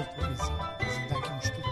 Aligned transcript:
aqui 0.00 1.32
um 1.32 1.38
estudo. 1.38 1.70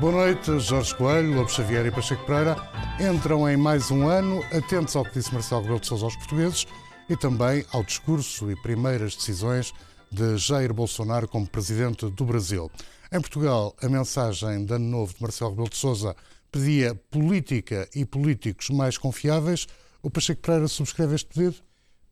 Boa 0.00 0.12
noite, 0.12 0.58
Jorge 0.60 0.94
Coelho, 0.94 1.34
Lobo 1.34 1.50
Xavier 1.50 1.86
e 1.86 1.90
Pacheco 1.90 2.24
Pereira. 2.24 2.56
Entram 3.00 3.48
em 3.48 3.56
mais 3.56 3.90
um 3.90 4.08
ano, 4.08 4.42
atentos 4.52 4.94
ao 4.96 5.04
que 5.04 5.12
disse 5.14 5.32
Marcelo 5.32 5.62
Rebelo 5.62 5.80
de 5.80 5.86
Sousa 5.86 6.04
aos 6.04 6.16
portugueses 6.16 6.66
e 7.08 7.16
também 7.16 7.64
ao 7.72 7.82
discurso 7.82 8.50
e 8.50 8.56
primeiras 8.62 9.14
decisões 9.16 9.72
de 10.10 10.36
Jair 10.36 10.72
Bolsonaro 10.72 11.28
como 11.28 11.46
presidente 11.46 12.08
do 12.10 12.24
Brasil. 12.24 12.70
Em 13.12 13.20
Portugal, 13.20 13.74
a 13.80 13.88
mensagem 13.88 14.64
de 14.64 14.74
ano 14.74 14.86
novo 14.86 15.14
de 15.14 15.22
Marcelo 15.22 15.50
Rebelo 15.50 15.70
de 15.70 15.76
Sousa 15.76 16.14
pedia 16.50 16.94
política 17.10 17.88
e 17.94 18.04
políticos 18.04 18.70
mais 18.70 18.98
confiáveis. 18.98 19.66
O 20.02 20.10
Pacheco 20.10 20.42
Pereira 20.42 20.68
subscreve 20.68 21.14
este 21.14 21.32
pedido? 21.32 21.56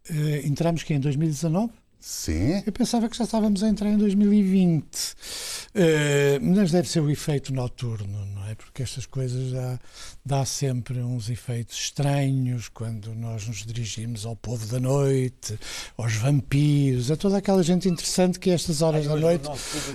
Uh, 0.08 0.46
entramos 0.46 0.82
que 0.82 0.94
em 0.94 1.00
2019? 1.00 1.72
Sim. 2.08 2.62
Eu 2.64 2.70
pensava 2.70 3.08
que 3.08 3.16
já 3.16 3.24
estávamos 3.24 3.64
a 3.64 3.68
entrar 3.68 3.90
em 3.90 3.98
2020. 3.98 4.84
Uh, 4.84 5.16
mas 6.40 6.70
deve 6.70 6.88
ser 6.88 7.00
o 7.00 7.10
efeito 7.10 7.52
noturno, 7.52 8.24
não 8.26 8.46
é? 8.46 8.54
Porque 8.54 8.84
estas 8.84 9.06
coisas 9.06 9.50
dá, 9.50 9.80
dá 10.24 10.44
sempre 10.44 11.00
uns 11.00 11.28
efeitos 11.28 11.76
estranhos 11.76 12.68
quando 12.68 13.12
nós 13.12 13.48
nos 13.48 13.66
dirigimos 13.66 14.24
ao 14.24 14.36
povo 14.36 14.64
da 14.68 14.78
noite, 14.78 15.58
aos 15.96 16.14
vampiros, 16.14 17.10
a 17.10 17.16
toda 17.16 17.38
aquela 17.38 17.64
gente 17.64 17.88
interessante 17.88 18.38
que 18.38 18.50
estas 18.50 18.82
horas 18.82 19.08
Ai, 19.08 19.08
da 19.08 19.16
noite. 19.16 19.50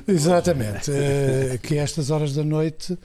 Exatamente. 0.06 0.92
Uh, 0.92 1.58
que 1.60 1.78
estas 1.78 2.10
horas 2.10 2.34
da 2.34 2.44
noite 2.44 3.00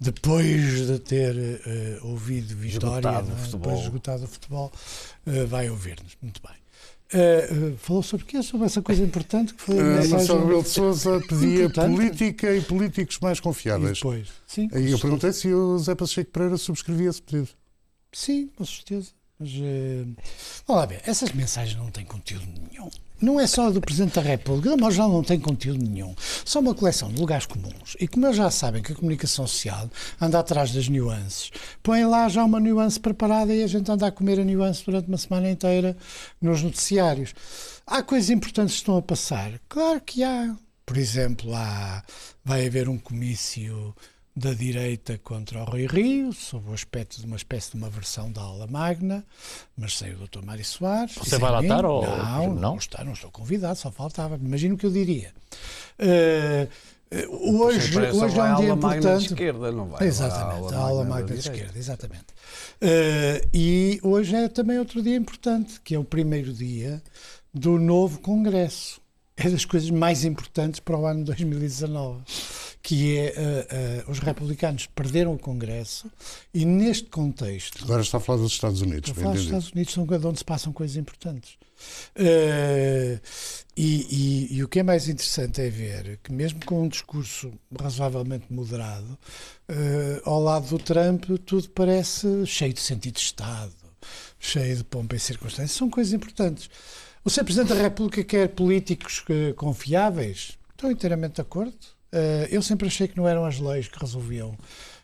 depois 0.00 0.86
de 0.86 0.98
ter 1.00 1.34
uh, 1.36 2.06
ouvido 2.06 2.56
Vitória, 2.56 2.96
esgotado 2.96 3.30
é? 3.30 3.50
depois 3.50 3.76
de 3.76 3.84
esgotado 3.84 4.24
o 4.24 4.26
futebol, 4.26 4.72
uh, 5.26 5.46
vai 5.46 5.68
ouvir-nos. 5.68 6.16
Muito 6.22 6.40
bem. 6.40 6.57
Uh, 7.10 7.76
falou 7.78 8.02
sobre 8.02 8.24
o 8.24 8.26
quê? 8.26 8.42
Sobre 8.42 8.66
essa 8.66 8.82
coisa 8.82 9.02
importante 9.02 9.54
que 9.54 9.62
foi 9.62 9.78
a 9.78 9.82
mensagem... 9.82 10.10
Marcelo 10.10 10.40
Rebelo 10.40 10.62
de 10.62 10.68
Sousa 10.68 11.20
pedia 11.26 11.64
importante. 11.64 11.96
política 11.96 12.54
e 12.54 12.60
políticos 12.60 13.18
mais 13.20 13.40
confiáveis. 13.40 13.92
E 13.92 13.94
depois, 13.94 14.28
sim. 14.46 14.68
E 14.74 14.90
eu 14.90 14.98
perguntei 14.98 15.32
se 15.32 15.52
o 15.52 15.78
Zé 15.78 15.94
Pacheco 15.94 16.30
Pereira 16.30 16.58
subscrevia 16.58 17.08
esse 17.08 17.22
pedido. 17.22 17.48
Sim, 18.12 18.48
com 18.48 18.64
certeza. 18.64 19.10
Mas, 19.40 19.50
uh, 19.52 20.14
lá 20.68 20.84
ver, 20.84 21.00
essas 21.06 21.32
mensagens 21.32 21.78
não 21.78 21.90
têm 21.90 22.04
conteúdo 22.04 22.46
nenhum. 22.70 22.90
Não 23.20 23.40
é 23.40 23.46
só 23.46 23.70
do 23.70 23.80
Presidente 23.80 24.14
da 24.14 24.20
República, 24.20 24.76
mas 24.76 24.94
já 24.94 25.08
não 25.08 25.24
tem 25.24 25.40
conteúdo 25.40 25.84
nenhum. 25.84 26.14
Só 26.44 26.60
uma 26.60 26.74
coleção 26.74 27.12
de 27.12 27.20
lugares 27.20 27.46
comuns. 27.46 27.96
E 27.98 28.06
como 28.06 28.26
eles 28.26 28.36
já 28.36 28.48
sabem 28.50 28.80
que 28.80 28.92
a 28.92 28.94
comunicação 28.94 29.46
social 29.46 29.90
anda 30.20 30.38
atrás 30.38 30.72
das 30.72 30.88
nuances, 30.88 31.50
põem 31.82 32.04
lá 32.04 32.28
já 32.28 32.44
uma 32.44 32.60
nuance 32.60 33.00
preparada 33.00 33.52
e 33.52 33.62
a 33.62 33.66
gente 33.66 33.90
anda 33.90 34.06
a 34.06 34.12
comer 34.12 34.38
a 34.38 34.44
nuance 34.44 34.84
durante 34.84 35.08
uma 35.08 35.18
semana 35.18 35.50
inteira 35.50 35.96
nos 36.40 36.62
noticiários. 36.62 37.34
Há 37.84 38.02
coisas 38.02 38.30
importantes 38.30 38.74
que 38.74 38.80
estão 38.82 38.96
a 38.96 39.02
passar? 39.02 39.60
Claro 39.68 40.00
que 40.00 40.22
há. 40.22 40.54
Por 40.86 40.96
exemplo, 40.96 41.54
há, 41.54 42.02
vai 42.44 42.66
haver 42.66 42.88
um 42.88 42.98
comício 42.98 43.94
da 44.38 44.54
direita 44.54 45.18
contra 45.18 45.62
o 45.62 45.64
Rui 45.64 45.86
Rio, 45.86 46.32
sob 46.32 46.70
o 46.70 46.72
aspecto 46.72 47.18
de 47.18 47.26
uma 47.26 47.34
espécie 47.34 47.72
de 47.72 47.76
uma 47.76 47.90
versão 47.90 48.30
da 48.30 48.40
aula 48.40 48.68
magna, 48.68 49.24
mas 49.76 49.98
sem 49.98 50.12
o 50.12 50.16
Dr. 50.16 50.44
Mário 50.44 50.64
Soares. 50.64 51.16
Você 51.16 51.38
vai 51.38 51.50
lá 51.50 51.60
estar 51.60 51.84
ou 51.84 52.06
não? 52.06 52.46
Não, 52.46 52.54
não 52.54 52.76
estou, 52.76 53.04
não 53.04 53.12
estou 53.14 53.32
convidado, 53.32 53.76
só 53.76 53.90
faltava. 53.90 54.36
Imagino 54.36 54.76
o 54.76 54.78
que 54.78 54.86
eu 54.86 54.92
diria. 54.92 55.32
Uh, 55.98 56.68
hoje, 57.52 57.98
hoje 57.98 58.38
é 58.38 58.42
um 58.44 58.56
dia 58.60 58.68
importante. 58.68 59.18
De 59.18 59.26
esquerda, 59.26 59.72
não 59.72 59.88
vai 59.88 60.06
exatamente, 60.06 60.72
a 60.72 60.78
aula 60.78 61.04
magna 61.04 61.34
de 61.34 61.40
esquerda, 61.40 61.76
exatamente. 61.76 62.26
Uh, 62.80 63.48
e 63.52 63.98
hoje 64.04 64.36
é 64.36 64.48
também 64.48 64.78
outro 64.78 65.02
dia 65.02 65.16
importante, 65.16 65.80
que 65.80 65.96
é 65.96 65.98
o 65.98 66.04
primeiro 66.04 66.52
dia 66.52 67.02
do 67.52 67.76
novo 67.76 68.20
Congresso. 68.20 69.00
É 69.40 69.48
das 69.48 69.64
coisas 69.64 69.88
mais 69.90 70.24
importantes 70.24 70.80
para 70.80 70.98
o 70.98 71.06
ano 71.06 71.24
2019 71.24 72.22
que 72.88 73.18
é 73.18 73.34
uh, 74.06 74.08
uh, 74.08 74.10
os 74.10 74.18
republicanos 74.18 74.86
perderam 74.86 75.34
o 75.34 75.38
Congresso 75.38 76.10
e 76.54 76.64
neste 76.64 77.08
contexto. 77.08 77.84
Agora 77.84 78.00
está 78.00 78.16
a 78.16 78.20
falar 78.20 78.38
dos 78.38 78.52
Estados 78.52 78.80
Unidos. 78.80 79.10
Estou 79.10 79.20
a 79.20 79.24
falar 79.24 79.34
dos 79.34 79.44
Estados 79.44 79.72
Unidos, 79.72 79.92
são 79.92 80.06
onde 80.24 80.38
se 80.38 80.44
passam 80.44 80.72
coisas 80.72 80.96
importantes. 80.96 81.58
Uh, 82.16 83.20
e, 83.76 84.48
e, 84.50 84.56
e, 84.56 84.64
o 84.64 84.68
que 84.68 84.80
é 84.80 84.82
mais 84.82 85.06
interessante 85.06 85.60
é 85.60 85.68
ver 85.68 86.18
que, 86.24 86.32
mesmo 86.32 86.64
com 86.64 86.82
um 86.82 86.88
discurso 86.88 87.52
razoavelmente 87.78 88.46
moderado, 88.50 89.18
ao 90.24 90.42
lado 90.42 90.66
do 90.66 90.78
Trump, 90.78 91.24
tudo 91.44 91.68
parece 91.70 92.46
cheio 92.46 92.72
de 92.72 92.80
sentido 92.80 93.14
de 93.14 93.20
Estado, 93.20 93.74
cheio 94.40 94.76
de 94.76 94.84
pompa 94.84 95.14
e 95.14 95.20
circunstâncias. 95.20 95.72
São 95.72 95.90
coisas 95.90 96.12
importantes. 96.12 96.70
O 97.28 97.30
Sr. 97.30 97.44
Presidente 97.44 97.74
da 97.74 97.82
República 97.82 98.24
quer 98.24 98.48
políticos 98.48 99.22
confiáveis? 99.54 100.56
Estou 100.70 100.90
inteiramente 100.90 101.34
de 101.34 101.40
acordo. 101.42 101.76
Uh, 102.10 102.48
eu 102.50 102.62
sempre 102.62 102.88
achei 102.88 103.06
que 103.06 103.18
não 103.18 103.28
eram 103.28 103.44
as 103.44 103.60
leis 103.60 103.86
que 103.86 104.00
resolviam 104.00 104.56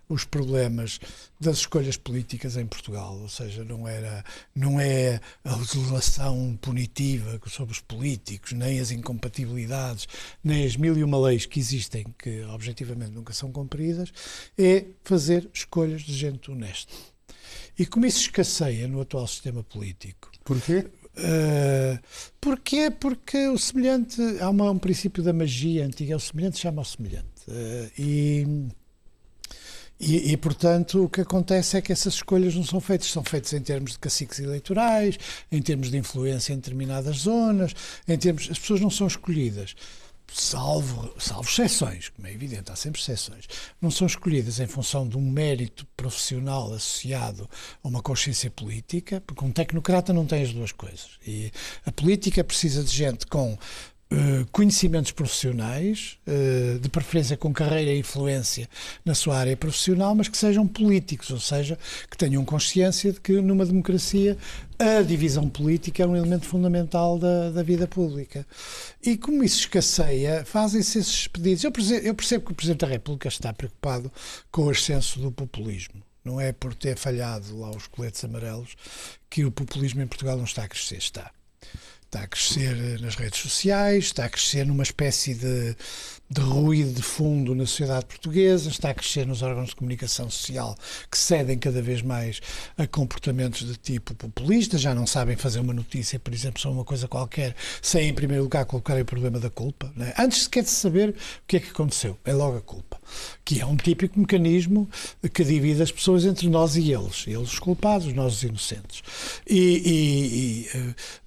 os 0.08 0.24
problemas 0.24 0.98
das 1.38 1.58
escolhas 1.58 1.98
políticas 1.98 2.56
em 2.56 2.64
Portugal, 2.64 3.18
ou 3.20 3.28
seja, 3.28 3.62
não 3.62 3.86
era 3.86 4.24
não 4.54 4.80
é 4.80 5.20
a 5.44 5.54
legislação 5.54 6.58
punitiva 6.62 7.38
sobre 7.46 7.74
os 7.74 7.80
políticos, 7.80 8.52
nem 8.52 8.80
as 8.80 8.90
incompatibilidades, 8.90 10.08
nem 10.42 10.64
as 10.64 10.76
mil 10.76 10.96
e 10.96 11.04
uma 11.04 11.18
leis 11.18 11.44
que 11.44 11.60
existem 11.60 12.06
que 12.18 12.42
objetivamente 12.44 13.12
nunca 13.12 13.34
são 13.34 13.52
cumpridas, 13.52 14.10
é 14.56 14.86
fazer 15.02 15.46
escolhas 15.52 16.00
de 16.00 16.14
gente 16.14 16.50
honesta. 16.50 16.90
E 17.78 17.84
como 17.84 18.06
isso 18.06 18.20
escasseia 18.20 18.88
no 18.88 19.02
atual 19.02 19.26
sistema 19.26 19.62
político. 19.62 20.32
Porquê? 20.42 20.86
Uh, 21.16 21.98
porquê? 22.40 22.90
Porque 22.90 23.48
o 23.48 23.58
semelhante. 23.58 24.20
Há 24.40 24.50
uma, 24.50 24.70
um 24.70 24.78
princípio 24.78 25.22
da 25.22 25.32
magia 25.32 25.86
antiga, 25.86 26.16
o 26.16 26.20
semelhante 26.20 26.58
chama 26.58 26.82
o 26.82 26.84
semelhante. 26.84 27.26
Uh, 27.48 27.90
e, 27.98 28.46
e, 30.00 30.32
e, 30.32 30.36
portanto, 30.36 31.04
o 31.04 31.08
que 31.08 31.20
acontece 31.20 31.76
é 31.76 31.82
que 31.82 31.92
essas 31.92 32.14
escolhas 32.14 32.54
não 32.54 32.64
são 32.64 32.80
feitas. 32.80 33.08
São 33.08 33.22
feitas 33.22 33.52
em 33.52 33.60
termos 33.60 33.92
de 33.92 33.98
caciques 33.98 34.40
eleitorais, 34.40 35.18
em 35.50 35.62
termos 35.62 35.90
de 35.90 35.98
influência 35.98 36.52
em 36.52 36.56
determinadas 36.56 37.18
zonas, 37.18 37.74
em 38.08 38.18
termos. 38.18 38.48
As 38.50 38.58
pessoas 38.58 38.80
não 38.80 38.90
são 38.90 39.06
escolhidas 39.06 39.74
salvo, 40.32 41.14
salvo 41.18 41.48
exceções, 41.48 42.08
como 42.08 42.26
é 42.26 42.32
evidente, 42.32 42.70
há 42.72 42.76
sempre 42.76 43.00
exceções, 43.00 43.44
não 43.80 43.90
são 43.90 44.06
escolhidas 44.06 44.58
em 44.60 44.66
função 44.66 45.08
de 45.08 45.16
um 45.16 45.20
mérito 45.20 45.86
profissional 45.96 46.72
associado 46.72 47.48
a 47.82 47.88
uma 47.88 48.02
consciência 48.02 48.50
política, 48.50 49.22
porque 49.26 49.44
um 49.44 49.52
tecnocrata 49.52 50.12
não 50.12 50.26
tem 50.26 50.42
as 50.42 50.52
duas 50.52 50.72
coisas. 50.72 51.18
E 51.26 51.52
a 51.86 51.92
política 51.92 52.42
precisa 52.42 52.82
de 52.82 52.90
gente 52.90 53.26
com 53.26 53.56
Uh, 54.12 54.46
conhecimentos 54.52 55.10
profissionais, 55.10 56.18
uh, 56.28 56.78
de 56.78 56.88
preferência 56.88 57.36
com 57.36 57.52
carreira 57.52 57.90
e 57.90 57.98
influência 57.98 58.68
na 59.04 59.12
sua 59.12 59.36
área 59.36 59.56
profissional, 59.56 60.14
mas 60.14 60.28
que 60.28 60.36
sejam 60.36 60.68
políticos, 60.68 61.30
ou 61.30 61.40
seja, 61.40 61.76
que 62.08 62.16
tenham 62.16 62.44
consciência 62.44 63.12
de 63.12 63.20
que 63.20 63.32
numa 63.40 63.66
democracia 63.66 64.36
a 64.78 65.02
divisão 65.02 65.48
política 65.48 66.02
é 66.02 66.06
um 66.06 66.16
elemento 66.16 66.46
fundamental 66.46 67.18
da, 67.18 67.50
da 67.50 67.62
vida 67.62 67.86
pública. 67.86 68.46
E 69.02 69.16
como 69.16 69.44
isso 69.44 69.60
escasseia, 69.60 70.44
fazem-se 70.44 70.98
esses 70.98 71.26
pedidos. 71.26 71.64
Eu 71.64 71.72
percebo, 71.72 72.06
eu 72.06 72.14
percebo 72.14 72.44
que 72.46 72.52
o 72.52 72.54
Presidente 72.54 72.80
da 72.80 72.86
República 72.86 73.28
está 73.28 73.52
preocupado 73.52 74.10
com 74.50 74.66
o 74.66 74.70
ascenso 74.70 75.20
do 75.20 75.30
populismo. 75.30 76.02
Não 76.24 76.40
é 76.40 76.52
por 76.52 76.74
ter 76.74 76.96
falhado 76.96 77.58
lá 77.58 77.70
os 77.70 77.86
coletes 77.86 78.24
amarelos 78.24 78.74
que 79.28 79.44
o 79.44 79.50
populismo 79.50 80.02
em 80.02 80.06
Portugal 80.06 80.36
não 80.36 80.44
está 80.44 80.64
a 80.64 80.68
crescer, 80.68 80.96
está 80.96 81.30
está 82.14 82.22
a 82.22 82.28
crescer 82.28 83.00
nas 83.00 83.16
redes 83.16 83.40
sociais, 83.40 84.04
está 84.04 84.26
a 84.26 84.28
crescer 84.28 84.64
numa 84.64 84.84
espécie 84.84 85.34
de, 85.34 85.76
de 86.34 86.40
ruído 86.40 86.92
de 86.92 87.02
fundo 87.02 87.54
na 87.54 87.64
sociedade 87.64 88.06
portuguesa, 88.06 88.68
está 88.68 88.90
a 88.90 88.94
crescer 88.94 89.24
nos 89.24 89.40
órgãos 89.40 89.68
de 89.68 89.76
comunicação 89.76 90.28
social 90.28 90.76
que 91.08 91.16
cedem 91.16 91.56
cada 91.56 91.80
vez 91.80 92.02
mais 92.02 92.40
a 92.76 92.88
comportamentos 92.88 93.64
de 93.64 93.76
tipo 93.76 94.16
populista, 94.16 94.76
já 94.76 94.92
não 94.92 95.06
sabem 95.06 95.36
fazer 95.36 95.60
uma 95.60 95.72
notícia, 95.72 96.18
por 96.18 96.34
exemplo, 96.34 96.60
sobre 96.60 96.78
uma 96.78 96.84
coisa 96.84 97.06
qualquer, 97.06 97.54
sem 97.80 98.08
em 98.08 98.12
primeiro 98.14 98.42
lugar 98.42 98.64
colocar 98.64 99.00
o 99.00 99.04
problema 99.04 99.38
da 99.38 99.48
culpa. 99.48 99.92
Né? 99.94 100.12
Antes 100.18 100.42
sequer 100.42 100.64
de 100.64 100.70
saber 100.70 101.10
o 101.10 101.14
que 101.46 101.58
é 101.58 101.60
que 101.60 101.70
aconteceu, 101.70 102.18
é 102.24 102.32
logo 102.32 102.56
a 102.56 102.60
culpa, 102.60 103.00
que 103.44 103.60
é 103.60 103.66
um 103.66 103.76
típico 103.76 104.18
mecanismo 104.18 104.88
que 105.32 105.44
divide 105.44 105.82
as 105.82 105.92
pessoas 105.92 106.24
entre 106.24 106.48
nós 106.48 106.76
e 106.76 106.92
eles, 106.92 107.24
eles 107.26 107.52
os 107.52 107.58
culpados, 107.58 108.12
nós 108.12 108.34
os 108.34 108.42
inocentes. 108.42 109.02
E, 109.48 110.68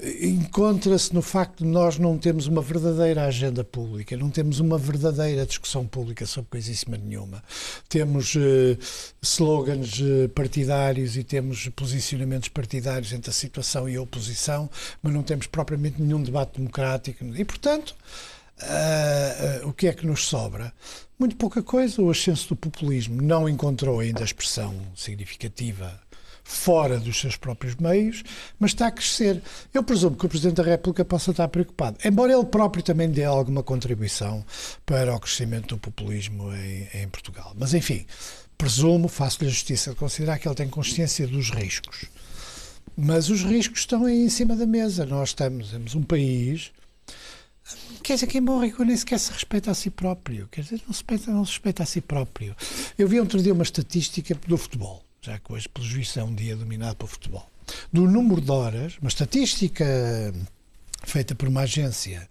e, 0.02 0.08
e 0.08 0.26
uh, 0.26 0.28
encontra-se 0.28 1.14
no 1.14 1.22
facto 1.22 1.64
de 1.64 1.70
nós 1.70 1.98
não 1.98 2.18
termos 2.18 2.48
uma 2.48 2.62
verdadeira 2.62 3.26
agenda 3.26 3.64
pública, 3.64 4.18
não 4.18 4.30
temos 4.30 4.60
uma 4.60 4.78
verdadeira 4.78 5.46
discussão 5.46 5.86
pública 5.86 6.26
sobre 6.26 6.50
coisíssima 6.52 6.98
nenhuma. 6.98 7.44
Temos 7.90 8.36
uh, 8.36 8.78
slogans 9.22 10.00
uh, 10.00 10.30
partidários 10.30 11.18
e 11.18 11.24
temos 11.24 11.70
posicionamentos 11.76 12.50
partidários 12.50 13.14
entre 13.14 13.30
a 13.30 13.34
situação 13.34 13.88
e 13.88 13.96
a 13.96 14.02
oposição, 14.02 14.70
mas 15.02 15.14
não 15.14 15.24
temos 15.24 15.48
propriamente 15.48 16.02
nenhum 16.02 16.22
debate 16.22 16.58
democrático. 16.58 17.26
E, 17.36 17.46
portanto, 17.46 17.96
uh, 18.62 19.68
o 19.68 19.74
que 19.74 19.88
é 19.88 19.94
que 19.94 20.06
nos 20.06 20.26
sobra? 20.26 20.74
Muito 21.18 21.36
pouca 21.36 21.64
coisa. 21.64 22.02
O 22.02 22.10
ascenso 22.10 22.50
do 22.50 22.56
populismo 22.56 23.22
não 23.22 23.48
encontrou 23.50 24.00
ainda 24.00 24.24
expressão 24.24 24.76
significativa 24.96 26.00
fora 26.48 26.98
dos 26.98 27.20
seus 27.20 27.36
próprios 27.36 27.76
meios, 27.76 28.24
mas 28.58 28.72
está 28.72 28.88
a 28.88 28.92
crescer. 28.92 29.42
Eu 29.74 29.84
presumo 29.84 30.16
que 30.16 30.26
o 30.26 30.30
Presidente 30.30 30.56
da 30.56 30.64
República 30.64 31.04
possa 31.04 31.32
estar 31.32 31.48
preocupado, 31.50 31.98
embora 32.06 32.32
ele 32.32 32.46
próprio 32.46 32.82
também 32.82 33.10
dê 33.10 33.26
alguma 33.26 33.62
contribuição 33.62 34.46
para 34.86 35.14
o 35.14 35.20
crescimento 35.20 35.76
do 35.76 35.78
populismo 35.78 36.54
em, 36.54 36.88
em 37.02 37.08
Portugal. 37.10 37.54
Mas, 37.58 37.74
enfim, 37.74 38.06
presumo, 38.58 39.10
faço-lhe 39.10 39.50
justiça 39.50 39.90
de 39.90 39.98
considerar 39.98 40.40
que 40.40 40.48
ele 40.48 40.56
tem 40.56 40.70
consciência 40.70 41.28
dos 41.28 41.50
riscos. 41.50 42.06
Mas 42.96 43.30
os 43.30 43.44
riscos 43.44 43.82
estão 43.82 44.06
aí 44.06 44.24
em 44.24 44.30
cima 44.30 44.56
da 44.56 44.66
mesa. 44.66 45.06
Nós 45.06 45.30
estamos, 45.30 45.70
temos 45.72 45.96
um 45.96 46.02
país. 46.02 46.72
Quer 48.04 48.16
dizer, 48.16 48.28
quem 48.28 48.42
morre 48.42 48.74
nem 48.80 48.96
sequer 48.96 49.20
se 49.20 49.32
respeita 49.32 49.72
a 49.72 49.74
si 49.74 49.90
próprio. 49.90 50.48
Quer 50.52 50.62
dizer, 50.62 50.82
não 50.86 50.94
se 50.94 51.02
respeita, 51.02 51.32
não 51.32 51.46
se 51.46 51.52
respeita 51.52 51.84
a 51.84 51.86
si 51.86 52.02
próprio. 52.02 52.56
Eu 52.98 53.08
vi 53.08 53.20
outro 53.20 53.42
dia 53.42 53.54
uma 53.54 53.64
estatística 53.64 54.36
do 54.48 54.58
futebol, 54.58 55.04
já 55.22 55.38
que 55.40 55.52
hoje, 55.52 55.68
pelo 55.70 55.86
juízo, 55.86 56.20
é 56.20 56.24
um 56.24 56.34
dia 56.34 56.56
dominado 56.56 56.96
pelo 56.96 57.10
futebol. 57.10 57.50
Do 57.92 58.04
número 58.10 58.42
de 58.42 58.52
horas, 58.52 58.98
uma 59.02 59.10
estatística 59.10 59.86
feita 61.04 61.36
por 61.36 61.48
uma 61.48 61.62
agência 61.62 62.28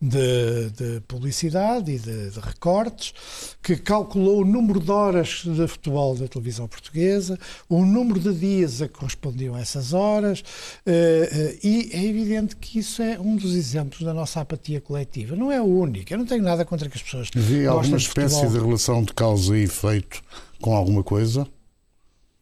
de, 0.00 0.70
de 0.70 1.00
publicidade 1.06 1.92
e 1.92 1.98
de, 1.98 2.30
de, 2.30 2.40
recortes, 2.40 3.14
que 3.62 3.76
calculou 3.76 4.42
o 4.42 4.44
número 4.44 4.80
de 4.80 4.90
horas 4.90 5.42
de 5.44 5.66
futebol 5.68 6.16
da 6.16 6.26
televisão 6.26 6.66
portuguesa, 6.66 7.38
o 7.68 7.84
número 7.84 8.18
de 8.18 8.34
dias 8.34 8.82
a 8.82 8.88
que 8.88 8.94
correspondiam 8.94 9.54
a 9.54 9.60
essas 9.60 9.92
horas, 9.92 10.42
eh, 10.84 11.28
eh, 11.32 11.58
e 11.62 11.90
é 11.92 12.04
evidente 12.04 12.56
que 12.56 12.78
isso 12.78 13.02
é 13.02 13.18
um 13.18 13.36
dos 13.36 13.54
exemplos 13.54 14.02
da 14.02 14.12
nossa 14.12 14.40
apatia 14.40 14.80
coletiva. 14.80 15.36
Não 15.36 15.52
é 15.52 15.60
o 15.60 15.64
único. 15.64 16.12
Eu 16.12 16.18
não 16.18 16.26
tenho 16.26 16.42
nada 16.42 16.64
contra 16.64 16.88
que 16.88 16.96
as 16.96 17.02
pessoas. 17.02 17.30
Vi 17.34 17.66
alguma 17.66 17.96
espécie 17.96 18.46
de, 18.46 18.52
de 18.52 18.58
relação 18.58 19.02
de 19.02 19.12
causa 19.12 19.56
e 19.56 19.62
efeito 19.62 20.22
com 20.60 20.74
alguma 20.74 21.02
coisa? 21.02 21.46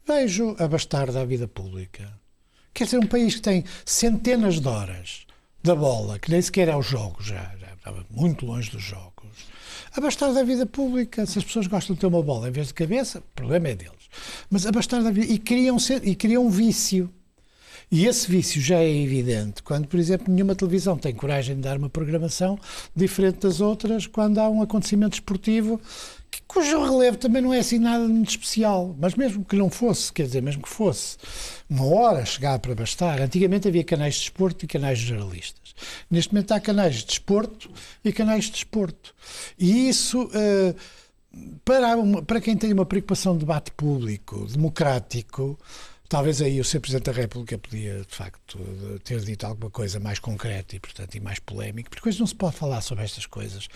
Vejo 0.06 0.55
a 0.59 0.69
bastarda 0.69 1.21
à 1.21 1.25
vida 1.25 1.49
pública. 1.49 2.12
Quer 2.73 2.85
dizer, 2.85 2.99
um 2.99 3.06
país 3.06 3.37
que 3.37 3.43
tem 3.43 3.65
centenas 3.85 4.61
de 4.61 4.69
horas 4.69 5.24
da 5.64 5.75
bola, 5.75 6.19
que 6.19 6.31
nem 6.31 6.43
sequer 6.43 6.69
é 6.69 6.76
os 6.76 6.87
jogos, 6.87 7.25
já, 7.25 7.50
já 7.58 7.72
estava 7.72 8.05
muito 8.11 8.44
longe 8.44 8.70
dos 8.70 8.82
jogos. 8.82 9.14
Abastar 9.96 10.31
da 10.34 10.43
vida 10.43 10.66
pública, 10.66 11.25
se 11.25 11.38
as 11.38 11.44
pessoas 11.44 11.66
gostam 11.66 11.94
de 11.94 12.00
ter 12.00 12.06
uma 12.06 12.22
bola 12.22 12.49
em 12.49 12.52
vez 12.52 12.66
de 12.69 12.75
cabeça, 12.75 13.20
o 13.20 13.34
problema 13.34 13.69
é 13.69 13.75
deles. 13.75 14.11
Mas 14.50 14.66
abastar 14.66 15.02
da 15.02 15.11
vida. 15.11 15.32
E 15.32 15.38
criam, 15.38 15.78
e 16.02 16.14
criam 16.14 16.44
um 16.46 16.50
vício. 16.50 17.11
E 17.90 18.06
esse 18.06 18.31
vício 18.31 18.61
já 18.61 18.76
é 18.76 18.90
evidente 18.90 19.62
quando, 19.62 19.87
por 19.87 19.99
exemplo, 19.99 20.32
nenhuma 20.32 20.55
televisão 20.55 20.99
tem 20.99 21.14
coragem 21.14 21.56
de 21.56 21.62
dar 21.62 21.78
uma 21.78 21.88
programação 21.88 22.58
diferente 22.94 23.38
das 23.38 23.61
outras 23.61 24.06
quando 24.06 24.38
há 24.38 24.49
um 24.50 24.61
acontecimento 24.61 25.14
esportivo 25.14 25.81
cujo 26.46 26.82
relevo 26.82 27.16
também 27.16 27.42
não 27.42 27.52
é 27.52 27.58
assim 27.58 27.78
nada 27.78 28.06
muito 28.06 28.31
especial, 28.31 28.94
mas 28.98 29.14
mesmo 29.14 29.44
que 29.44 29.56
não 29.56 29.70
fosse, 29.70 30.12
quer 30.12 30.25
dizer, 30.25 30.42
mesmo 30.42 30.62
que 30.62 30.69
fosse 30.69 31.16
uma 31.69 31.86
hora 31.86 32.25
chegar 32.25 32.58
para 32.58 32.75
bastar, 32.75 33.20
antigamente 33.20 33.69
havia 33.69 33.84
canais 33.84 34.14
de 34.14 34.20
desporto 34.20 34.64
e 34.64 34.69
canais 34.69 34.98
de 34.98 35.06
jornalistas. 35.06 35.75
Neste 36.10 36.32
momento 36.32 36.52
há 36.52 36.60
canais 36.60 36.96
de 36.96 37.06
desporto 37.06 37.70
e 38.04 38.12
canais 38.12 38.44
de 38.44 38.52
desporto. 38.52 39.14
E 39.58 39.88
isso, 39.88 40.25
uh, 40.25 40.75
para, 41.64 41.96
uma, 41.96 42.22
para 42.22 42.40
quem 42.40 42.56
tem 42.56 42.72
uma 42.72 42.87
preocupação 42.87 43.34
de 43.34 43.40
debate 43.40 43.72
público, 43.72 44.46
democrático, 44.46 45.58
Talvez 46.06 46.40
aí 46.42 46.60
o 46.60 46.64
Sr. 46.64 46.80
Presidente 46.80 47.06
da 47.06 47.12
República 47.12 47.58
podia, 47.58 48.00
de 48.08 48.14
facto, 48.14 48.60
ter 49.02 49.19
dito 49.20 49.44
alguma 49.46 49.70
coisa 49.70 49.98
mais 49.98 50.19
concreta 50.19 50.76
e, 50.76 50.78
portanto, 50.78 51.14
e 51.14 51.20
mais 51.20 51.38
polémica, 51.38 51.90
porque 51.90 52.08
hoje 52.08 52.20
não 52.20 52.26
se 52.26 52.34
pode 52.34 52.56
falar 52.56 52.82
sobre 52.82 53.04
estas 53.04 53.26
coisas 53.26 53.66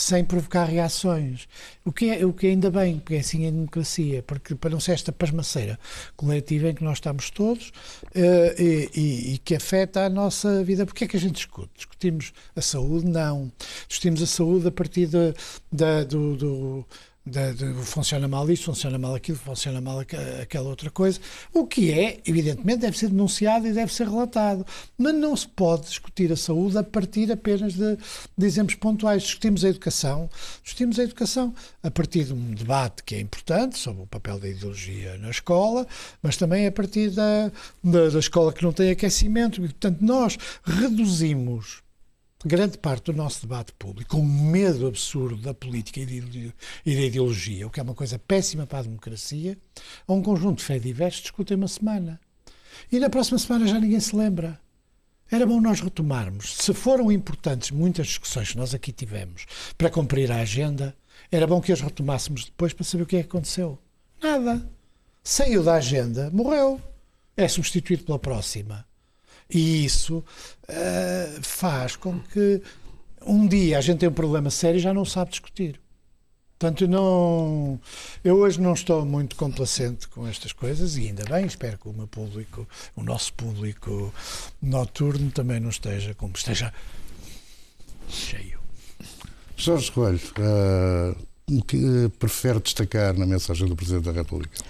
sem 0.00 0.24
provocar 0.24 0.64
reações. 0.64 1.46
O 1.84 1.92
que, 1.92 2.10
é, 2.10 2.24
o 2.24 2.32
que 2.32 2.46
é 2.46 2.50
ainda 2.50 2.70
bem, 2.70 2.98
porque 2.98 3.16
é 3.16 3.18
assim 3.20 3.46
a 3.46 3.50
democracia, 3.50 4.22
porque 4.22 4.54
para 4.54 4.70
não 4.70 4.80
ser 4.80 4.92
esta 4.92 5.12
pasmaceira 5.12 5.78
coletiva 6.16 6.68
em 6.68 6.74
que 6.74 6.82
nós 6.82 6.98
estamos 6.98 7.30
todos 7.30 7.68
uh, 7.68 8.62
e, 8.62 8.90
e, 8.94 9.34
e, 9.34 9.38
que 9.38 9.54
afeta 9.54 10.04
a 10.04 10.08
nossa 10.08 10.64
vida. 10.64 10.86
Porque 10.86 11.04
é 11.04 11.08
que 11.08 11.16
a 11.16 11.20
gente 11.20 11.34
discute? 11.34 11.70
Discutimos 11.76 12.32
a 12.56 12.62
saúde? 12.62 13.06
Não. 13.06 13.52
Discutimos 13.88 14.22
a 14.22 14.26
saúde 14.26 14.68
a 14.68 14.70
partir 14.70 15.06
de, 15.06 15.34
do, 16.06 16.36
do 16.36 16.86
de, 17.24 17.52
de, 17.52 17.74
funciona 17.84 18.26
mal 18.26 18.50
isto, 18.50 18.66
funciona 18.66 18.98
mal 18.98 19.14
aquilo, 19.14 19.38
funciona 19.38 19.80
mal 19.80 20.00
aquela 20.00 20.68
outra 20.68 20.90
coisa, 20.90 21.20
o 21.52 21.66
que 21.66 21.92
é, 21.92 22.20
evidentemente, 22.26 22.80
deve 22.80 22.98
ser 22.98 23.08
denunciado 23.08 23.66
e 23.66 23.72
deve 23.72 23.92
ser 23.92 24.08
relatado. 24.08 24.66
Mas 24.96 25.14
não 25.14 25.36
se 25.36 25.46
pode 25.46 25.86
discutir 25.86 26.32
a 26.32 26.36
saúde 26.36 26.78
a 26.78 26.82
partir 26.82 27.30
apenas 27.30 27.74
de, 27.74 27.96
de 28.36 28.46
exemplos 28.46 28.76
pontuais. 28.76 29.22
Discutimos 29.22 29.64
a 29.64 29.68
educação, 29.68 30.30
discutimos 30.62 30.98
a 30.98 31.02
educação 31.02 31.54
a 31.82 31.90
partir 31.90 32.24
de 32.24 32.32
um 32.32 32.54
debate 32.54 33.04
que 33.04 33.14
é 33.14 33.20
importante 33.20 33.78
sobre 33.78 34.02
o 34.02 34.06
papel 34.06 34.38
da 34.40 34.48
ideologia 34.48 35.18
na 35.18 35.30
escola, 35.30 35.86
mas 36.22 36.36
também 36.36 36.66
a 36.66 36.72
partir 36.72 37.10
da, 37.10 37.52
da, 37.84 38.08
da 38.08 38.18
escola 38.18 38.52
que 38.52 38.62
não 38.62 38.72
tem 38.72 38.90
aquecimento. 38.90 39.62
E, 39.62 39.68
portanto, 39.68 40.00
nós 40.00 40.38
reduzimos 40.64 41.82
grande 42.44 42.78
parte 42.78 43.06
do 43.06 43.12
nosso 43.12 43.42
debate 43.42 43.72
público, 43.74 44.16
com 44.16 44.22
medo 44.24 44.86
absurdo 44.86 45.42
da 45.42 45.52
política 45.52 46.00
e 46.00 46.06
da 46.06 47.00
ideologia, 47.02 47.66
o 47.66 47.70
que 47.70 47.80
é 47.80 47.82
uma 47.82 47.94
coisa 47.94 48.18
péssima 48.18 48.66
para 48.66 48.78
a 48.78 48.82
democracia, 48.82 49.58
a 50.06 50.12
um 50.12 50.22
conjunto 50.22 50.58
de 50.58 50.64
fé 50.64 50.78
diversos 50.78 51.22
discutem 51.22 51.56
uma 51.56 51.68
semana. 51.68 52.20
E 52.90 52.98
na 52.98 53.10
próxima 53.10 53.38
semana 53.38 53.66
já 53.66 53.78
ninguém 53.78 54.00
se 54.00 54.16
lembra. 54.16 54.58
Era 55.30 55.46
bom 55.46 55.60
nós 55.60 55.80
retomarmos. 55.80 56.56
Se 56.56 56.74
foram 56.74 57.12
importantes 57.12 57.70
muitas 57.70 58.08
discussões 58.08 58.50
que 58.50 58.56
nós 58.56 58.74
aqui 58.74 58.90
tivemos 58.90 59.46
para 59.78 59.90
cumprir 59.90 60.32
a 60.32 60.40
agenda, 60.40 60.96
era 61.30 61.46
bom 61.46 61.60
que 61.60 61.72
as 61.72 61.80
retomássemos 61.80 62.46
depois 62.46 62.72
para 62.72 62.84
saber 62.84 63.04
o 63.04 63.06
que 63.06 63.16
é 63.16 63.22
que 63.22 63.28
aconteceu. 63.28 63.78
Nada. 64.20 64.68
Saiu 65.22 65.62
da 65.62 65.74
agenda, 65.74 66.30
morreu. 66.32 66.80
É 67.36 67.46
substituído 67.46 68.04
pela 68.04 68.18
próxima. 68.18 68.84
E 69.50 69.84
isso 69.84 70.18
uh, 70.18 71.42
faz 71.42 71.96
com 71.96 72.18
que 72.20 72.62
um 73.26 73.46
dia 73.46 73.78
a 73.78 73.80
gente 73.80 73.98
tem 73.98 74.08
um 74.08 74.12
problema 74.12 74.50
sério 74.50 74.78
e 74.78 74.80
já 74.80 74.94
não 74.94 75.04
sabe 75.04 75.30
discutir. 75.30 75.80
Portanto, 76.58 76.86
não, 76.86 77.80
eu 78.22 78.36
hoje 78.36 78.60
não 78.60 78.74
estou 78.74 79.02
muito 79.06 79.34
complacente 79.34 80.06
com 80.08 80.28
estas 80.28 80.52
coisas 80.52 80.94
e 80.98 81.06
ainda 81.06 81.24
bem, 81.24 81.46
espero 81.46 81.78
que 81.78 81.88
o 81.88 81.92
meu 81.92 82.06
público, 82.06 82.68
o 82.94 83.02
nosso 83.02 83.32
público 83.32 84.12
noturno 84.60 85.30
também 85.30 85.58
não 85.58 85.70
esteja 85.70 86.14
como 86.14 86.34
esteja 86.36 86.70
cheio. 88.10 88.60
Jorge 89.56 89.90
Coelho, 89.90 90.20
uh, 90.38 91.26
o 91.50 91.64
que 91.64 92.10
prefere 92.18 92.60
destacar 92.60 93.16
na 93.16 93.24
mensagem 93.24 93.66
do 93.66 93.74
Presidente 93.74 94.04
da 94.04 94.12
República? 94.12 94.62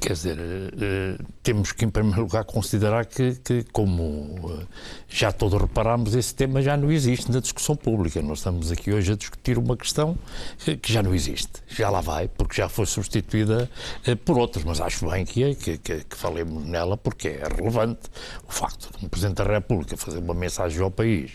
Quer 0.00 0.12
dizer, 0.12 0.38
uh, 0.38 1.24
temos 1.42 1.72
que, 1.72 1.84
em 1.84 1.90
primeiro 1.90 2.22
lugar, 2.22 2.44
considerar 2.44 3.04
que, 3.04 3.34
que 3.34 3.64
como 3.72 4.02
uh, 4.02 4.66
já 5.08 5.32
todos 5.32 5.60
reparámos, 5.60 6.14
esse 6.14 6.32
tema 6.32 6.62
já 6.62 6.76
não 6.76 6.90
existe 6.90 7.30
na 7.32 7.40
discussão 7.40 7.74
pública. 7.74 8.22
Nós 8.22 8.38
estamos 8.38 8.70
aqui 8.70 8.92
hoje 8.92 9.12
a 9.12 9.16
discutir 9.16 9.58
uma 9.58 9.76
questão 9.76 10.16
que, 10.80 10.92
já 10.92 11.02
não 11.02 11.12
existe. 11.12 11.50
Já 11.66 11.90
lá 11.90 12.00
vai, 12.00 12.28
porque 12.28 12.54
já 12.56 12.68
foi 12.68 12.86
substituída 12.86 13.68
por 14.24 14.38
outras. 14.38 14.64
Mas 14.64 14.80
acho 14.80 15.08
bem 15.10 15.24
que, 15.24 15.42
é, 15.42 15.54
que, 15.54 15.76
que, 15.78 16.04
que, 16.04 16.16
falemos 16.16 16.64
nela, 16.64 16.96
porque 16.96 17.28
é 17.28 17.48
relevante 17.48 18.02
o 18.48 18.52
facto 18.52 18.96
de 18.96 19.04
um 19.04 19.08
Presidente 19.08 19.36
da 19.38 19.44
República 19.44 19.96
fazer 19.96 20.18
uma 20.18 20.34
mensagem 20.34 20.80
ao 20.80 20.92
país 20.92 21.32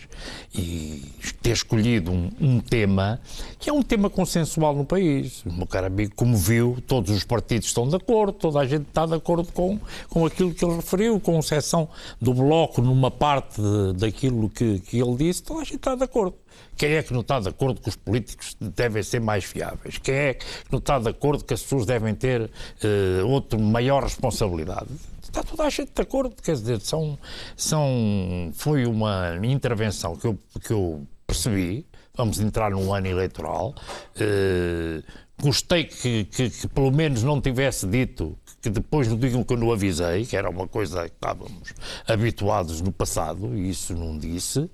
e 0.55 1.03
ter 1.41 1.51
escolhido 1.51 2.11
um, 2.11 2.31
um 2.39 2.59
tema 2.61 3.19
que 3.59 3.69
é 3.69 3.73
um 3.73 3.81
tema 3.81 4.09
consensual 4.09 4.73
no 4.73 4.85
país. 4.85 5.43
O 5.45 5.51
meu 5.51 5.67
caro 5.67 5.87
amigo, 5.87 6.13
como 6.15 6.37
viu, 6.37 6.77
todos 6.87 7.11
os 7.11 7.25
partidos 7.25 7.67
estão 7.67 7.87
de 7.87 7.95
acordo, 7.97 8.12
toda 8.33 8.59
a 8.59 8.65
gente 8.65 8.87
está 8.87 9.05
de 9.05 9.13
acordo 9.13 9.51
com, 9.51 9.79
com 10.09 10.25
aquilo 10.25 10.53
que 10.53 10.63
ele 10.63 10.75
referiu, 10.75 11.19
com 11.19 11.39
exceção 11.39 11.89
do 12.21 12.33
Bloco 12.33 12.81
numa 12.81 13.11
parte 13.11 13.61
de, 13.61 13.93
daquilo 13.93 14.49
que, 14.49 14.79
que 14.79 14.99
ele 15.01 15.15
disse, 15.15 15.43
toda 15.43 15.61
a 15.61 15.63
gente 15.63 15.77
está 15.77 15.95
de 15.95 16.03
acordo. 16.03 16.35
Quem 16.77 16.93
é 16.93 17.03
que 17.03 17.13
não 17.13 17.21
está 17.21 17.39
de 17.39 17.49
acordo 17.49 17.79
que 17.81 17.89
os 17.89 17.95
políticos 17.95 18.55
devem 18.59 19.03
ser 19.03 19.19
mais 19.19 19.43
fiáveis? 19.43 19.97
Quem 19.97 20.15
é 20.15 20.33
que 20.33 20.45
não 20.71 20.79
está 20.79 20.99
de 20.99 21.09
acordo 21.09 21.43
que 21.43 21.53
as 21.53 21.61
pessoas 21.61 21.85
devem 21.85 22.15
ter 22.15 22.41
uh, 22.41 23.27
outra 23.27 23.59
maior 23.59 24.03
responsabilidade? 24.03 24.89
Está 25.21 25.43
toda 25.43 25.63
a 25.63 25.69
gente 25.69 25.91
de 25.93 26.01
acordo, 26.01 26.35
quer 26.41 26.53
dizer, 26.53 26.79
são, 26.81 27.17
são, 27.55 28.51
foi 28.53 28.85
uma 28.85 29.35
intervenção 29.43 30.15
que 30.15 30.25
eu, 30.27 30.37
que 30.63 30.71
eu 30.71 31.07
percebi, 31.25 31.85
vamos 32.15 32.39
entrar 32.39 32.71
num 32.71 32.93
ano 32.93 33.07
eleitoral, 33.07 33.73
uh, 34.15 35.03
gostei 35.41 35.85
que, 35.85 36.25
que, 36.25 36.49
que, 36.49 36.67
pelo 36.67 36.91
menos 36.91 37.23
não 37.23 37.41
tivesse 37.41 37.87
dito 37.87 38.37
que 38.61 38.69
depois 38.69 39.07
não 39.09 39.17
digam 39.17 39.43
que 39.43 39.53
eu 39.53 39.57
não 39.57 39.73
avisei, 39.73 40.25
que 40.25 40.37
era 40.37 40.49
uma 40.49 40.67
coisa 40.67 41.03
que 41.09 41.15
estávamos 41.15 41.73
habituados 42.07 42.79
no 42.79 42.93
passado, 42.93 43.57
e 43.57 43.69
isso 43.69 43.93
não 43.93 44.17
disse, 44.17 44.69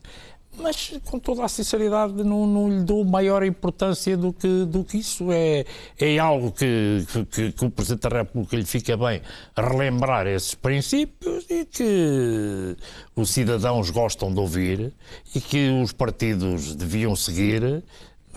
mas 0.60 0.94
com 1.06 1.18
toda 1.20 1.44
a 1.44 1.48
sinceridade 1.48 2.24
não, 2.24 2.46
não 2.46 2.70
lhe 2.70 2.84
dou 2.84 3.04
maior 3.06 3.44
importância 3.44 4.16
do 4.18 4.34
que, 4.34 4.66
do 4.66 4.84
que 4.84 4.98
isso. 4.98 5.32
É, 5.32 5.66
é 5.98 6.18
algo 6.20 6.51
que, 6.51 7.06
que, 7.32 7.51
que 7.51 7.66
o 7.66 7.72
Presidente 7.72 8.10
da 8.10 8.20
República 8.20 8.56
lhe 8.58 8.66
fica 8.66 8.98
bem 8.98 9.22
relembrar 9.56 10.28
esses 10.28 10.56
princípios 10.56 11.46
e 11.50 11.66
que 11.66 12.75
os 13.16 13.30
cidadãos 13.30 13.89
gostam 13.89 14.34
de 14.34 14.39
ouvir 14.39 14.94
e 15.34 15.39
que 15.39 15.70
os 15.82 15.94
partidos 15.94 16.75
deviam 16.75 17.16
seguir 17.16 17.84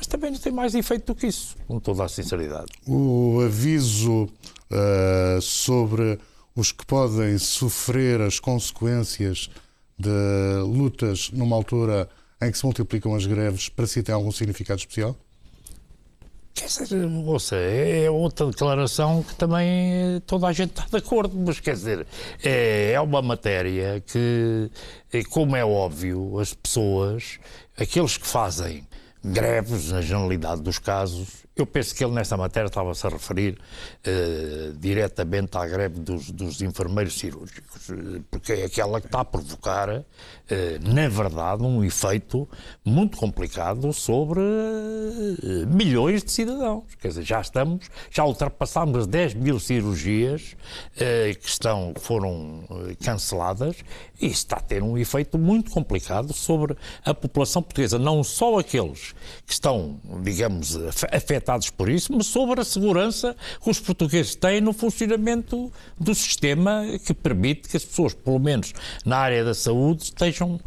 mas 0.02 0.08
também 0.08 0.32
não 0.32 0.38
tem 0.38 0.52
mais 0.52 0.74
efeito 0.74 1.06
do 1.06 1.14
que 1.14 1.28
isso, 1.28 1.54
com 1.68 1.78
toda 1.78 2.02
a 2.02 2.08
sinceridade. 2.08 2.72
O 2.88 3.40
aviso 3.44 4.24
uh, 4.24 5.40
sobre 5.40 6.18
os 6.56 6.72
que 6.72 6.84
podem 6.84 7.38
sofrer 7.38 8.20
as 8.20 8.40
consequências 8.40 9.48
de 9.96 10.10
lutas 10.64 11.30
numa 11.30 11.54
altura 11.54 12.08
em 12.40 12.50
que 12.50 12.58
se 12.58 12.64
multiplicam 12.64 13.14
as 13.14 13.26
greves, 13.26 13.68
para 13.68 13.86
si 13.86 14.02
tem 14.02 14.12
algum 14.12 14.32
significado 14.32 14.80
especial? 14.80 15.16
Quer 16.52 16.66
dizer, 16.66 17.06
ouça, 17.24 17.54
é 17.54 18.10
outra 18.10 18.46
declaração 18.46 19.22
que 19.22 19.36
também 19.36 20.20
toda 20.26 20.48
a 20.48 20.52
gente 20.52 20.70
está 20.70 20.84
de 20.84 20.96
acordo, 20.96 21.38
mas 21.38 21.60
quer 21.60 21.74
dizer, 21.74 22.06
é, 22.42 22.92
é 22.92 23.00
uma 23.00 23.22
matéria 23.22 24.02
que, 24.04 24.68
como 25.30 25.54
é 25.54 25.64
óbvio, 25.64 26.40
as 26.40 26.52
pessoas, 26.52 27.38
aqueles 27.78 28.16
que 28.16 28.26
fazem 28.26 28.84
greves, 29.24 29.92
na 29.92 30.00
generalidade 30.00 30.62
dos 30.62 30.78
casos, 30.78 31.46
eu 31.54 31.66
penso 31.66 31.94
que 31.94 32.02
ele, 32.02 32.14
nesta 32.14 32.34
matéria, 32.34 32.66
estava-se 32.66 33.06
a 33.06 33.10
referir 33.10 33.58
uh, 33.58 34.72
diretamente 34.78 35.56
à 35.58 35.66
greve 35.66 36.00
dos, 36.00 36.30
dos, 36.30 36.62
enfermeiros 36.62 37.18
cirúrgicos, 37.18 37.90
eh, 37.90 38.22
porque 38.30 38.52
é 38.54 38.64
aquela 38.64 39.00
que 39.00 39.06
está 39.06 39.20
a 39.20 39.24
provocar, 39.24 39.90
uh, 39.90 40.04
na 40.82 41.08
verdade, 41.08 41.62
um 41.62 41.84
efeito 41.84 42.48
muito 42.82 43.18
complicado 43.18 43.92
sobre 43.92 44.40
uh, 44.40 45.66
milhões 45.66 46.24
de 46.24 46.32
cidadãos. 46.32 46.84
Quer 46.98 47.08
dizer, 47.08 47.22
já 47.22 47.42
estamos, 47.42 47.90
já 48.10 48.24
ultrapassámos 48.24 49.00
as 49.00 49.06
10 49.06 49.34
mil 49.34 49.60
cirurgias 49.60 50.56
que 50.94 51.48
estão, 51.48 51.92
foram 51.98 52.64
canceladas 53.04 53.76
e 54.20 54.26
está 54.26 54.56
a 54.56 54.60
ter 54.60 54.82
um 54.82 54.96
efeito 54.96 55.36
muito 55.36 55.70
complicado 55.70 56.32
sobre 56.32 56.76
a 57.04 57.12
população 57.12 57.62
portuguesa, 57.62 57.98
não 57.98 58.22
só 58.22 58.58
aqueles 58.58 59.14
que 59.46 59.52
estão, 59.52 60.00
digamos, 60.22 60.76
afetados 61.10 61.41
afetados 61.42 61.70
por 61.70 61.88
isso, 61.88 62.12
mas 62.12 62.26
sobre 62.26 62.60
a 62.60 62.64
segurança 62.64 63.36
que 63.62 63.68
os 63.68 63.80
portugueses 63.80 64.34
têm 64.34 64.60
no 64.60 64.72
funcionamento 64.72 65.70
do 65.98 66.14
sistema 66.14 66.84
que 67.04 67.12
permite 67.12 67.68
que 67.68 67.76
as 67.76 67.84
pessoas, 67.84 68.14
pelo 68.14 68.38
menos 68.38 68.72
na 69.04 69.18
área 69.18 69.44
da 69.44 69.54
saúde, 69.54 70.04
estejam 70.04 70.60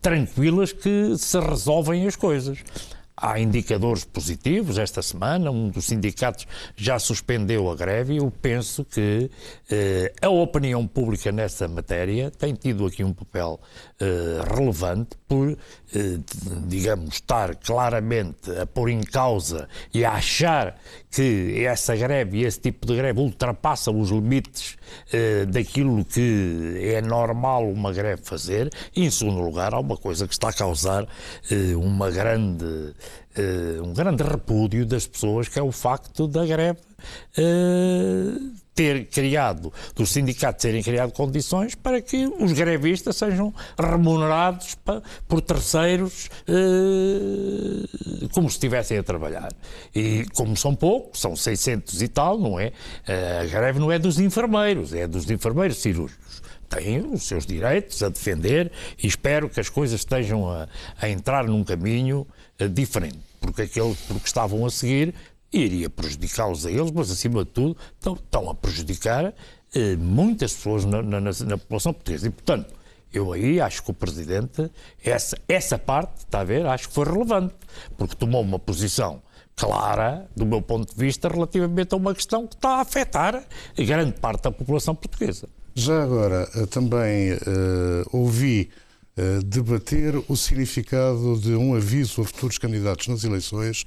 tranquilas 0.00 0.72
que 0.72 1.16
se 1.18 1.38
resolvem 1.38 2.06
as 2.06 2.16
coisas. 2.16 2.58
Há 3.16 3.38
indicadores 3.38 4.04
positivos. 4.04 4.76
Esta 4.76 5.00
semana, 5.00 5.50
um 5.50 5.68
dos 5.68 5.86
sindicatos 5.86 6.46
já 6.76 6.98
suspendeu 6.98 7.70
a 7.70 7.76
greve 7.76 8.14
e 8.14 8.16
eu 8.16 8.30
penso 8.30 8.84
que 8.84 9.30
eh, 9.70 10.12
a 10.20 10.28
opinião 10.28 10.86
pública 10.86 11.30
nessa 11.30 11.68
matéria 11.68 12.30
tem 12.30 12.54
tido 12.54 12.84
aqui 12.84 13.04
um 13.04 13.12
papel 13.12 13.60
eh, 14.00 14.42
relevante 14.52 15.16
por, 15.28 15.56
eh, 15.94 16.18
digamos, 16.66 17.14
estar 17.14 17.54
claramente 17.54 18.50
a 18.50 18.66
pôr 18.66 18.90
em 18.90 19.00
causa 19.00 19.68
e 19.94 20.04
a 20.04 20.14
achar 20.14 20.76
que 21.08 21.64
essa 21.64 21.94
greve 21.94 22.38
e 22.38 22.44
esse 22.44 22.58
tipo 22.58 22.86
de 22.88 22.96
greve 22.96 23.20
ultrapassam 23.20 24.00
os 24.00 24.10
limites 24.10 24.76
eh, 25.12 25.46
daquilo 25.46 26.04
que 26.04 26.76
é 26.82 27.00
normal 27.00 27.70
uma 27.70 27.92
greve 27.92 28.22
fazer. 28.24 28.68
E, 28.96 29.04
em 29.04 29.10
segundo 29.10 29.40
lugar, 29.40 29.72
há 29.72 29.78
uma 29.78 29.96
coisa 29.96 30.26
que 30.26 30.34
está 30.34 30.48
a 30.48 30.52
causar 30.52 31.06
uma 31.76 32.10
grande, 32.10 32.94
um 33.82 33.92
grande 33.92 34.22
repúdio 34.22 34.86
das 34.86 35.06
pessoas, 35.06 35.48
que 35.48 35.58
é 35.58 35.62
o 35.62 35.72
facto 35.72 36.28
da 36.28 36.46
greve 36.46 36.78
ter 38.74 39.06
criado, 39.06 39.72
dos 39.94 40.10
sindicatos 40.10 40.60
terem 40.62 40.82
criado 40.82 41.12
condições 41.12 41.74
para 41.74 42.00
que 42.02 42.26
os 42.26 42.52
grevistas 42.52 43.16
sejam 43.16 43.54
remunerados 43.78 44.76
por 45.28 45.40
terceiros 45.40 46.28
eh, 46.48 48.28
como 48.32 48.50
se 48.50 48.56
estivessem 48.56 48.98
a 48.98 49.02
trabalhar. 49.02 49.52
E 49.94 50.26
como 50.34 50.56
são 50.56 50.74
poucos, 50.74 51.20
são 51.20 51.36
600 51.36 52.02
e 52.02 52.08
tal, 52.08 52.38
não 52.38 52.58
é? 52.58 52.72
A 53.40 53.44
greve 53.46 53.78
não 53.78 53.92
é 53.92 53.98
dos 53.98 54.18
enfermeiros, 54.18 54.92
é 54.92 55.06
dos 55.06 55.30
enfermeiros 55.30 55.76
cirúrgicos 55.76 56.42
têm 56.74 57.00
os 57.12 57.22
seus 57.24 57.46
direitos 57.46 58.02
a 58.02 58.08
defender 58.08 58.70
e 59.02 59.06
espero 59.06 59.48
que 59.48 59.60
as 59.60 59.68
coisas 59.68 60.00
estejam 60.00 60.50
a, 60.50 60.68
a 61.00 61.08
entrar 61.08 61.44
num 61.44 61.62
caminho 61.62 62.26
uh, 62.60 62.68
diferente, 62.68 63.18
porque 63.40 63.62
aquele 63.62 63.94
porque 64.08 64.26
estavam 64.26 64.64
a 64.66 64.70
seguir 64.70 65.14
iria 65.52 65.88
prejudicá-los 65.88 66.66
a 66.66 66.70
eles, 66.70 66.90
mas 66.90 67.10
acima 67.10 67.44
de 67.44 67.50
tudo 67.50 67.76
estão, 67.94 68.14
estão 68.14 68.50
a 68.50 68.54
prejudicar 68.54 69.32
eh, 69.72 69.94
muitas 69.96 70.52
pessoas 70.52 70.84
na, 70.84 71.00
na, 71.00 71.20
na, 71.20 71.58
população 71.58 71.92
portuguesa. 71.92 72.26
E, 72.26 72.30
portanto, 72.30 72.74
eu 73.12 73.32
aí 73.32 73.60
acho 73.60 73.82
que 73.84 73.90
o 73.92 73.94
Presidente, 73.94 74.68
essa, 75.02 75.38
essa 75.48 75.78
parte, 75.78 76.18
está 76.18 76.40
a 76.40 76.44
ver, 76.44 76.66
acho 76.66 76.88
que 76.88 76.94
foi 76.94 77.04
relevante, 77.04 77.54
porque 77.96 78.16
tomou 78.16 78.42
uma 78.42 78.58
posição 78.58 79.22
clara, 79.54 80.28
do 80.34 80.44
meu 80.44 80.60
ponto 80.60 80.92
de 80.92 81.00
vista, 81.00 81.28
relativamente 81.28 81.94
a 81.94 81.96
uma 81.96 82.12
questão 82.12 82.48
que 82.48 82.56
está 82.56 82.70
a 82.70 82.80
afetar 82.80 83.44
grande 83.78 84.18
parte 84.20 84.42
da 84.42 84.50
população 84.50 84.94
portuguesa. 84.94 85.48
Já 85.74 86.02
agora, 86.02 86.48
eh, 86.54 86.66
também 86.66 87.32
uh, 87.32 87.38
ouvi 88.12 88.70
uh, 89.18 89.42
debater 89.42 90.14
o 90.28 90.36
significado 90.36 91.38
de 91.40 91.54
um 91.54 91.74
aviso 91.74 92.22
a 92.22 92.24
futuros 92.24 92.58
candidatos 92.58 93.08
nas 93.08 93.24
eleições 93.24 93.84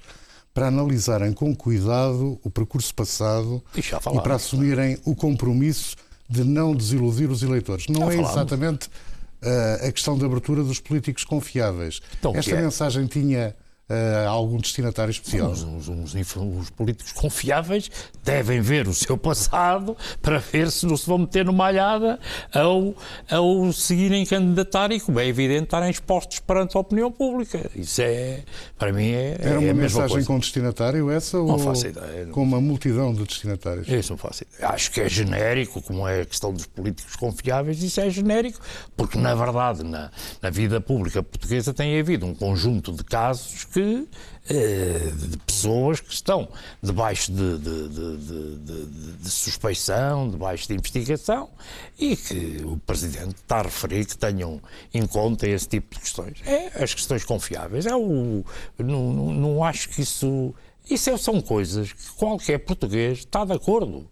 para 0.54 0.68
analisarem 0.68 1.32
com 1.32 1.56
cuidado 1.56 2.40
o 2.44 2.50
percurso 2.50 2.94
passado 2.94 3.64
e, 3.76 3.80
e 3.80 4.22
para 4.22 4.36
assumirem 4.36 4.98
o 5.06 5.16
compromisso 5.16 5.96
de 6.30 6.44
não 6.44 6.76
desiludir 6.76 7.32
os 7.32 7.42
eleitores. 7.42 7.88
Não 7.88 8.12
já 8.12 8.18
é 8.18 8.22
exatamente 8.22 8.88
uh, 8.88 9.88
a 9.88 9.92
questão 9.92 10.18
da 10.18 10.26
abertura 10.26 10.64
dos 10.64 10.80
políticos 10.80 11.24
confiáveis. 11.24 12.02
Então, 12.20 12.36
Esta 12.36 12.56
é? 12.56 12.62
mensagem 12.62 13.08
tinha 13.08 13.56
uh, 13.90 14.28
algum 14.28 14.58
destinatário 14.58 15.12
especial? 15.12 15.52
Os, 15.52 15.64
os, 15.64 15.88
os, 15.88 16.36
os, 16.36 16.70
políticos 16.70 17.12
confiáveis 17.14 17.90
devem 18.24 18.62
ver 18.62 18.88
o 18.88 18.94
seu 18.94 19.18
passado 19.18 19.96
para 20.22 20.38
ver 20.40 20.72
se 20.72 20.86
não 20.86 20.98
se 20.98 21.08
vão 21.08 21.20
meter 21.20 21.46
numa 21.46 21.68
alhada 21.68 22.20
ao, 22.54 22.94
ao 23.30 23.72
seguirem 23.74 24.26
candidatar 24.26 24.92
e, 24.92 25.00
como 25.00 25.20
é 25.20 25.28
evidente, 25.28 25.64
estarem 25.64 25.90
expostos 25.90 26.40
perante 26.40 26.76
a 26.78 26.80
opinião 26.80 27.12
pública. 27.12 27.70
Isso 27.76 28.02
é, 28.02 28.44
para 28.78 28.92
mim, 28.92 29.12
é. 29.12 29.38
Era 29.40 29.60
uma 29.60 29.70
é 29.70 29.74
mensagem 29.74 30.10
coisa. 30.10 30.28
com 30.28 30.40
destinatário 30.40 31.10
essa? 31.10 31.38
Não 31.38 31.48
ou 31.48 31.60
faço 31.60 31.88
ideia. 31.88 32.28
Com 32.28 32.44
uma 32.44 32.62
multidão 32.62 33.14
de 33.14 33.24
destinatários? 33.24 33.88
Isso 33.88 34.12
não 34.12 34.18
faço 34.18 34.44
ideia. 34.44 34.72
Acho 34.72 34.92
que 34.92 35.02
é 35.02 35.10
genérico, 35.10 35.82
como 35.82 36.08
é 36.08 36.22
a 36.22 36.26
questão 36.26 36.54
dos 36.54 36.66
políticos 36.66 37.16
confiáveis, 37.16 37.82
isso 37.82 38.00
é 38.00 38.10
genérico, 38.10 38.60
porque, 38.96 39.18
na 39.18 39.34
verdade, 39.34 39.84
na, 39.84 40.12
na 40.42 40.50
vida 40.50 40.80
pública 40.82 41.24
portuguesa 41.24 41.74
tem 41.74 42.00
havido 42.00 42.26
um 42.26 42.34
conjunto 42.34 42.92
de 42.92 43.04
casos 43.04 43.66
que 43.66 43.77
eh, 43.82 45.12
de 45.14 45.38
pessoas 45.38 46.00
que 46.00 46.14
estão 46.14 46.48
debaixo 46.82 47.32
de, 47.32 47.58
de, 47.58 47.90
de, 47.90 49.18
de, 49.18 49.30
suspeição, 49.30 50.30
debaixo 50.30 50.68
de 50.68 50.74
investigação 50.76 51.50
e 51.98 52.16
que 52.16 52.62
o 52.64 52.78
Presidente 52.78 53.36
está 53.36 53.60
a 53.60 53.64
referir 53.64 54.06
que 54.06 54.18
tenham 54.18 54.62
em 54.94 55.06
conta 55.06 55.48
esse 55.48 55.68
tipo 55.68 55.96
de 55.96 56.02
questões. 56.02 56.42
É 56.46 56.84
as 56.84 56.94
questões 56.94 57.24
confiáveis. 57.24 57.86
É 57.86 57.96
o, 57.96 58.44
não, 58.78 59.14
não, 59.14 59.34
não 59.34 59.64
acho 59.64 59.90
que 59.90 60.02
isso 60.02 60.54
isso 60.90 61.10
é, 61.10 61.18
são 61.18 61.42
coisas 61.42 61.92
que 61.92 62.10
qualquer 62.12 62.60
português 62.60 63.20
está 63.20 63.44
de 63.44 63.52
acordo. 63.52 64.08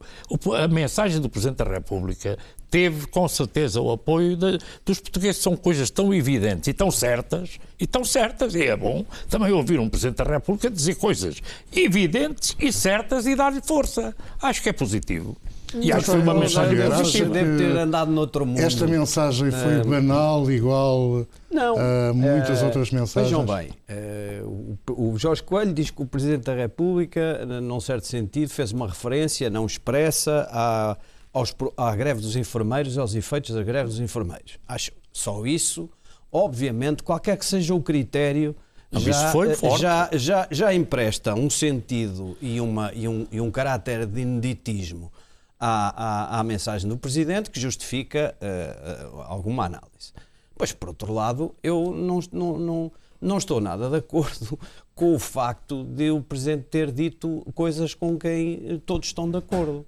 a 0.58 0.68
mensagem 0.68 1.22
do 1.22 1.30
Presidente 1.30 1.58
da 1.58 1.72
República 1.72 2.38
teve 2.76 3.08
com 3.08 3.26
certeza 3.26 3.80
o 3.80 3.90
apoio 3.90 4.36
de, 4.36 4.60
dos 4.86 5.00
portugueses. 5.00 5.42
São 5.42 5.56
coisas 5.56 5.90
tão 5.90 6.14
evidentes 6.14 6.68
e 6.68 6.74
tão 6.74 6.92
certas, 6.92 7.58
e 7.80 7.88
tão 7.88 8.04
certas, 8.04 8.54
e 8.54 8.64
é 8.64 8.76
bom 8.76 9.06
também 9.30 9.50
ouvir 9.54 9.80
um 9.80 9.88
Presidente 9.88 10.18
da 10.18 10.26
República 10.26 10.70
dizer 10.70 10.96
coisas 10.96 11.42
evidentes 11.74 12.54
e 12.60 12.74
certas 12.74 13.26
e 13.26 13.34
dar-lhe 13.34 13.62
força. 13.62 14.14
Acho 14.42 14.62
que 14.62 14.68
é 14.68 14.74
positivo. 14.74 15.38
E 15.74 15.90
acho 15.90 16.04
que 16.04 16.12
foi 16.12 16.20
uma 16.20 16.34
mensagem 16.34 16.90
positiva. 16.90 17.30
Deve 17.30 17.58
ter 17.58 17.78
andado 17.78 18.12
noutro 18.12 18.46
mundo. 18.46 18.60
Esta 18.60 18.86
mensagem 18.86 19.52
foi 19.52 19.82
banal, 19.84 20.52
igual 20.52 21.26
não, 21.50 21.78
a 21.78 22.14
muitas 22.14 22.62
uh, 22.62 22.66
outras 22.66 22.92
mensagens? 22.92 23.32
Vejam 23.32 23.46
bem, 23.46 23.70
uh, 23.90 24.78
o, 24.92 25.14
o 25.14 25.18
Jorge 25.18 25.42
Coelho 25.42 25.74
diz 25.74 25.92
que 25.92 26.02
o 26.02 26.06
Presidente 26.06 26.44
da 26.44 26.54
República, 26.54 27.46
num 27.46 27.80
certo 27.80 28.06
sentido, 28.06 28.50
fez 28.50 28.74
uma 28.74 28.88
referência 28.88 29.50
não 29.50 29.66
expressa 29.66 30.48
à, 30.52 30.98
aos, 31.36 31.54
à 31.76 31.94
greve 31.94 32.22
dos 32.22 32.38
enfermeiros 32.38 32.96
e 32.96 33.00
aos 33.00 33.14
efeitos 33.14 33.54
da 33.54 33.62
greve 33.62 33.90
dos 33.90 34.00
enfermeiros. 34.00 34.58
Acho 34.66 34.92
só 35.12 35.46
isso, 35.46 35.90
obviamente, 36.32 37.04
qualquer 37.04 37.38
que 37.38 37.46
seja 37.46 37.76
o 37.76 37.82
critério, 37.82 38.56
já, 38.94 39.34
já, 39.78 40.10
já, 40.14 40.48
já 40.50 40.74
empresta 40.74 41.34
um 41.34 41.50
sentido 41.50 42.38
e, 42.42 42.62
uma, 42.62 42.94
e, 42.94 43.06
um, 43.06 43.28
e 43.30 43.42
um 43.42 43.52
caráter 43.52 44.06
de 44.06 44.22
ineditismo 44.22 45.12
à, 45.60 46.38
à, 46.38 46.40
à 46.40 46.44
mensagem 46.44 46.88
do 46.88 46.96
Presidente 46.96 47.50
que 47.50 47.60
justifica 47.60 48.34
uh, 48.42 49.18
uh, 49.18 49.22
alguma 49.24 49.66
análise. 49.66 50.14
Pois, 50.56 50.72
por 50.72 50.90
outro 50.90 51.14
lado, 51.14 51.54
eu 51.62 51.92
não, 51.92 52.20
não, 52.32 52.58
não, 52.58 52.92
não 53.20 53.38
estou 53.38 53.60
nada 53.60 53.90
de 53.90 53.98
acordo 53.98 54.58
com 54.96 55.14
o 55.14 55.20
facto 55.20 55.84
de 55.84 56.12
o 56.12 56.22
Presidente 56.22 56.68
ter 56.70 56.92
dito 56.92 57.46
coisas 57.54 57.94
com 57.94 58.18
quem 58.18 58.82
todos 58.86 59.10
estão 59.10 59.30
de 59.30 59.38
acordo. 59.38 59.86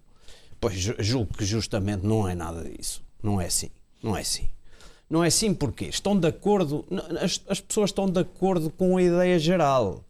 Pois 0.60 0.76
julgo 0.76 1.34
que 1.38 1.46
justamente 1.46 2.06
não 2.06 2.28
é 2.28 2.36
nada 2.36 2.64
disso. 2.64 3.04
Não 3.22 3.40
é 3.40 3.46
assim. 3.46 3.70
Não 4.02 4.16
é 4.16 4.22
assim. 4.22 4.50
Não 5.10 5.24
é 5.24 5.28
assim 5.28 5.54
porque 5.54 5.86
estão 5.86 6.20
de 6.20 6.28
acordo, 6.28 6.86
as, 7.22 7.42
as 7.48 7.62
pessoas 7.62 7.90
estão 7.90 8.10
de 8.10 8.20
acordo 8.20 8.70
com 8.70 8.98
a 8.98 9.02
ideia 9.02 9.40
geral. 9.40 10.04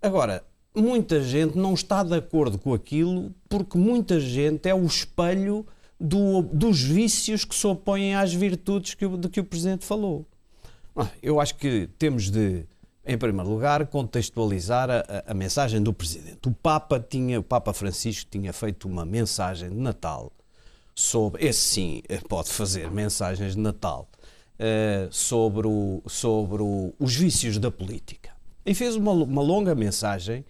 Agora, 0.00 0.44
muita 0.74 1.22
gente 1.22 1.56
não 1.56 1.74
está 1.74 2.02
de 2.02 2.14
acordo 2.14 2.58
com 2.58 2.72
aquilo 2.72 3.34
porque 3.48 3.76
muita 3.76 4.20
gente 4.20 4.68
é 4.68 4.74
o 4.74 4.84
espelho 4.84 5.66
do, 5.98 6.42
dos 6.42 6.80
vícios 6.82 7.44
que 7.44 7.54
se 7.54 7.66
opõem 7.66 8.14
às 8.14 8.32
virtudes 8.32 8.94
que 8.94 9.06
de 9.08 9.28
que 9.28 9.40
o 9.40 9.44
Presidente 9.44 9.84
falou. 9.84 10.24
Ah, 10.94 11.08
eu 11.20 11.40
acho 11.40 11.56
que 11.56 11.88
temos 11.98 12.30
de, 12.30 12.64
em 13.06 13.18
primeiro 13.18 13.50
lugar, 13.50 13.86
contextualizar 13.86 14.90
a, 14.90 15.04
a, 15.26 15.34
mensagem 15.34 15.82
do 15.82 15.92
Presidente. 15.92 16.38
O 16.46 16.52
Papa 16.52 16.98
tinha, 16.98 17.38
o 17.38 17.42
Papa 17.42 17.72
Francisco 17.72 18.30
tinha 18.30 18.52
feito 18.52 18.88
uma 18.88 19.04
mensagem 19.04 19.68
de 19.68 19.76
Natal 19.76 20.32
sobre, 20.94 21.44
esse 21.46 21.60
sim 21.60 22.02
pode 22.28 22.50
fazer 22.50 22.90
mensagens 22.90 23.54
de 23.54 23.60
Natal, 23.60 24.08
uh, 24.58 25.12
sobre, 25.12 25.66
o, 25.66 26.02
sobre 26.06 26.62
o, 26.62 26.94
os 26.98 27.14
vícios 27.14 27.58
da 27.58 27.70
política. 27.70 28.30
E 28.64 28.74
fez 28.74 28.96
uma, 28.96 29.12
uma 29.12 29.42
longa 29.42 29.74
mensagem 29.74 30.44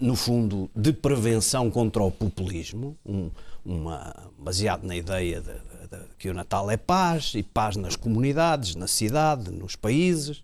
no 0.00 0.14
fundo, 0.14 0.70
de 0.74 0.92
prevenção 0.92 1.70
contra 1.70 2.02
o 2.02 2.10
populismo, 2.10 2.96
um, 3.06 3.30
uma, 3.64 4.14
baseado 4.38 4.84
na 4.84 4.94
ideia 4.94 5.40
de, 5.40 5.52
de, 5.52 5.88
de, 5.88 6.04
que 6.18 6.28
o 6.28 6.34
Natal 6.34 6.70
é 6.70 6.76
paz, 6.76 7.32
e 7.34 7.42
paz 7.42 7.76
nas 7.76 7.96
comunidades, 7.96 8.74
na 8.74 8.86
cidade, 8.86 9.50
nos 9.50 9.76
países. 9.76 10.42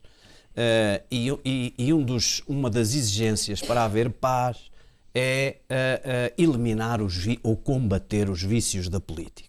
Uh, 0.54 1.02
e, 1.10 1.30
e, 1.44 1.74
e 1.76 1.92
um 1.92 2.02
dos, 2.02 2.42
uma 2.46 2.70
das 2.70 2.94
exigências 2.94 3.60
para 3.60 3.84
haver 3.84 4.08
paz 4.08 4.70
é 5.12 5.56
uh, 5.68 5.74
uh, 6.38 6.42
eliminar 6.42 7.02
os 7.02 7.26
ou 7.42 7.56
combater 7.56 8.30
os 8.30 8.42
vícios 8.42 8.88
da 8.88 9.00
política. 9.00 9.48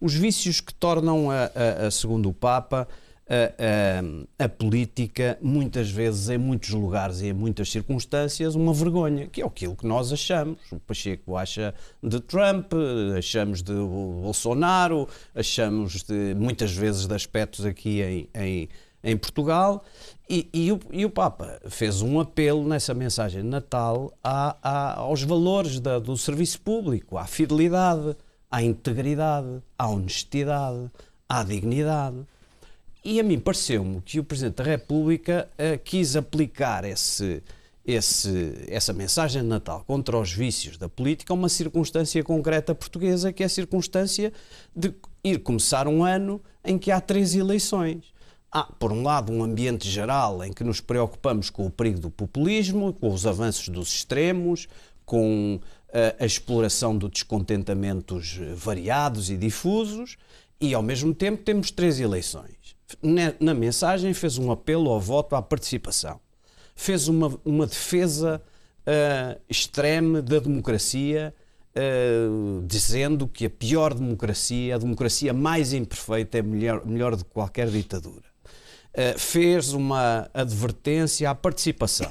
Os 0.00 0.14
vícios 0.14 0.60
que 0.60 0.74
tornam, 0.74 1.30
a, 1.30 1.44
a, 1.54 1.86
a 1.86 1.90
segundo 1.90 2.28
o 2.28 2.32
Papa, 2.32 2.86
a, 3.26 4.44
a, 4.44 4.48
política, 4.48 5.38
muitas 5.40 5.90
vezes, 5.90 6.28
em 6.28 6.38
muitos 6.38 6.70
lugares 6.70 7.20
e 7.20 7.28
em 7.28 7.32
muitas 7.32 7.70
circunstâncias, 7.70 8.54
uma 8.54 8.72
vergonha, 8.72 9.26
que 9.28 9.40
é 9.40 9.46
aquilo 9.46 9.74
que 9.74 9.86
nós 9.86 10.12
achamos. 10.12 10.58
O 10.70 10.78
Pacheco 10.78 11.36
acha 11.36 11.74
de 12.02 12.20
Trump, 12.20 12.72
achamos 13.16 13.62
de 13.62 13.72
Bolsonaro, 13.72 15.08
achamos 15.34 16.02
de, 16.02 16.34
muitas 16.34 16.74
vezes 16.74 17.06
de 17.06 17.14
aspectos 17.14 17.64
aqui 17.64 18.02
em, 18.02 18.28
em, 18.34 18.68
em 19.02 19.16
Portugal. 19.16 19.84
E, 20.28 20.48
e, 20.54 20.72
o, 20.72 20.80
e, 20.90 21.04
o, 21.04 21.10
Papa 21.10 21.60
fez 21.68 22.00
um 22.00 22.18
apelo 22.18 22.66
nessa 22.66 22.94
mensagem 22.94 23.42
de 23.42 23.48
Natal 23.48 24.12
aos 24.96 25.22
valores 25.22 25.78
da, 25.78 25.98
do 25.98 26.16
serviço 26.16 26.60
público, 26.62 27.18
à 27.18 27.26
fidelidade, 27.26 28.16
à 28.50 28.62
integridade, 28.62 29.62
à 29.78 29.88
honestidade, 29.88 30.90
à 31.28 31.42
dignidade. 31.42 32.16
E 33.04 33.20
a 33.20 33.22
mim 33.22 33.38
pareceu-me 33.38 34.00
que 34.00 34.18
o 34.18 34.24
Presidente 34.24 34.56
da 34.56 34.64
República 34.64 35.46
uh, 35.58 35.78
quis 35.84 36.16
aplicar 36.16 36.86
esse, 36.86 37.42
esse, 37.84 38.64
essa 38.68 38.94
mensagem 38.94 39.42
de 39.42 39.48
Natal 39.48 39.84
contra 39.86 40.18
os 40.18 40.32
vícios 40.32 40.78
da 40.78 40.88
política 40.88 41.34
a 41.34 41.36
uma 41.36 41.50
circunstância 41.50 42.24
concreta 42.24 42.74
portuguesa, 42.74 43.30
que 43.30 43.42
é 43.42 43.46
a 43.46 43.48
circunstância 43.48 44.32
de 44.74 44.94
ir 45.22 45.40
começar 45.40 45.86
um 45.86 46.02
ano 46.02 46.40
em 46.64 46.78
que 46.78 46.90
há 46.90 46.98
três 46.98 47.34
eleições. 47.34 48.13
Há, 48.56 48.62
por 48.62 48.92
um 48.92 49.02
lado, 49.02 49.32
um 49.32 49.42
ambiente 49.42 49.90
geral 49.90 50.44
em 50.44 50.52
que 50.52 50.62
nos 50.62 50.80
preocupamos 50.80 51.50
com 51.50 51.66
o 51.66 51.70
perigo 51.70 51.98
do 51.98 52.08
populismo, 52.08 52.92
com 52.92 53.12
os 53.12 53.26
avanços 53.26 53.68
dos 53.68 53.88
extremos, 53.92 54.68
com 55.04 55.58
a, 55.92 55.98
eh, 55.98 56.16
a 56.20 56.24
exploração 56.24 56.96
de 56.96 57.08
descontentamentos 57.08 58.38
variados 58.54 59.28
e 59.28 59.36
difusos, 59.36 60.16
e 60.60 60.72
ao 60.72 60.84
mesmo 60.84 61.12
tempo 61.12 61.42
temos 61.42 61.72
três 61.72 61.98
eleições 61.98 62.74
na 63.40 63.54
mensagem, 63.54 64.14
fez 64.14 64.38
um 64.38 64.52
apelo 64.52 64.90
ao 64.90 65.00
voto, 65.00 65.34
à 65.34 65.42
participação. 65.42 66.20
Fez 66.76 67.08
uma, 67.08 67.36
uma 67.44 67.66
defesa 67.66 68.40
uh, 68.86 69.40
extrema 69.48 70.20
da 70.20 70.38
democracia, 70.38 71.34
uh, 71.76 72.62
dizendo 72.66 73.26
que 73.26 73.46
a 73.46 73.50
pior 73.50 73.94
democracia, 73.94 74.74
a 74.74 74.78
democracia 74.78 75.32
mais 75.32 75.72
imperfeita, 75.72 76.38
é 76.38 76.42
melhor, 76.42 76.84
melhor 76.86 77.16
do 77.16 77.24
que 77.24 77.30
qualquer 77.30 77.68
ditadura. 77.68 78.33
Uh, 78.94 79.18
fez 79.18 79.72
uma 79.72 80.30
advertência 80.32 81.28
à 81.28 81.34
participação 81.34 82.10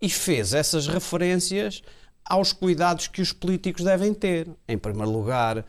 e 0.00 0.10
fez 0.10 0.52
essas 0.52 0.86
referências 0.86 1.82
aos 2.24 2.52
cuidados 2.52 3.08
que 3.08 3.22
os 3.22 3.32
políticos 3.32 3.82
devem 3.82 4.12
ter. 4.12 4.46
Em 4.68 4.76
primeiro 4.76 5.10
lugar, 5.10 5.64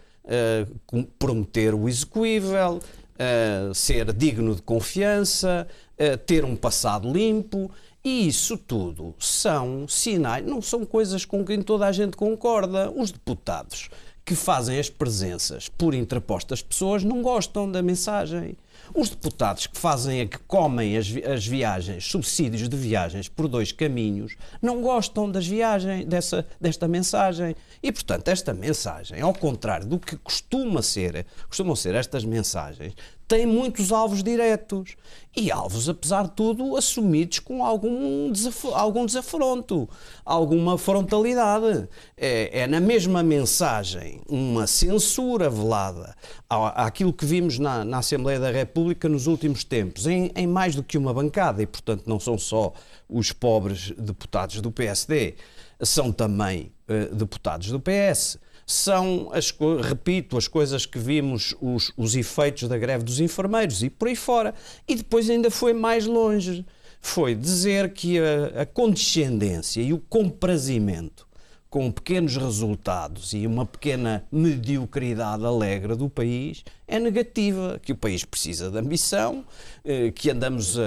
prometer 1.18 1.74
o 1.74 1.88
execuível, 1.90 2.80
uh, 3.14 3.74
ser 3.74 4.12
digno 4.14 4.56
de 4.56 4.62
confiança, 4.62 5.68
uh, 5.94 6.18
ter 6.18 6.46
um 6.46 6.56
passado 6.56 7.12
limpo. 7.12 7.72
E 8.04 8.28
isso 8.28 8.58
tudo 8.58 9.16
são 9.18 9.88
sinais, 9.88 10.46
não 10.46 10.62
são 10.62 10.86
coisas 10.86 11.24
com 11.24 11.46
quem 11.46 11.62
toda 11.62 11.88
a 11.88 11.92
gente 11.92 12.18
concorda. 12.18 12.92
Os 12.92 13.12
deputados 13.12 13.90
que 14.26 14.36
fazem 14.36 14.78
as 14.78 14.90
presenças 14.90 15.70
por 15.70 15.94
interpostas 15.94 16.62
pessoas 16.62 17.04
não 17.04 17.22
gostam 17.22 17.70
da 17.70 17.82
mensagem. 17.82 18.58
Os 18.94 19.10
deputados 19.10 19.68
que 19.68 19.78
fazem, 19.78 20.28
que 20.28 20.38
comem 20.40 20.98
as, 20.98 21.08
as 21.32 21.46
viagens, 21.46 22.06
subsídios 22.06 22.68
de 22.68 22.76
viagens 22.76 23.30
por 23.30 23.48
dois 23.48 23.72
caminhos, 23.72 24.36
não 24.62 24.82
gostam 24.82 25.30
das 25.30 25.48
viagens, 25.48 26.06
dessa, 26.06 26.46
desta 26.60 26.88
mensagem. 26.88 27.56
E, 27.82 27.92
portanto, 27.92 28.28
esta 28.28 28.54
mensagem, 28.54 29.22
ao 29.22 29.34
contrário 29.34 29.88
do 29.88 30.00
que 30.00 30.18
costuma 30.18 30.82
ser, 30.82 31.26
costumam 31.48 31.76
ser 31.76 31.96
estas 31.96 32.26
mensagens, 32.26 32.94
tem 33.28 33.46
muitos 33.46 33.92
alvos 33.92 34.24
diretos 34.24 34.96
e 35.36 35.52
alvos, 35.52 35.90
apesar 35.90 36.26
de 36.26 36.32
tudo, 36.32 36.78
assumidos 36.78 37.40
com 37.40 37.66
algum, 37.66 38.32
desaf 38.32 38.68
algum 38.74 39.06
desafronto, 39.06 39.90
alguma 40.24 40.78
frontalidade. 40.78 41.88
É, 42.16 42.62
é, 42.62 42.68
na 42.68 42.80
mesma 42.80 43.24
mensagem 43.24 44.22
uma 44.30 44.68
censura 44.68 45.50
velada 45.50 46.16
àquilo 46.50 47.12
que 47.12 47.26
vimos 47.26 47.58
na, 47.58 47.84
na 47.84 47.98
Assembleia 48.00 48.40
da 48.40 48.52
República 48.52 49.10
nos 49.10 49.26
últimos 49.26 49.64
tempos, 49.64 50.06
em, 50.06 50.32
em 50.36 50.46
mais 50.46 50.76
do 50.76 50.84
que 50.84 50.98
uma 50.98 51.14
bancada, 51.14 51.62
e 51.64 51.66
portanto 51.66 52.04
não 52.06 52.20
são 52.20 52.38
só 52.38 52.74
os 53.10 53.32
pobres 53.32 53.92
deputados 53.98 54.62
do 54.62 54.72
PSD, 54.72 55.36
são 55.82 56.12
também 56.12 56.72
uh, 56.88 57.16
deputados 57.16 57.70
do 57.72 57.80
PS 57.80 58.38
são, 58.66 59.30
as, 59.34 59.54
repito, 59.82 60.38
as 60.38 60.48
coisas 60.48 60.86
que 60.86 60.98
vimos, 60.98 61.56
os, 61.62 61.92
os 61.98 62.16
efeitos 62.16 62.68
da 62.68 62.78
greve 62.78 63.04
dos 63.04 63.20
enfermeiros 63.20 63.84
e 63.84 63.90
por 63.90 64.08
aí 64.08 64.16
fora. 64.16 64.54
E 64.88 64.96
depois 64.96 65.30
ainda 65.30 65.52
foi 65.52 65.74
mais 65.74 66.06
longe. 66.06 66.66
Foi 67.02 67.36
dizer 67.36 67.94
que 67.94 68.18
a, 68.20 68.62
a 68.62 68.66
condescendência 68.66 69.82
e 69.82 69.92
o 69.92 70.00
comprazimento 70.00 71.28
com 71.74 71.92
pequenos 71.92 72.38
resultados 72.38 73.34
e 73.34 73.48
uma 73.48 73.66
pequena 73.66 74.24
mediocridade 74.32 75.44
alegre 75.44 75.96
do 75.96 76.08
país 76.08 76.64
é 76.88 77.00
negativa, 77.00 77.80
que 77.82 77.92
o 77.92 77.98
país 77.98 78.24
precisa 78.24 78.70
de 78.70 78.78
ambição, 78.78 79.44
eh, 79.84 80.12
que 80.12 80.30
andamos, 80.30 80.78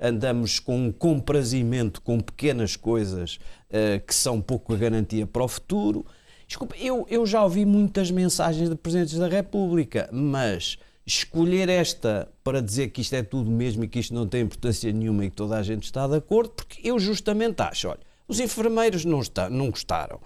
andamos 0.00 0.58
com 0.58 0.86
um 0.86 0.90
comprazimento 0.90 2.02
com 2.02 2.18
pequenas 2.18 2.74
coisas 2.74 3.38
eh, 3.70 4.00
que 4.04 4.12
são 4.12 4.40
pouco 4.40 4.74
a 4.74 4.76
garantia 4.76 5.28
para 5.28 5.44
o 5.44 5.48
futuro 5.48 6.04
Desculpa, 6.52 6.76
eu, 6.76 7.06
eu 7.08 7.24
já 7.24 7.42
ouvi 7.42 7.64
muitas 7.64 8.10
mensagens 8.10 8.68
de 8.68 8.76
Presidentes 8.76 9.18
da 9.18 9.26
República, 9.26 10.06
mas 10.12 10.76
escolher 11.06 11.66
esta 11.70 12.28
para 12.44 12.60
dizer 12.60 12.90
que 12.90 13.00
isto 13.00 13.14
é 13.14 13.22
tudo 13.22 13.50
mesmo 13.50 13.84
e 13.84 13.88
que 13.88 13.98
isto 13.98 14.12
não 14.12 14.28
tem 14.28 14.42
importância 14.42 14.92
nenhuma 14.92 15.24
e 15.24 15.30
que 15.30 15.36
toda 15.36 15.56
a 15.56 15.62
gente 15.62 15.84
está 15.84 16.06
de 16.06 16.16
acordo, 16.16 16.50
porque 16.50 16.86
eu 16.86 16.98
justamente 16.98 17.62
acho, 17.62 17.88
olha, 17.88 18.00
os 18.28 18.38
enfermeiros 18.38 19.02
não, 19.06 19.20
está, 19.20 19.48
não 19.48 19.70
gostaram. 19.70 20.20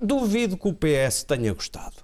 Duvido 0.00 0.56
que 0.56 0.68
o 0.68 0.72
PS 0.72 1.24
tenha 1.24 1.52
gostado. 1.52 1.96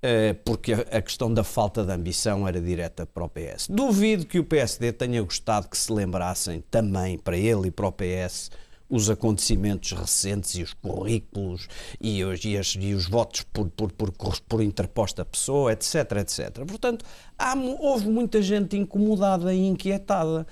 Eh, 0.00 0.32
porque 0.42 0.72
a 0.72 1.02
questão 1.02 1.32
da 1.32 1.44
falta 1.44 1.84
de 1.84 1.92
ambição 1.92 2.48
era 2.48 2.58
direta 2.58 3.04
para 3.04 3.24
o 3.24 3.28
PS. 3.28 3.68
Duvido 3.68 4.24
que 4.24 4.38
o 4.38 4.44
PSD 4.44 4.92
tenha 4.92 5.20
gostado 5.20 5.68
que 5.68 5.76
se 5.76 5.92
lembrassem 5.92 6.64
também 6.70 7.18
para 7.18 7.36
ele 7.36 7.68
e 7.68 7.70
para 7.70 7.86
o 7.86 7.92
PS 7.92 8.50
os 8.94 9.10
acontecimentos 9.10 9.90
recentes 9.90 10.54
e 10.54 10.62
os 10.62 10.72
currículos 10.72 11.66
e 12.00 12.22
os, 12.22 12.44
e 12.44 12.56
as, 12.56 12.76
e 12.78 12.94
os 12.94 13.08
votos 13.08 13.42
por, 13.42 13.68
por, 13.68 13.90
por, 13.90 14.40
por, 14.40 14.62
interposta 14.62 15.24
pessoa, 15.24 15.72
etc, 15.72 16.12
etc. 16.20 16.64
Portanto, 16.64 17.04
há, 17.36 17.56
houve 17.56 18.08
muita 18.08 18.40
gente 18.40 18.76
incomodada 18.76 19.52
e 19.52 19.66
inquietada. 19.66 20.46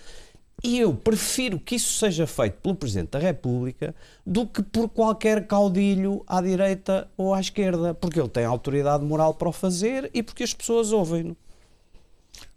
E 0.64 0.81
eu 0.81 0.92
prefiro 0.92 1.59
que 1.59 1.76
isso 1.76 1.98
seja 1.98 2.26
feito 2.26 2.55
pelo 2.61 2.74
Presidente 2.74 3.11
da 3.11 3.18
República 3.20 3.94
do 4.26 4.46
que 4.46 4.62
por 4.62 4.88
qualquer 4.88 5.46
caudilho 5.46 6.24
à 6.26 6.40
direita 6.40 7.09
ou 7.16 7.35
à 7.35 7.40
esquerda, 7.40 7.94
porque 7.94 8.18
ele 8.18 8.28
tem 8.28 8.44
autoridade 8.44 9.05
moral 9.05 9.35
para 9.35 9.48
o 9.48 9.52
fazer 9.52 10.11
e 10.12 10.22
porque 10.22 10.42
as 10.42 10.52
pessoas 10.52 10.92
ouvem-no. 10.92 11.37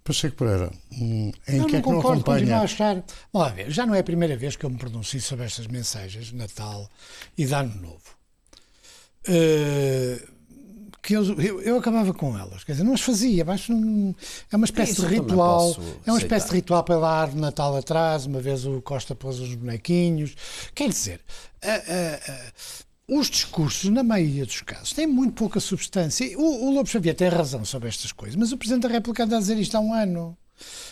Pacheco 0.06 0.36
Pereira, 0.38 0.72
hum, 0.91 1.32
em 1.48 1.58
não, 1.58 1.65
que 1.65 1.72
não 1.72 1.80
é 1.80 1.82
que 1.82 1.82
concordo, 1.82 2.08
não 2.08 2.12
acompanha? 2.12 2.58
a 2.58 2.62
achar. 2.62 3.04
Vamos 3.34 3.54
ver, 3.54 3.72
já 3.72 3.88
não 3.88 3.96
é 3.96 4.00
a 4.00 4.04
primeira 4.04 4.38
vez 4.38 4.56
que 4.56 4.63
eu 4.63 4.70
me 4.70 4.78
pronuncio 4.78 5.20
sobre 5.20 5.46
estas 5.46 5.65
mensagens 5.65 6.28
de 6.28 6.36
Natal 6.36 6.88
e 7.36 7.44
de 7.44 7.54
Ano 7.56 7.74
Novo. 7.82 8.15
Uh, 9.28 10.36
que 11.02 11.13
eu, 11.13 11.24
eu, 11.39 11.62
eu, 11.62 11.78
acabava 11.78 12.13
com 12.13 12.38
elas, 12.38 12.63
quer 12.63 12.74
dizer, 12.74 12.84
não 12.84 12.94
as 12.94 13.02
fazia, 13.02 13.44
mas 13.44 13.68
um, 13.68 14.13
é 14.52 14.56
uma 14.56 14.65
espécie 14.65 15.02
de 15.02 15.08
ritual, 15.08 15.76
é 16.06 16.12
uma 16.12 16.20
espécie 16.20 16.50
de 16.50 16.56
ritual 16.56 16.84
para 16.84 17.00
dar 17.00 17.36
Natal 17.36 17.76
atrás, 17.76 18.28
uma 18.28 18.39
vez 18.39 18.63
o 18.65 18.82
Costa 18.84 19.15
pôs 19.15 19.39
os 19.39 19.56
bonequinhos, 19.56 20.36
quer 20.76 20.89
dizer, 20.89 21.20
uh, 21.63 22.32
uh, 22.32 22.54
os 23.08 23.30
discursos, 23.30 23.89
na 23.89 24.04
maioria 24.04 24.46
dos 24.46 24.62
casos, 24.62 24.94
têm 24.94 25.06
muito 25.06 25.34
pouca 25.34 25.60
substância. 25.60 26.38
O, 26.38 26.68
o 26.68 26.74
Lobo 26.74 26.89
Xavier 26.89 27.15
tem 27.15 27.30
razão 27.30 27.63
sobre 27.63 27.88
estas 27.89 28.12
coisas, 28.12 28.36
mas 28.36 28.52
o 28.52 28.58
Presidente 28.58 28.84
da 28.84 28.89
República 28.89 29.24
anda 29.24 29.38
a 29.38 29.39
dizer 29.39 29.58
isto 29.58 29.76
há 29.76 29.80
um 29.80 29.94
ano. 29.94 30.36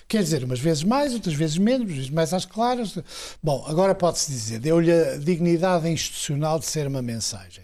Quer 0.08 0.22
dizer, 0.22 0.44
umas 0.44 0.60
vezes 0.60 0.84
mais, 0.84 1.14
outras 1.14 1.34
vezes 1.34 1.58
menos, 1.58 1.88
umas 1.88 1.96
vezes 1.96 2.10
mais 2.10 2.34
às 2.34 2.46
claras. 2.46 2.98
Bom, 3.42 3.64
agora 3.68 3.96
pode-se 3.96 4.32
dizer, 4.32 4.60
deu-lhe 4.60 4.92
a 4.92 5.18
dignidade 5.18 5.88
institucional 5.90 6.60
de 6.60 6.66
ser 6.66 6.86
uma 6.86 7.02
mensagem. 7.02 7.64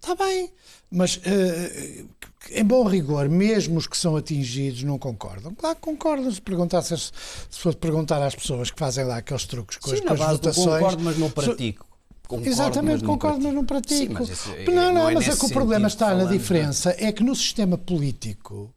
Está 0.00 0.14
bem, 0.14 0.52
mas 0.90 1.16
uh, 1.16 2.08
em 2.50 2.64
bom 2.64 2.84
rigor, 2.84 3.28
mesmo 3.28 3.76
os 3.76 3.86
que 3.86 3.96
são 3.96 4.16
atingidos 4.16 4.84
não 4.84 4.98
concordam. 4.98 5.54
Claro 5.54 5.74
que 5.74 5.82
concordam. 5.82 6.30
Se, 6.30 6.40
perguntar, 6.40 6.82
se, 6.82 6.96
se 6.96 7.12
for 7.58 7.74
perguntar 7.74 8.22
às 8.22 8.34
pessoas 8.34 8.70
que 8.70 8.78
fazem 8.78 9.04
lá 9.04 9.16
aqueles 9.16 9.44
truques 9.44 9.78
com, 9.78 9.90
Sim, 9.90 9.96
as, 9.96 10.00
com 10.00 10.12
as 10.12 10.32
votações. 10.32 10.82
Concordo, 10.82 11.02
mas 11.02 11.18
não 11.18 11.30
pratico. 11.30 11.86
Concordo, 12.26 12.48
Exatamente, 12.48 13.02
mas 13.02 13.02
concordo, 13.02 13.40
mas 13.42 13.54
não 13.54 13.64
pratico. 13.64 13.94
Sim, 13.94 14.08
mas 14.08 14.28
isso, 14.28 14.48
não, 14.66 14.74
não, 14.74 14.94
não 14.94 15.10
é 15.10 15.14
mas 15.14 15.28
é 15.28 15.36
que 15.36 15.44
o 15.44 15.50
problema 15.50 15.86
está 15.86 16.14
na 16.14 16.24
diferença, 16.24 16.94
é 16.98 17.12
que 17.12 17.22
no 17.22 17.34
sistema 17.34 17.78
político 17.78 18.74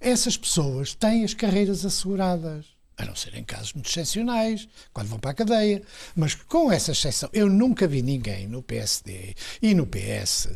essas 0.00 0.36
pessoas 0.36 0.94
têm 0.94 1.24
as 1.24 1.34
carreiras 1.34 1.84
asseguradas. 1.84 2.66
A 2.98 3.04
não 3.04 3.14
ser 3.14 3.34
em 3.34 3.44
casos 3.44 3.74
muito 3.74 3.90
excepcionais, 3.90 4.66
quando 4.90 5.08
vão 5.08 5.18
para 5.18 5.32
a 5.32 5.34
cadeia. 5.34 5.82
Mas 6.14 6.34
com 6.34 6.72
essa 6.72 6.92
exceção, 6.92 7.28
eu 7.30 7.46
nunca 7.46 7.86
vi 7.86 8.00
ninguém 8.00 8.46
no 8.46 8.62
PSD 8.62 9.34
e 9.60 9.74
no 9.74 9.86
PS 9.86 10.48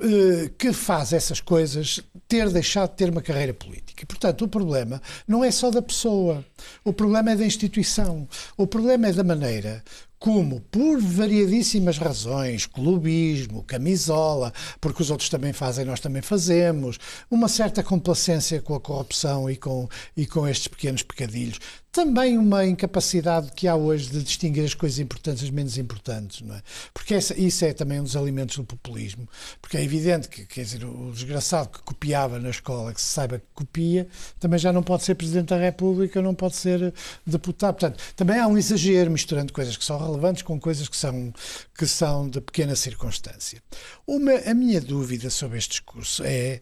eh, 0.00 0.50
que 0.58 0.72
faz 0.72 1.12
essas 1.12 1.40
coisas 1.40 2.00
ter 2.26 2.50
deixado 2.50 2.90
de 2.90 2.96
ter 2.96 3.10
uma 3.10 3.22
carreira 3.22 3.54
política. 3.54 4.02
E, 4.02 4.06
portanto, 4.06 4.44
o 4.44 4.48
problema 4.48 5.00
não 5.28 5.44
é 5.44 5.50
só 5.52 5.70
da 5.70 5.80
pessoa, 5.80 6.44
o 6.82 6.92
problema 6.92 7.30
é 7.30 7.36
da 7.36 7.46
instituição, 7.46 8.26
o 8.56 8.66
problema 8.66 9.06
é 9.06 9.12
da 9.12 9.22
maneira 9.22 9.84
como, 10.24 10.62
por 10.70 10.98
variadíssimas 11.02 11.98
razões, 11.98 12.64
clubismo, 12.64 13.62
camisola, 13.62 14.54
porque 14.80 15.02
os 15.02 15.10
outros 15.10 15.28
também 15.28 15.52
fazem, 15.52 15.84
nós 15.84 16.00
também 16.00 16.22
fazemos, 16.22 16.98
uma 17.30 17.46
certa 17.46 17.82
complacência 17.82 18.62
com 18.62 18.74
a 18.74 18.80
corrupção 18.80 19.50
e 19.50 19.56
com, 19.58 19.86
e 20.16 20.24
com 20.24 20.48
estes 20.48 20.68
pequenos 20.68 21.02
pecadilhos, 21.02 21.58
também 21.94 22.36
uma 22.36 22.66
incapacidade 22.66 23.52
que 23.52 23.68
há 23.68 23.76
hoje 23.76 24.10
de 24.10 24.20
distinguir 24.20 24.64
as 24.64 24.74
coisas 24.74 24.98
importantes 24.98 25.42
das 25.42 25.50
menos 25.50 25.78
importantes, 25.78 26.40
não 26.40 26.56
é? 26.56 26.62
Porque 26.92 27.14
essa, 27.14 27.40
isso 27.40 27.64
é 27.64 27.72
também 27.72 28.00
um 28.00 28.02
dos 28.02 28.16
alimentos 28.16 28.56
do 28.56 28.64
populismo, 28.64 29.28
porque 29.62 29.76
é 29.76 29.82
evidente 29.84 30.28
que, 30.28 30.44
quer 30.44 30.64
dizer, 30.64 30.84
o 30.84 31.12
desgraçado 31.12 31.68
que 31.68 31.80
copiava 31.84 32.40
na 32.40 32.50
escola, 32.50 32.92
que 32.92 33.00
se 33.00 33.06
saiba 33.06 33.38
que 33.38 33.46
copia, 33.54 34.08
também 34.40 34.58
já 34.58 34.72
não 34.72 34.82
pode 34.82 35.04
ser 35.04 35.14
Presidente 35.14 35.50
da 35.50 35.56
República, 35.56 36.20
não 36.20 36.34
pode 36.34 36.56
ser 36.56 36.92
deputado. 37.24 37.74
Portanto, 37.76 38.02
também 38.16 38.40
há 38.40 38.48
um 38.48 38.58
exagero 38.58 39.08
misturando 39.08 39.52
coisas 39.52 39.76
que 39.76 39.84
são 39.84 39.96
relevantes 39.96 40.42
com 40.42 40.58
coisas 40.58 40.88
que 40.88 40.96
são, 40.96 41.32
que 41.78 41.86
são 41.86 42.28
de 42.28 42.40
pequena 42.40 42.74
circunstância. 42.74 43.62
Uma, 44.04 44.32
a 44.32 44.52
minha 44.52 44.80
dúvida 44.80 45.30
sobre 45.30 45.58
este 45.58 45.70
discurso 45.70 46.24
é 46.24 46.58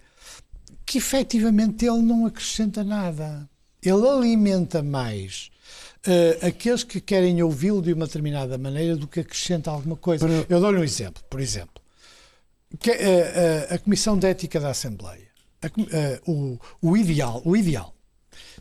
que 0.84 0.98
efetivamente 0.98 1.86
ele 1.86 2.02
não 2.02 2.26
acrescenta 2.26 2.84
nada 2.84 3.48
ele 3.82 4.08
alimenta 4.08 4.82
mais 4.82 5.50
uh, 6.06 6.46
aqueles 6.46 6.84
que 6.84 7.00
querem 7.00 7.42
ouvi-lo 7.42 7.82
de 7.82 7.92
uma 7.92 8.06
determinada 8.06 8.56
maneira 8.56 8.96
do 8.96 9.06
que 9.06 9.20
acrescenta 9.20 9.70
alguma 9.70 9.96
coisa. 9.96 10.26
Para... 10.26 10.46
Eu 10.48 10.60
dou-lhe 10.60 10.78
um 10.78 10.84
exemplo, 10.84 11.22
por 11.28 11.40
exemplo. 11.40 11.82
Que, 12.78 12.90
uh, 12.90 12.94
uh, 12.94 13.74
a 13.74 13.78
Comissão 13.78 14.18
de 14.18 14.26
Ética 14.26 14.60
da 14.60 14.70
Assembleia. 14.70 15.30
A, 15.62 15.68
o, 16.28 16.58
o, 16.80 16.96
ideal, 16.96 17.40
o 17.44 17.56
ideal 17.56 17.94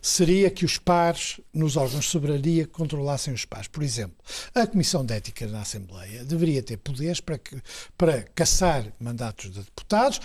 seria 0.01 0.49
que 0.49 0.65
os 0.65 0.77
pares 0.77 1.39
nos 1.53 1.77
órgãos 1.77 2.05
de 2.05 2.09
soberania 2.09 2.67
controlassem 2.67 3.33
os 3.33 3.45
pares. 3.45 3.67
Por 3.67 3.83
exemplo, 3.83 4.17
a 4.55 4.65
Comissão 4.65 5.05
de 5.05 5.13
Ética 5.13 5.45
na 5.47 5.61
Assembleia 5.61 6.23
deveria 6.25 6.63
ter 6.63 6.77
poderes 6.77 7.19
para, 7.19 7.37
que, 7.37 7.61
para 7.97 8.23
caçar 8.35 8.85
mandatos 8.99 9.51
de 9.51 9.59
deputados 9.59 10.19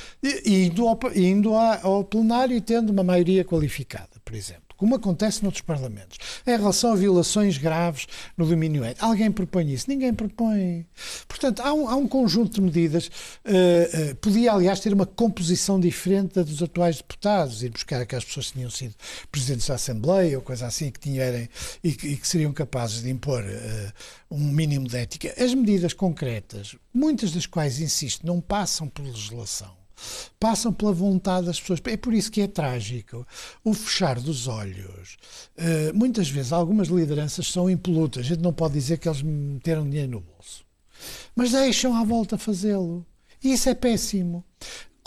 indo, 0.45 0.89
ao, 0.89 0.99
indo 1.15 1.55
ao 1.55 2.05
plenário 2.05 2.57
e 2.57 2.61
tendo 2.61 2.91
uma 2.91 3.03
maioria 3.03 3.45
qualificada, 3.45 4.11
por 4.25 4.35
exemplo 4.35 4.67
como 4.77 4.95
acontece 4.95 5.43
noutros 5.43 5.63
parlamentos, 5.63 6.19
em 6.47 6.51
relação 6.51 6.93
a 6.93 6.97
violações 6.97 7.57
graves 7.57 8.07
no 8.37 8.47
domínio 8.47 8.85
ético. 8.85 9.05
Alguém 9.05 9.33
propõe 9.33 9.73
isso? 9.73 9.87
Ninguém 9.89 10.13
propõe. 10.13 10.87
Portanto, 11.27 11.61
há 11.61 11.73
um, 11.73 11.89
há 11.89 11.97
um 11.97 12.07
conjunto 12.07 12.55
de 12.55 12.61
medidas. 12.61 13.07
Uh, 13.45 14.11
uh, 14.11 14.15
podia, 14.17 14.53
aliás, 14.53 14.81
ter 14.81 14.93
uma 14.93 15.07
composição 15.07 15.81
diferente 15.81 16.35
da 16.35 16.43
dos 16.43 16.63
atuais 16.63 16.99
deputados, 16.99 17.63
ir 17.63 17.71
buscar 17.71 18.01
aquelas 18.01 18.25
pessoas 18.25 18.49
que 18.49 18.59
tinham 18.59 18.71
sido 18.71 18.95
presidentes 19.33 19.66
da 19.69 19.75
Assembleia 19.75 20.37
ou 20.37 20.43
coisa 20.43 20.67
assim, 20.67 20.91
que 20.91 21.01
tinham, 21.01 21.27
e, 21.35 21.49
e 21.85 21.93
que 21.93 22.27
seriam 22.27 22.53
capazes 22.53 23.03
de 23.03 23.11
impor 23.11 23.43
uh, 23.43 23.93
um 24.31 24.51
mínimo 24.51 24.89
de 24.89 24.97
ética. 24.97 25.35
As 25.43 25.55
medidas 25.55 25.93
concretas, 25.93 26.77
muitas 26.93 27.33
das 27.33 27.47
quais, 27.47 27.81
insisto, 27.81 28.27
não 28.27 28.41
passam 28.41 28.89
por 28.89 29.05
legislação 29.05 29.77
passam 30.39 30.73
pela 30.73 30.93
vontade 30.93 31.47
das 31.47 31.61
pessoas. 31.61 31.81
É 31.85 31.97
por 31.97 32.13
isso 32.13 32.31
que 32.31 32.43
é 32.43 32.47
trágico 32.47 33.27
o 33.65 33.73
fechar 33.73 34.21
dos 34.21 34.47
olhos. 34.47 35.17
Uh, 35.57 35.95
muitas 35.95 36.29
vezes, 36.29 36.53
algumas 36.53 36.89
lideranças 36.89 37.47
são 37.47 37.71
impolutas. 37.71 38.25
A 38.25 38.29
gente 38.29 38.43
não 38.43 38.53
pode 38.53 38.75
dizer 38.75 38.99
que 38.99 39.09
eles 39.09 39.23
meteram 39.23 39.89
dinheiro 39.89 40.13
no 40.13 40.21
bolso. 40.21 40.65
Mas 41.35 41.53
deixam 41.53 41.97
à 41.97 42.05
volta 42.05 42.39
fazê-lo. 42.39 43.07
E 43.43 43.53
isso 43.53 43.69
é 43.69 43.75
péssimo. 43.75 44.45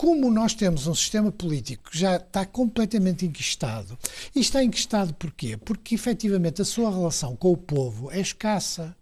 Como 0.00 0.30
nós 0.30 0.54
temos 0.54 0.86
um 0.86 0.94
sistema 0.94 1.30
político 1.30 1.90
que 1.90 1.98
já 1.98 2.16
está 2.16 2.46
completamente 2.46 3.26
enquistado, 3.26 3.98
e 4.34 4.40
está 4.40 4.64
enquistado 4.64 5.12
porquê? 5.12 5.58
Porque 5.58 5.94
efetivamente 5.94 6.62
a 6.62 6.64
sua 6.64 6.90
relação 6.90 7.36
com 7.36 7.52
o 7.52 7.56
povo 7.58 8.10
é 8.10 8.18
escassa. 8.18 8.96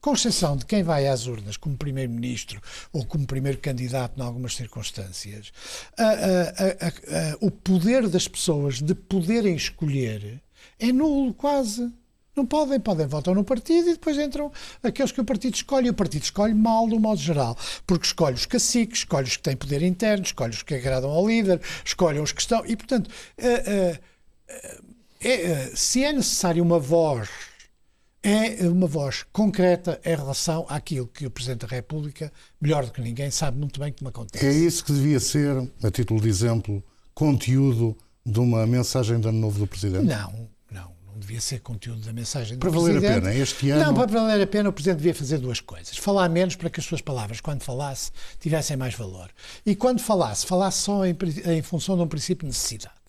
Com 0.00 0.14
exceção 0.14 0.56
de 0.56 0.64
quem 0.64 0.82
vai 0.82 1.06
às 1.06 1.26
urnas 1.26 1.58
como 1.58 1.76
primeiro-ministro 1.76 2.58
ou 2.90 3.04
como 3.04 3.26
primeiro 3.26 3.58
candidato 3.58 4.18
em 4.18 4.22
algumas 4.22 4.54
circunstâncias, 4.54 5.52
a, 5.98 6.04
a, 6.04 6.88
a, 6.88 7.36
o 7.42 7.50
poder 7.50 8.08
das 8.08 8.26
pessoas 8.26 8.80
de 8.80 8.94
poderem 8.94 9.54
escolher 9.54 10.40
é 10.78 10.90
nulo, 10.90 11.34
quase. 11.34 11.92
Não 12.36 12.44
podem, 12.44 12.80
podem 12.80 13.06
votar 13.06 13.34
no 13.34 13.44
partido 13.44 13.88
e 13.88 13.92
depois 13.92 14.18
entram 14.18 14.50
aqueles 14.82 15.12
que 15.12 15.20
o 15.20 15.24
partido 15.24 15.54
escolhe. 15.54 15.86
E 15.86 15.90
o 15.90 15.94
partido 15.94 16.22
escolhe 16.22 16.54
mal, 16.54 16.88
do 16.88 16.98
modo 16.98 17.20
geral, 17.20 17.56
porque 17.86 18.06
escolhe 18.06 18.34
os 18.34 18.46
caciques, 18.46 19.00
escolhe 19.00 19.28
os 19.28 19.36
que 19.36 19.42
têm 19.42 19.56
poder 19.56 19.82
interno, 19.82 20.24
escolhe 20.24 20.52
os 20.52 20.62
que 20.62 20.74
agradam 20.74 21.10
ao 21.10 21.26
líder, 21.26 21.60
escolhe 21.84 22.18
os 22.18 22.32
que 22.32 22.40
estão. 22.40 22.64
E, 22.66 22.76
portanto, 22.76 23.08
é, 23.38 24.00
é, 25.20 25.70
se 25.74 26.02
é 26.02 26.12
necessário 26.12 26.62
uma 26.62 26.78
voz 26.78 27.28
é 28.26 28.66
uma 28.66 28.86
voz 28.86 29.22
concreta 29.30 30.00
em 30.02 30.16
relação 30.16 30.64
àquilo 30.70 31.06
que 31.06 31.26
o 31.26 31.30
Presidente 31.30 31.66
da 31.66 31.66
República, 31.66 32.32
melhor 32.58 32.86
do 32.86 32.90
que 32.90 33.02
ninguém, 33.02 33.30
sabe 33.30 33.58
muito 33.58 33.78
bem 33.78 33.92
como 33.92 34.08
acontece. 34.08 34.46
É 34.46 34.50
isso 34.50 34.82
que 34.82 34.92
devia 34.94 35.20
ser, 35.20 35.70
a 35.82 35.90
título 35.90 36.22
de 36.22 36.28
exemplo, 36.30 36.82
conteúdo 37.14 37.94
de 38.24 38.40
uma 38.40 38.66
mensagem 38.66 39.20
de 39.20 39.28
ano 39.28 39.38
novo 39.38 39.58
do 39.58 39.66
Presidente? 39.66 40.06
Não 40.06 40.53
devia 41.18 41.40
ser 41.40 41.60
conteúdo 41.60 42.00
da 42.00 42.12
mensagem 42.12 42.56
do 42.56 42.60
para 42.60 42.70
Presidente. 42.70 43.00
Para 43.00 43.08
valer 43.08 43.18
a 43.18 43.22
pena, 43.22 43.34
este 43.34 43.70
ano... 43.70 43.84
Não, 43.84 43.94
para 43.94 44.06
valer 44.06 44.42
a 44.42 44.46
pena 44.46 44.68
o 44.68 44.72
Presidente 44.72 44.98
devia 44.98 45.14
fazer 45.14 45.38
duas 45.38 45.60
coisas. 45.60 45.96
Falar 45.96 46.28
menos 46.28 46.56
para 46.56 46.70
que 46.70 46.80
as 46.80 46.86
suas 46.86 47.00
palavras, 47.00 47.40
quando 47.40 47.62
falasse, 47.62 48.10
tivessem 48.40 48.76
mais 48.76 48.94
valor. 48.94 49.30
E 49.64 49.74
quando 49.74 50.00
falasse, 50.00 50.46
falasse 50.46 50.78
só 50.78 51.04
em, 51.04 51.16
em 51.46 51.62
função 51.62 51.96
de 51.96 52.02
um 52.02 52.08
princípio 52.08 52.42
de 52.46 52.48
necessidade 52.48 53.03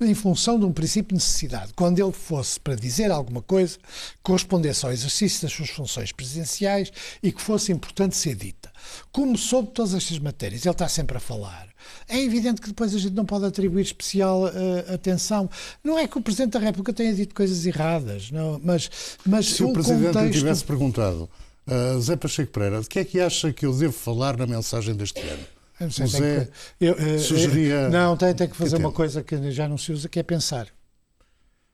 em 0.00 0.14
função 0.14 0.58
de 0.58 0.64
um 0.64 0.72
princípio 0.72 1.08
de 1.08 1.22
necessidade. 1.22 1.72
Quando 1.74 1.98
ele 1.98 2.12
fosse 2.12 2.58
para 2.60 2.74
dizer 2.74 3.10
alguma 3.10 3.42
coisa, 3.42 3.78
correspondesse 4.22 4.84
ao 4.84 4.92
exercício 4.92 5.42
das 5.42 5.52
suas 5.52 5.70
funções 5.70 6.12
presidenciais 6.12 6.92
e 7.22 7.32
que 7.32 7.40
fosse 7.40 7.72
importante 7.72 8.16
ser 8.16 8.34
dita. 8.34 8.70
Como 9.12 9.36
sobre 9.36 9.72
todas 9.72 9.94
estas 9.94 10.18
matérias, 10.18 10.64
ele 10.64 10.72
está 10.72 10.88
sempre 10.88 11.16
a 11.16 11.20
falar. 11.20 11.68
É 12.08 12.20
evidente 12.20 12.60
que 12.60 12.68
depois 12.68 12.94
a 12.94 12.98
gente 12.98 13.14
não 13.14 13.24
pode 13.24 13.44
atribuir 13.44 13.82
especial 13.82 14.44
uh, 14.44 14.94
atenção. 14.94 15.48
Não 15.82 15.98
é 15.98 16.06
que 16.06 16.18
o 16.18 16.20
Presidente 16.20 16.52
da 16.52 16.58
República 16.58 16.92
tenha 16.92 17.14
dito 17.14 17.34
coisas 17.34 17.64
erradas, 17.66 18.30
não, 18.30 18.60
mas, 18.62 18.90
mas 19.24 19.46
se 19.46 19.62
o, 19.62 19.70
o 19.70 19.72
Presidente 19.72 20.12
contexto... 20.12 20.32
tivesse 20.32 20.64
perguntado 20.64 21.28
uh, 21.66 22.00
Zé 22.00 22.16
Pacheco 22.16 22.52
Pereira, 22.52 22.80
de 22.80 22.88
que 22.88 22.98
é 22.98 23.04
que 23.04 23.20
acha 23.20 23.52
que 23.52 23.66
eu 23.66 23.74
devo 23.74 23.92
falar 23.92 24.36
na 24.36 24.46
mensagem 24.46 24.94
deste 24.94 25.20
ano? 25.20 25.55
Eu 25.78 25.86
não 25.86 25.90
sei, 25.90 26.06
José 26.06 26.48
que, 26.78 26.84
eu, 26.84 26.94
eu, 26.94 27.18
sugeria. 27.18 27.88
Não, 27.88 28.16
tem, 28.16 28.34
tem 28.34 28.48
que 28.48 28.56
fazer 28.56 28.76
que 28.76 28.82
uma 28.82 28.92
coisa 28.92 29.22
que 29.22 29.50
já 29.50 29.68
não 29.68 29.76
se 29.76 29.92
usa, 29.92 30.08
que 30.08 30.18
é 30.18 30.22
pensar. 30.22 30.68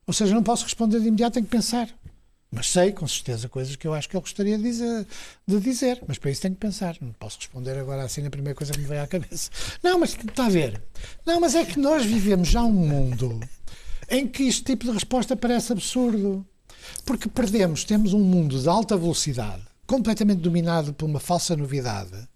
Ou 0.06 0.12
seja, 0.12 0.34
não 0.34 0.42
posso 0.42 0.64
responder 0.64 1.00
de 1.00 1.06
imediato, 1.06 1.34
tenho 1.34 1.46
que 1.46 1.52
pensar. 1.52 1.88
Mas 2.50 2.68
sei, 2.68 2.92
com 2.92 3.08
certeza, 3.08 3.48
coisas 3.48 3.76
que 3.76 3.86
eu 3.86 3.94
acho 3.94 4.08
que 4.08 4.14
ele 4.14 4.20
gostaria 4.20 4.58
de 4.58 4.62
dizer, 4.62 5.06
de 5.46 5.60
dizer. 5.60 6.02
Mas 6.06 6.18
para 6.18 6.30
isso 6.30 6.42
tenho 6.42 6.54
que 6.54 6.60
pensar. 6.60 6.96
Não 7.00 7.12
posso 7.12 7.38
responder 7.38 7.78
agora 7.78 8.02
assim 8.02 8.20
na 8.20 8.28
primeira 8.28 8.54
coisa 8.54 8.74
que 8.74 8.80
me 8.80 8.86
veio 8.86 9.02
à 9.02 9.06
cabeça. 9.06 9.50
Não, 9.82 9.98
mas 9.98 10.14
está 10.14 10.46
a 10.46 10.50
ver. 10.50 10.82
Não, 11.24 11.40
mas 11.40 11.54
é 11.54 11.64
que 11.64 11.78
nós 11.78 12.04
vivemos 12.04 12.48
já 12.48 12.62
um 12.62 12.72
mundo 12.72 13.40
em 14.10 14.28
que 14.28 14.42
este 14.42 14.64
tipo 14.64 14.84
de 14.84 14.90
resposta 14.90 15.34
parece 15.34 15.72
absurdo. 15.72 16.44
Porque 17.06 17.28
perdemos, 17.28 17.84
temos 17.84 18.12
um 18.12 18.20
mundo 18.20 18.60
de 18.60 18.68
alta 18.68 18.96
velocidade, 18.96 19.62
completamente 19.86 20.40
dominado 20.40 20.92
por 20.92 21.06
uma 21.06 21.20
falsa 21.20 21.56
novidade 21.56 22.28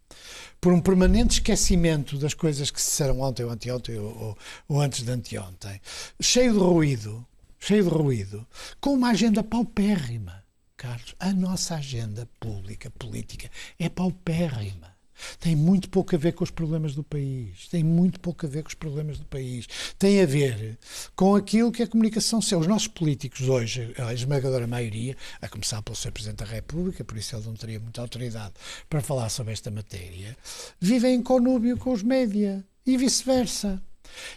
por 0.66 0.72
um 0.72 0.80
permanente 0.80 1.34
esquecimento 1.34 2.18
das 2.18 2.34
coisas 2.34 2.72
que 2.72 2.82
se 2.82 2.88
disseram 2.88 3.20
ontem 3.20 3.44
ou 3.44 3.52
anteontem 3.52 3.96
ou, 4.00 4.36
ou, 4.68 4.80
antes 4.80 5.04
de 5.04 5.12
anteontem, 5.12 5.80
cheio 6.20 6.54
de 6.54 6.58
ruído, 6.58 7.24
cheio 7.56 7.84
de 7.84 7.88
ruído, 7.88 8.44
com 8.80 8.94
uma 8.94 9.10
agenda 9.10 9.44
paupérrima. 9.44 10.42
Carlos, 10.76 11.14
a 11.20 11.32
nossa 11.32 11.76
agenda 11.76 12.28
pública, 12.40 12.90
política, 12.90 13.48
é 13.78 13.88
paupérrima. 13.88 14.95
Tem 15.38 15.56
muito 15.56 15.88
pouco 15.88 16.14
a 16.14 16.18
ver 16.18 16.32
com 16.32 16.44
os 16.44 16.50
problemas 16.50 16.94
do 16.94 17.02
país. 17.02 17.68
Tem 17.68 17.82
muito 17.82 18.20
pouco 18.20 18.46
a 18.46 18.48
ver 18.48 18.62
com 18.62 18.68
os 18.68 18.74
problemas 18.74 19.18
do 19.18 19.24
país. 19.24 19.66
Tem 19.98 20.20
a 20.22 20.26
ver 20.26 20.78
com 21.14 21.34
aquilo 21.34 21.72
que 21.72 21.82
a 21.82 21.86
comunicação 21.86 22.40
social. 22.40 22.60
Os 22.60 22.66
nossos 22.66 22.88
políticos 22.88 23.48
hoje, 23.48 23.92
a 23.98 24.12
esmagadora 24.12 24.66
maioria, 24.66 25.16
a 25.40 25.48
começar 25.48 25.82
pelo 25.82 25.96
Sr. 25.96 26.12
Presidente 26.12 26.38
da 26.38 26.44
República, 26.44 27.04
por 27.04 27.16
isso 27.16 27.36
ele 27.36 27.46
não 27.46 27.54
teria 27.54 27.80
muita 27.80 28.00
autoridade 28.00 28.54
para 28.88 29.00
falar 29.00 29.28
sobre 29.28 29.52
esta 29.52 29.70
matéria, 29.70 30.36
vivem 30.80 31.14
em 31.14 31.22
conúbio 31.22 31.76
com 31.76 31.92
os 31.92 32.02
média 32.02 32.64
e 32.86 32.96
vice-versa. 32.96 33.82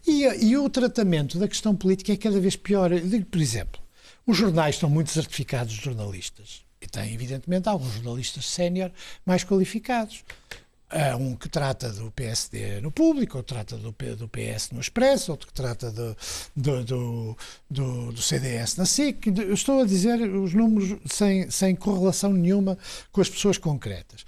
E, 0.06 0.24
e, 0.24 0.58
o 0.58 0.70
tratamento 0.70 1.38
da 1.38 1.48
questão 1.48 1.76
política 1.76 2.12
é 2.12 2.18
cada 2.18 2.40
vez 2.40 2.56
pior. 2.56 2.90
Digo, 2.90 3.26
por 3.26 3.40
exemplo, 3.40 3.82
os 4.26 4.38
jornais 4.38 4.76
estão 4.76 4.90
muito 4.90 5.12
certificados 5.12 5.74
de 5.74 5.82
jornalistas. 5.82 6.64
E 6.82 6.88
têm, 6.88 7.14
evidentemente, 7.14 7.68
alguns 7.68 7.94
jornalistas 7.94 8.46
sénior 8.46 8.92
mais 9.26 9.44
qualificados. 9.44 10.24
Há 10.90 11.16
um 11.16 11.36
que 11.36 11.48
trata 11.48 11.90
do 11.90 12.12
PSD 12.12 12.82
no 12.82 12.92
público, 12.92 13.38
outro 13.38 13.56
trata 13.56 13.78
do, 13.78 13.92
do 13.92 14.28
PS 14.28 14.72
no 14.72 14.80
Expresso, 14.80 15.32
outro 15.32 15.48
que 15.48 15.54
trata 15.54 15.92
do, 15.92 16.18
do, 16.56 16.84
do, 17.70 18.12
do, 18.12 18.22
CDS 18.22 18.76
na 18.76 18.86
SIC. 18.86 19.28
Eu 19.28 19.54
estou 19.54 19.82
a 19.82 19.86
dizer 19.86 20.20
os 20.22 20.54
números 20.54 20.98
sem, 21.06 21.50
sem 21.52 21.76
correlação 21.76 22.34
nenhuma 22.34 22.78
com 23.12 23.22
as 23.22 23.30
pessoas 23.30 23.58
concretas 23.58 24.26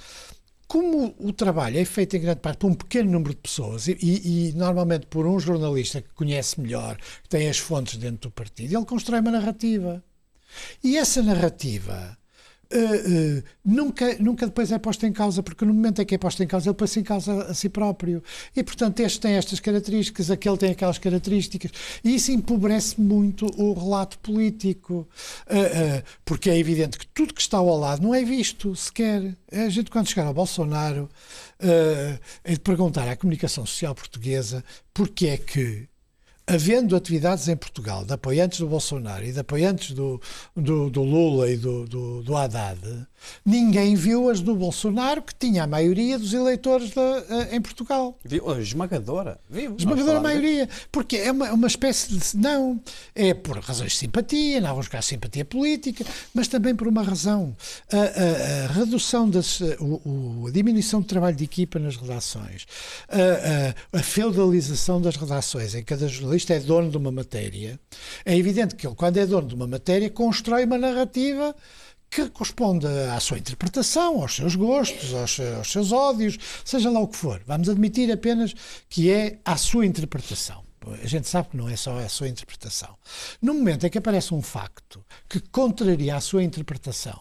como 0.71 1.13
o 1.19 1.33
trabalho 1.33 1.77
é 1.77 1.83
feito 1.83 2.15
em 2.15 2.21
grande 2.21 2.39
parte 2.39 2.59
por 2.59 2.71
um 2.71 2.73
pequeno 2.73 3.11
número 3.11 3.33
de 3.33 3.41
pessoas 3.41 3.89
e, 3.89 3.97
e, 4.01 4.53
normalmente 4.55 5.05
por 5.05 5.27
um 5.27 5.37
jornalista 5.37 6.01
que 6.01 6.07
conhece 6.13 6.61
melhor, 6.61 6.95
que 7.23 7.27
tem 7.27 7.49
as 7.49 7.57
fontes 7.57 7.97
dentro 7.97 8.29
do 8.29 8.31
partido, 8.31 8.77
ele 8.77 8.85
constrói 8.85 9.19
uma 9.19 9.31
narrativa. 9.31 10.01
E 10.81 10.95
essa 10.95 11.21
narrativa 11.21 12.17
Uh, 12.73 13.43
nunca, 13.65 14.15
nunca 14.19 14.45
depois 14.45 14.71
é 14.71 14.79
posto 14.79 15.05
em 15.05 15.11
causa, 15.11 15.43
porque 15.43 15.65
no 15.65 15.73
momento 15.73 16.01
em 16.01 16.05
que 16.05 16.15
é 16.15 16.17
posto 16.17 16.41
em 16.41 16.47
causa, 16.47 16.69
ele 16.69 16.75
põe-se 16.75 16.99
em 16.99 17.03
causa 17.03 17.43
a 17.43 17.53
si 17.53 17.67
próprio. 17.67 18.23
E, 18.55 18.63
portanto, 18.63 18.99
este 19.01 19.19
tem 19.19 19.33
estas 19.33 19.59
características, 19.59 20.31
aquele 20.31 20.57
tem 20.57 20.71
aquelas 20.71 20.97
características. 20.97 21.71
E 22.03 22.15
isso 22.15 22.31
empobrece 22.31 22.99
muito 22.99 23.45
o 23.57 23.73
relato 23.73 24.17
político, 24.19 25.07
uh, 25.47 26.03
porque 26.23 26.49
é 26.49 26.57
evidente 26.57 26.97
que 26.97 27.07
tudo 27.07 27.33
que 27.33 27.41
está 27.41 27.57
ao 27.57 27.77
lado 27.77 28.01
não 28.01 28.15
é 28.15 28.23
visto 28.23 28.75
sequer. 28.75 29.35
A 29.51 29.69
gente, 29.69 29.91
quando 29.91 30.07
chegar 30.07 30.25
ao 30.25 30.33
Bolsonaro, 30.33 31.09
é 32.43 32.53
de 32.53 32.59
perguntar 32.59 33.07
à 33.07 33.15
comunicação 33.15 33.65
social 33.65 33.93
portuguesa 33.93 34.63
porque 34.93 35.27
é 35.27 35.37
que 35.37 35.87
havendo 36.53 36.95
atividades 36.95 37.47
em 37.47 37.55
Portugal 37.55 38.03
de 38.03 38.13
apoiantes 38.13 38.59
do 38.59 38.67
Bolsonaro 38.67 39.23
e 39.23 39.31
de 39.31 39.39
apoiantes 39.39 39.91
do, 39.91 40.21
do, 40.55 40.89
do 40.89 41.01
Lula 41.01 41.49
e 41.49 41.55
do, 41.55 41.85
do, 41.85 42.23
do, 42.23 42.35
Haddad, 42.35 42.79
ninguém 43.45 43.95
viu 43.95 44.29
as 44.29 44.41
do 44.41 44.55
Bolsonaro, 44.55 45.21
que 45.21 45.33
tinha 45.35 45.63
a 45.63 45.67
maioria 45.67 46.17
dos 46.17 46.33
eleitores 46.33 46.89
de, 46.89 46.99
uh, 46.99 47.55
em 47.55 47.61
Portugal. 47.61 48.17
Viu? 48.23 48.59
Esmagadora. 48.59 49.39
Viu? 49.49 49.75
Esmagadora 49.77 50.19
maioria. 50.19 50.67
Porque 50.91 51.17
é 51.17 51.31
uma, 51.31 51.51
uma 51.53 51.67
espécie 51.67 52.13
de. 52.13 52.37
Não, 52.37 52.81
é 53.15 53.33
por 53.33 53.57
razões 53.59 53.91
de 53.91 53.97
simpatia, 53.99 54.59
em 54.59 54.65
alguns 54.65 54.87
casos 54.87 55.07
simpatia 55.07 55.45
política, 55.45 56.05
mas 56.33 56.47
também 56.47 56.75
por 56.75 56.87
uma 56.87 57.03
razão. 57.03 57.55
A, 57.91 57.97
a, 57.97 58.65
a 58.65 58.73
redução 58.73 59.29
das. 59.29 59.61
O, 59.79 60.01
o, 60.05 60.47
a 60.47 60.51
diminuição 60.51 61.01
do 61.01 61.07
trabalho 61.07 61.35
de 61.35 61.43
equipa 61.43 61.79
nas 61.79 61.95
redações, 61.95 62.65
a, 63.09 63.97
a 63.97 64.03
feudalização 64.03 65.01
das 65.01 65.15
redações 65.15 65.75
em 65.75 65.83
cada 65.83 66.07
jornalista 66.07 66.31
jornalista 66.31 66.53
é 66.53 66.59
dono 66.59 66.89
de 66.89 66.97
uma 66.97 67.11
matéria, 67.11 67.79
é 68.25 68.37
evidente 68.37 68.75
que 68.75 68.87
ele, 68.87 68.95
quando 68.95 69.17
é 69.17 69.25
dono 69.25 69.47
de 69.47 69.55
uma 69.55 69.67
matéria, 69.67 70.09
constrói 70.09 70.65
uma 70.65 70.77
narrativa 70.77 71.55
que 72.11 72.29
corresponde 72.29 72.85
à 72.85 73.19
sua 73.21 73.37
interpretação, 73.37 74.21
aos 74.21 74.35
seus 74.35 74.55
gostos, 74.55 75.13
aos, 75.13 75.39
aos 75.39 75.71
seus 75.71 75.91
ódios, 75.93 76.37
seja 76.65 76.91
lá 76.91 76.99
o 76.99 77.07
que 77.07 77.15
for. 77.15 77.41
Vamos 77.47 77.69
admitir 77.69 78.11
apenas 78.11 78.53
que 78.89 79.09
é 79.09 79.39
a 79.45 79.55
sua 79.55 79.85
interpretação. 79.85 80.61
A 81.01 81.07
gente 81.07 81.27
sabe 81.29 81.49
que 81.49 81.57
não 81.57 81.69
é 81.69 81.75
só 81.77 81.97
a 81.97 82.09
sua 82.09 82.27
interpretação. 82.27 82.97
No 83.41 83.53
momento 83.53 83.85
em 83.85 83.89
que 83.89 83.97
aparece 83.97 84.33
um 84.33 84.41
facto 84.41 85.03
que 85.29 85.39
contraria 85.39 86.15
a 86.15 86.21
sua 86.21 86.43
interpretação, 86.43 87.17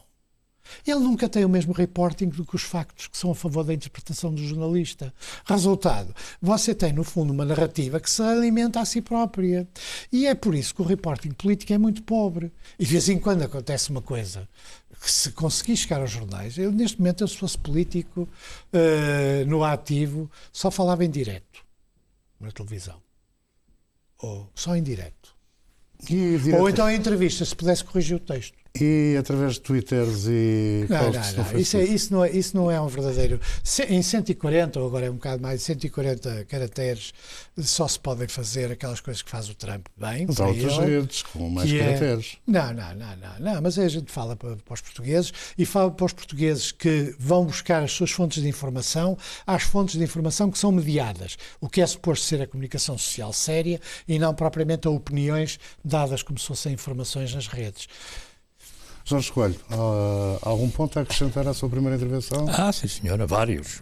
ele 0.87 1.01
nunca 1.01 1.29
tem 1.29 1.45
o 1.45 1.49
mesmo 1.49 1.73
reporting 1.73 2.29
do 2.29 2.45
que 2.45 2.57
os 2.57 2.63
factos 2.63 3.07
que 3.07 3.17
são 3.17 3.31
a 3.31 3.35
favor 3.35 3.65
da 3.65 3.75
interpretação 3.75 4.33
do 4.33 4.47
jornalista. 4.47 5.13
Resultado, 5.45 6.15
você 6.41 6.75
tem, 6.75 6.93
no 6.93 7.05
fundo, 7.05 7.33
uma 7.33 7.45
narrativa 7.45 8.01
que 8.01 8.11
se 8.11 8.23
alimenta 8.23 8.81
a 8.81 8.85
si 8.85 9.01
própria. 9.01 9.69
E 10.13 10.27
é 10.27 10.35
por 10.35 10.55
isso 10.55 10.75
que 10.75 10.83
o 10.83 10.85
reporting 10.85 11.31
político 11.31 11.73
é 11.73 11.79
muito 11.79 12.03
pobre. 12.03 12.53
E 12.79 12.85
de 12.85 12.91
vez 12.93 13.09
em 13.09 13.19
quando 13.19 13.43
acontece 13.43 13.91
uma 13.91 14.03
coisa 14.03 14.49
que 15.01 15.11
se 15.11 15.33
conseguir 15.33 15.77
chegar 15.77 16.01
aos 16.01 16.11
jornais, 16.11 16.59
eu 16.59 16.71
neste 16.71 16.99
momento, 16.99 17.25
eu 17.25 17.29
se 17.29 17.37
fosse 17.37 17.57
político 17.57 18.29
uh, 18.73 19.47
no 19.47 19.65
ativo, 19.65 20.31
só 20.53 20.71
falava 20.71 21.05
em 21.05 21.11
direto 21.11 21.65
na 22.39 22.51
televisão. 22.51 23.01
Ou 24.19 24.51
só 24.55 24.77
em 24.77 24.83
direto. 24.83 25.35
Ou 26.59 26.69
então 26.69 26.91
em 26.91 26.97
entrevista, 26.97 27.45
se 27.45 27.55
pudesse 27.55 27.85
corrigir 27.85 28.17
o 28.17 28.21
texto. 28.21 28.60
E 28.79 29.17
através 29.19 29.55
de 29.55 29.63
twitters 29.63 30.27
e 30.29 30.87
não, 30.89 31.11
não, 31.11 31.53
não. 31.53 31.59
Isso, 31.59 31.77
é, 31.77 31.85
isso, 31.85 32.13
não 32.13 32.25
é, 32.25 32.31
isso 32.31 32.57
não 32.57 32.71
é 32.71 32.81
um 32.81 32.87
verdadeiro. 32.87 33.41
Em 33.89 34.01
140, 34.01 34.79
ou 34.79 34.87
agora 34.87 35.07
é 35.07 35.11
um 35.11 35.15
bocado 35.15 35.43
mais, 35.43 35.63
140 35.63 36.45
caracteres, 36.45 37.13
só 37.59 37.89
se 37.89 37.99
podem 37.99 38.29
fazer 38.29 38.71
aquelas 38.71 39.01
coisas 39.01 39.23
que 39.23 39.31
faz 39.31 39.49
o 39.49 39.55
Trump 39.55 39.87
bem. 39.97 40.27
Mas 40.27 40.41
há 40.41 40.47
outras 40.47 40.79
redes 40.79 41.23
com 41.23 41.51
mais 41.51 41.71
é- 41.73 41.79
caracteres. 41.79 42.39
É, 42.47 42.51
não, 42.51 42.73
não, 42.73 42.95
não, 42.95 43.17
não, 43.17 43.41
não. 43.41 43.63
Mas 43.63 43.77
a 43.77 43.89
gente 43.89 44.11
fala 44.11 44.37
para, 44.37 44.55
para, 44.57 44.75
os 44.75 44.81
portugueses 44.81 45.33
e 45.59 45.67
fala 45.67 45.91
para 45.91 46.07
os 46.07 46.13
portugueses 46.13 46.71
que 46.71 47.15
vão 47.19 47.45
buscar 47.45 47.83
as 47.83 47.91
suas 47.91 48.13
fontes 48.13 48.41
de 48.41 48.49
informação 48.49 49.19
às 49.45 49.65
fontes 49.65 49.99
de 49.99 50.05
informação 50.05 50.49
que 50.49 50.59
são 50.59 50.71
mediadas. 50.71 51.37
O 51.61 51.69
que 51.69 51.81
é 51.81 51.87
suposto 51.87 52.25
ser 52.25 52.41
a 52.41 52.47
comunicação 52.47 52.97
social 52.97 53.33
séria 53.33 53.81
e 54.07 54.17
não 54.17 54.33
propriamente 54.33 54.87
a 54.87 54.91
opiniões 54.91 55.59
dadas 55.85 56.23
como 56.23 56.39
se 56.39 56.47
fossem 56.47 56.73
informações 56.73 57.35
nas 57.35 57.49
redes. 57.49 57.89
Jorge 59.05 59.33
Coelho, 59.33 59.57
uh, 59.71 60.39
algum 60.43 60.69
ponto 60.71 60.99
a 60.99 61.03
acrescentar 61.03 61.47
à 61.49 61.55
sua 61.55 61.69
primeira 61.69 61.97
intervenção? 61.97 62.47
Ah, 62.49 62.73
sim, 62.73 62.87
senhora, 62.89 63.27
vários. 63.27 63.79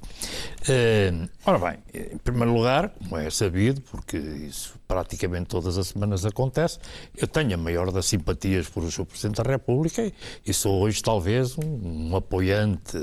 Uh, 0.68 1.28
ora 1.44 1.58
bem, 1.58 1.78
em 2.12 2.18
primeiro 2.18 2.54
lugar, 2.54 2.90
como 2.90 3.16
é 3.16 3.28
sabido, 3.30 3.80
porque 3.82 4.16
isso 4.16 4.77
praticamente 4.88 5.48
todas 5.48 5.76
as 5.76 5.88
semanas 5.88 6.24
acontece, 6.24 6.78
eu 7.16 7.28
tenho 7.28 7.54
a 7.54 7.56
maior 7.58 7.92
das 7.92 8.06
simpatias 8.06 8.68
por 8.68 8.82
o 8.82 8.90
Sr. 8.90 9.04
Presidente 9.04 9.42
da 9.42 9.48
República 9.48 10.10
e 10.44 10.54
sou 10.54 10.80
hoje 10.80 11.02
talvez 11.02 11.56
um, 11.58 12.08
um 12.10 12.16
apoiante 12.16 12.96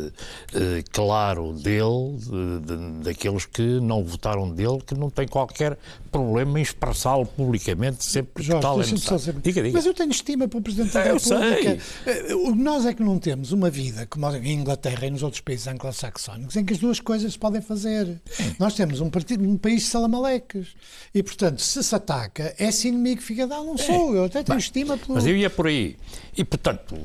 eh, 0.53 0.83
claro 0.91 1.53
dele, 1.53 2.17
de, 2.17 2.59
de, 2.65 3.03
daqueles 3.03 3.45
que 3.45 3.79
não 3.79 4.03
votaram 4.03 4.51
dele, 4.51 4.79
que 4.85 4.95
não 4.95 5.11
tem 5.11 5.27
qualquer 5.27 5.77
problema 6.11 6.59
em 6.59 6.63
expressá-lo 6.63 7.25
publicamente 7.25 8.03
sempre 8.03 8.43
Jorge, 8.43 8.57
que 8.57 8.61
tal 8.61 8.81
é 8.81 8.85
necessário. 8.87 9.41
Diga, 9.41 9.61
diga. 9.61 9.73
Mas 9.73 9.85
eu 9.85 9.93
tenho 9.93 10.11
estima 10.11 10.47
para 10.47 10.57
o 10.57 10.61
Presidente 10.61 10.93
da 10.93 11.05
eu 11.05 11.17
República. 11.17 11.77
Eh, 12.07 12.33
nós 12.55 12.85
é 12.85 12.93
que 12.93 13.03
não 13.03 13.19
temos 13.19 13.51
uma 13.51 13.69
vida 13.69 14.07
como 14.07 14.25
em 14.35 14.53
Inglaterra 14.53 15.05
e 15.05 15.11
nos 15.11 15.21
outros 15.21 15.41
países 15.41 15.67
anglo-saxónicos 15.67 16.55
em 16.55 16.65
que 16.65 16.73
as 16.73 16.79
duas 16.79 16.99
coisas 16.99 17.33
se 17.33 17.39
podem 17.39 17.61
fazer. 17.61 18.19
Nós 18.57 18.73
temos 18.73 18.99
um, 19.01 19.09
partido, 19.09 19.47
um 19.47 19.57
país 19.57 19.83
de 19.83 19.89
salamaleques 19.89 20.69
e, 21.13 21.21
portanto, 21.21 21.61
se 21.83 21.89
se 21.89 21.95
ataca, 21.95 22.53
esse 22.59 22.87
inimigo 22.87 23.21
fica 23.21 23.45
dado, 23.47 23.65
não 23.65 23.77
sou, 23.77 24.15
eu 24.15 24.25
até 24.25 24.43
tenho 24.43 24.57
Bem, 24.57 24.57
estima 24.57 24.97
pelo... 24.97 25.15
Mas 25.15 25.25
eu 25.25 25.35
ia 25.35 25.49
por 25.49 25.67
aí. 25.67 25.97
E, 26.37 26.43
portanto, 26.43 26.95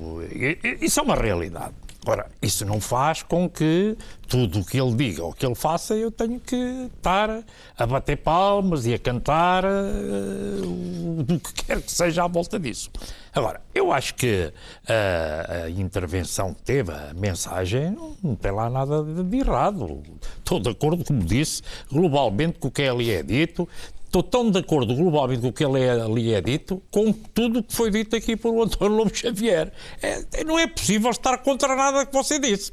isso 0.81 1.01
é 1.01 1.03
uma 1.03 1.15
realidade. 1.15 1.75
Ora, 2.07 2.31
isso 2.41 2.65
não 2.65 2.81
faz 2.81 3.23
com 3.23 3.49
que 3.49 3.95
tudo 4.27 4.61
o 4.61 4.65
que 4.65 4.81
ele 4.81 4.95
diga 4.95 5.23
ou 5.23 5.35
que 5.35 5.45
ele 5.45 5.55
faça 5.55 5.95
eu 5.95 6.11
tenho 6.11 6.41
que 6.41 6.57
estar 6.97 7.45
a 7.77 7.87
bater 7.87 8.17
palmas 8.17 8.87
e 8.87 8.95
a 8.95 8.99
cantar 8.99 9.65
uh, 9.67 11.21
o 11.21 11.39
que 11.39 11.53
quer 11.65 11.83
que 11.83 11.93
seja 11.93 12.25
à 12.25 12.27
volta 12.27 12.59
disso. 12.59 12.91
Agora, 13.35 13.61
eu 13.75 13.93
acho 13.93 14.15
que 14.15 14.51
a, 14.89 15.65
a 15.65 15.71
intervenção 15.71 16.55
que 16.55 16.63
teve, 16.63 16.91
a 16.91 17.13
mensagem, 17.15 17.91
não, 17.91 18.17
não, 18.23 18.35
tem 18.35 18.51
lá 18.51 18.71
nada 18.71 19.05
de 19.05 19.37
errado. 19.37 20.03
Estou 20.39 20.59
de 20.59 20.71
acordo, 20.71 21.05
como 21.05 21.23
disse, 21.23 21.63
globalmente 21.93 22.59
com 22.59 22.69
o 22.69 22.71
que 22.71 22.83
ali 22.83 23.11
é 23.11 23.23
dito. 23.23 23.69
Estou 24.11 24.25
tão 24.25 24.51
de 24.51 24.59
acordo 24.59 24.93
globalmente 24.93 25.41
com 25.41 25.49
o 25.51 25.53
que 25.53 25.65
ele 25.65 25.81
é, 25.81 25.93
ali 25.93 26.35
é 26.35 26.41
dito, 26.41 26.83
com 26.91 27.13
tudo 27.13 27.61
o 27.61 27.63
que 27.63 27.73
foi 27.73 27.93
dito 27.93 28.17
aqui 28.17 28.35
por 28.35 28.61
António 28.61 28.97
Lobo 28.97 29.15
Xavier. 29.15 29.73
É, 30.03 30.43
não 30.43 30.59
é 30.59 30.67
possível 30.67 31.13
estar 31.13 31.39
contra 31.39 31.77
nada 31.77 32.05
que 32.05 32.13
você 32.13 32.41
disse. 32.41 32.73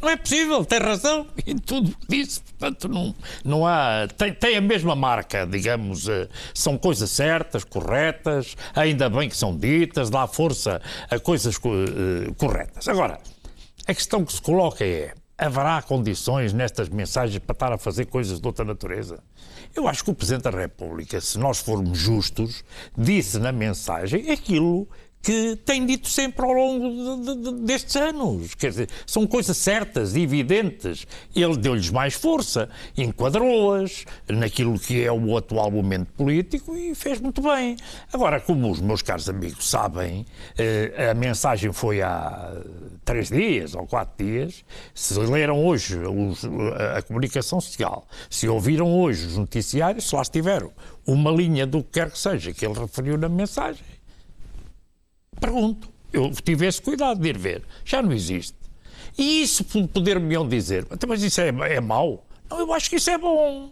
Não 0.00 0.08
é 0.08 0.16
possível, 0.16 0.64
tem 0.64 0.78
razão 0.78 1.26
em 1.44 1.58
tudo 1.58 1.90
o 1.90 2.06
que 2.06 2.06
disse. 2.22 2.40
Portanto, 2.42 2.88
não, 2.88 3.12
não 3.44 3.66
há. 3.66 4.06
Tem, 4.16 4.32
tem 4.32 4.56
a 4.56 4.60
mesma 4.60 4.94
marca, 4.94 5.44
digamos. 5.44 6.08
Eh, 6.08 6.28
são 6.54 6.78
coisas 6.78 7.10
certas, 7.10 7.64
corretas, 7.64 8.56
ainda 8.72 9.10
bem 9.10 9.28
que 9.28 9.36
são 9.36 9.56
ditas, 9.56 10.10
dá 10.10 10.28
força 10.28 10.80
a 11.10 11.18
coisas 11.18 11.56
uh, 11.56 12.32
corretas. 12.36 12.86
Agora, 12.86 13.18
a 13.84 13.92
questão 13.92 14.24
que 14.24 14.32
se 14.32 14.40
coloca 14.40 14.84
é: 14.84 15.12
haverá 15.36 15.82
condições 15.82 16.52
nestas 16.52 16.88
mensagens 16.88 17.40
para 17.40 17.52
estar 17.52 17.72
a 17.72 17.78
fazer 17.78 18.06
coisas 18.06 18.40
de 18.40 18.46
outra 18.46 18.64
natureza? 18.64 19.18
Eu 19.74 19.86
acho 19.86 20.04
que 20.04 20.10
o 20.10 20.14
Presidente 20.14 20.44
da 20.44 20.50
República, 20.50 21.20
se 21.20 21.38
nós 21.38 21.58
formos 21.58 21.98
justos, 21.98 22.64
disse 22.96 23.38
na 23.38 23.52
mensagem 23.52 24.30
aquilo 24.30 24.88
que 25.22 25.56
tem 25.64 25.84
dito 25.84 26.08
sempre 26.08 26.44
ao 26.44 26.52
longo 26.52 27.22
de, 27.22 27.34
de, 27.34 27.52
destes 27.64 27.96
anos. 27.96 28.54
Quer 28.54 28.70
dizer, 28.70 28.88
são 29.06 29.26
coisas 29.26 29.56
certas, 29.56 30.16
evidentes. 30.16 31.06
Ele 31.34 31.56
deu-lhes 31.56 31.90
mais 31.90 32.14
força, 32.14 32.68
enquadrou-as 32.96 34.04
naquilo 34.28 34.78
que 34.78 35.04
é 35.04 35.12
o 35.12 35.36
atual 35.36 35.70
momento 35.70 36.12
político 36.12 36.74
e 36.76 36.94
fez 36.94 37.20
muito 37.20 37.42
bem. 37.42 37.76
Agora, 38.12 38.40
como 38.40 38.70
os 38.70 38.80
meus 38.80 39.02
caros 39.02 39.28
amigos 39.28 39.68
sabem, 39.68 40.24
eh, 40.56 41.10
a 41.10 41.14
mensagem 41.14 41.72
foi 41.72 42.00
há 42.00 42.52
três 43.04 43.28
dias 43.28 43.74
ou 43.74 43.86
quatro 43.86 44.24
dias. 44.24 44.64
Se 44.94 45.18
leram 45.18 45.64
hoje 45.64 45.98
a 46.96 47.02
comunicação 47.02 47.60
social, 47.60 48.06
se 48.30 48.48
ouviram 48.48 48.92
hoje 48.92 49.26
os 49.26 49.36
noticiários, 49.36 50.08
se 50.08 50.14
lá 50.14 50.22
estiveram 50.22 50.70
uma 51.06 51.30
linha 51.30 51.66
do 51.66 51.82
que 51.82 51.92
quer 51.92 52.10
que 52.10 52.18
seja 52.18 52.52
que 52.52 52.64
ele 52.64 52.78
referiu 52.78 53.16
na 53.16 53.28
mensagem, 53.28 53.84
Pergunto. 55.40 55.88
Eu 56.12 56.30
tive 56.30 56.66
esse 56.66 56.80
cuidado 56.80 57.20
de 57.20 57.28
ir 57.28 57.38
ver. 57.38 57.62
Já 57.84 58.02
não 58.02 58.12
existe. 58.12 58.54
E 59.16 59.42
isso 59.42 59.64
poder-me 59.64 60.36
dizer, 60.48 60.86
mas 61.06 61.22
isso 61.22 61.40
é, 61.40 61.48
é 61.48 61.80
mau? 61.80 62.24
Não, 62.48 62.60
eu 62.60 62.72
acho 62.72 62.88
que 62.88 62.96
isso 62.96 63.10
é 63.10 63.18
bom. 63.18 63.70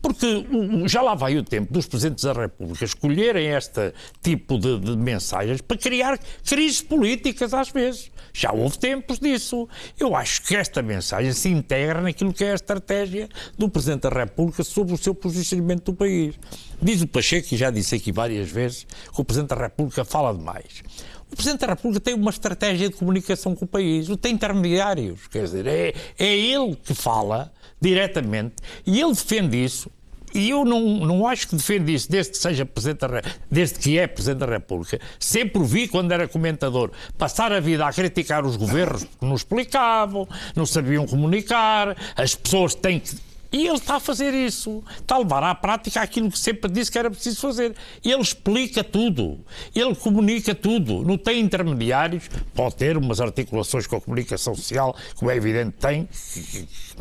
Porque 0.00 0.46
já 0.86 1.02
lá 1.02 1.14
vai 1.14 1.36
o 1.36 1.42
tempo 1.42 1.72
dos 1.72 1.86
Presidentes 1.86 2.24
da 2.24 2.32
República 2.32 2.84
escolherem 2.84 3.48
este 3.48 3.92
tipo 4.22 4.58
de, 4.58 4.78
de, 4.78 4.96
mensagens 4.96 5.60
para 5.60 5.76
criar 5.76 6.18
crises 6.44 6.80
políticas 6.80 7.52
às 7.52 7.70
vezes. 7.70 8.10
Já 8.32 8.52
houve 8.52 8.78
tempos 8.78 9.18
disso. 9.18 9.68
Eu 9.98 10.14
acho 10.14 10.42
que 10.42 10.54
esta 10.54 10.82
mensagem 10.82 11.32
se 11.32 11.48
integra 11.48 12.00
naquilo 12.00 12.32
que 12.32 12.44
é 12.44 12.52
a 12.52 12.54
estratégia 12.54 13.28
do 13.58 13.68
Presidente 13.68 14.02
da 14.02 14.10
República 14.10 14.62
sobre 14.62 14.94
o 14.94 14.98
seu 14.98 15.14
posicionamento 15.14 15.86
do 15.86 15.94
país. 15.94 16.34
Diz 16.80 17.02
o 17.02 17.08
Pacheco, 17.08 17.48
e 17.52 17.56
já 17.56 17.70
disse 17.70 17.94
aqui 17.96 18.12
várias 18.12 18.50
vezes, 18.50 18.86
que 19.12 19.20
o 19.20 19.24
Presidente 19.24 19.50
da 19.50 19.56
República 19.56 20.04
fala 20.04 20.32
demais. 20.32 20.82
O 21.30 21.36
Presidente 21.36 21.60
da 21.60 21.68
República 21.68 22.00
tem 22.00 22.14
uma 22.14 22.30
estratégia 22.30 22.88
de 22.88 22.96
comunicação 22.96 23.54
com 23.54 23.64
o 23.64 23.68
país, 23.68 24.08
não 24.08 24.16
tem 24.16 24.34
intermediários, 24.34 25.28
quer 25.28 25.44
dizer, 25.44 25.66
é, 25.66 25.94
é 26.18 26.36
ele 26.36 26.74
que 26.74 26.92
fala 26.92 27.52
diretamente 27.80 28.54
e 28.86 29.00
ele 29.00 29.12
defende 29.12 29.62
isso. 29.62 29.90
E 30.32 30.50
eu 30.50 30.64
não, 30.64 30.80
não 30.80 31.26
acho 31.26 31.48
que 31.48 31.56
defende 31.56 31.92
isso 31.92 32.08
desde 32.08 32.32
que 32.32 32.38
seja 32.38 32.64
Presidente 32.64 33.00
da, 33.00 33.22
desde 33.50 33.78
que 33.80 33.98
é 33.98 34.06
Presidente 34.06 34.38
da 34.38 34.46
República. 34.46 35.00
Sempre 35.18 35.62
vi, 35.64 35.88
quando 35.88 36.12
era 36.12 36.28
comentador, 36.28 36.92
passar 37.18 37.52
a 37.52 37.58
vida 37.58 37.84
a 37.84 37.92
criticar 37.92 38.44
os 38.44 38.56
governos 38.56 39.04
porque 39.04 39.26
não 39.26 39.34
explicavam, 39.34 40.28
não 40.54 40.64
sabiam 40.64 41.06
comunicar, 41.06 41.96
as 42.14 42.34
pessoas 42.34 42.74
têm 42.76 43.00
que 43.00 43.16
e 43.52 43.66
ele 43.66 43.76
está 43.76 43.96
a 43.96 44.00
fazer 44.00 44.32
isso, 44.32 44.82
está 44.98 45.16
a 45.16 45.18
levar 45.18 45.42
à 45.42 45.54
prática 45.54 46.00
aquilo 46.00 46.30
que 46.30 46.38
sempre 46.38 46.70
disse 46.70 46.90
que 46.90 46.98
era 46.98 47.10
preciso 47.10 47.40
fazer. 47.40 47.74
Ele 48.04 48.20
explica 48.20 48.84
tudo, 48.84 49.40
ele 49.74 49.94
comunica 49.94 50.54
tudo, 50.54 51.02
não 51.02 51.18
tem 51.18 51.40
intermediários, 51.40 52.28
pode 52.54 52.76
ter 52.76 52.96
umas 52.96 53.20
articulações 53.20 53.86
com 53.86 53.96
a 53.96 54.00
comunicação 54.00 54.54
social, 54.54 54.96
como 55.16 55.30
é 55.30 55.36
evidente 55.36 55.72
tem, 55.78 56.08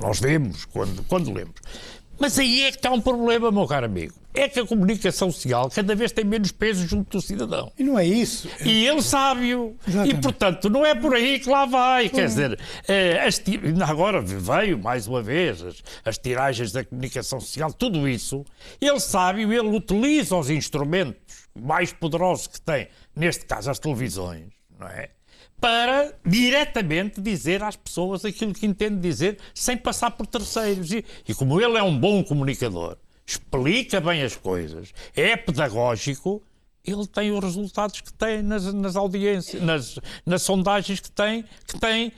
nós 0.02 0.20
vemos 0.20 0.66
quando, 0.66 1.04
quando 1.04 1.32
lemos. 1.32 1.56
Mas 2.20 2.38
aí 2.38 2.64
é 2.64 2.72
que 2.72 2.78
está 2.78 2.92
um 2.92 3.00
problema, 3.00 3.52
meu 3.52 3.66
caro 3.66 3.86
amigo. 3.86 4.14
É 4.34 4.48
que 4.48 4.60
a 4.60 4.66
comunicação 4.66 5.32
social 5.32 5.70
cada 5.70 5.96
vez 5.96 6.12
tem 6.12 6.24
menos 6.24 6.52
peso 6.52 6.88
junto 6.88 7.18
do 7.18 7.22
cidadão. 7.22 7.72
E 7.78 7.84
não 7.84 7.98
é 7.98 8.06
isso. 8.06 8.48
E 8.64 8.86
ele 8.86 9.02
sabe-o. 9.02 9.76
E, 10.06 10.14
portanto, 10.14 10.70
não 10.70 10.86
é 10.86 10.94
por 10.94 11.16
aí 11.16 11.40
que 11.40 11.50
lá 11.50 11.66
vai. 11.66 12.10
Quer 12.10 12.28
dizer, 12.28 12.60
é, 12.88 13.28
agora 13.88 14.22
veio, 14.22 14.78
mais 14.78 15.08
uma 15.08 15.22
vez, 15.22 15.62
as, 15.64 15.84
as 16.06 16.18
tiragens 16.18 16.72
da 16.72 16.84
comunicação 16.84 17.40
social, 17.40 17.74
tudo 17.74 18.08
isso. 18.08 18.46
Ele 18.80 19.00
sabe, 19.00 19.44
ele 19.44 19.76
utiliza 19.76 20.36
os 20.36 20.50
instrumentos 20.50 21.20
mais 21.60 21.92
poderosos 21.92 22.48
que 22.48 22.62
tem, 22.62 22.88
neste 23.16 23.46
caso 23.46 23.72
as 23.72 23.80
televisões, 23.80 24.46
não 24.78 24.88
é? 24.88 25.10
Para 25.60 26.14
diretamente 26.26 27.20
dizer 27.22 27.62
às 27.64 27.76
pessoas 27.76 28.24
aquilo 28.24 28.54
que 28.54 28.66
entende 28.66 29.00
dizer, 29.00 29.38
sem 29.54 29.78
passar 29.78 30.12
por 30.12 30.26
terceiros. 30.26 30.92
E, 30.92 31.04
e, 31.28 31.34
como 31.34 31.60
ele 31.60 31.78
é 31.78 31.84
um 31.84 31.98
bom 31.98 32.24
comunicador, 32.24 32.98
explica 33.26 34.00
bem 34.00 34.24
as 34.24 34.36
coisas, 34.36 34.94
é 35.16 35.36
pedagógico, 35.36 36.42
ele 36.86 37.06
tem 37.08 37.32
os 37.32 37.44
resultados 37.44 38.02
que 38.02 38.12
tem 38.14 38.42
nas, 38.42 38.74
nas 38.74 38.96
audiências, 38.96 39.62
nas, 39.62 40.00
nas 40.26 40.42
sondagens 40.42 41.00
que 41.00 41.12
tem, 41.12 41.44
que 41.68 41.80
tem 41.80 42.12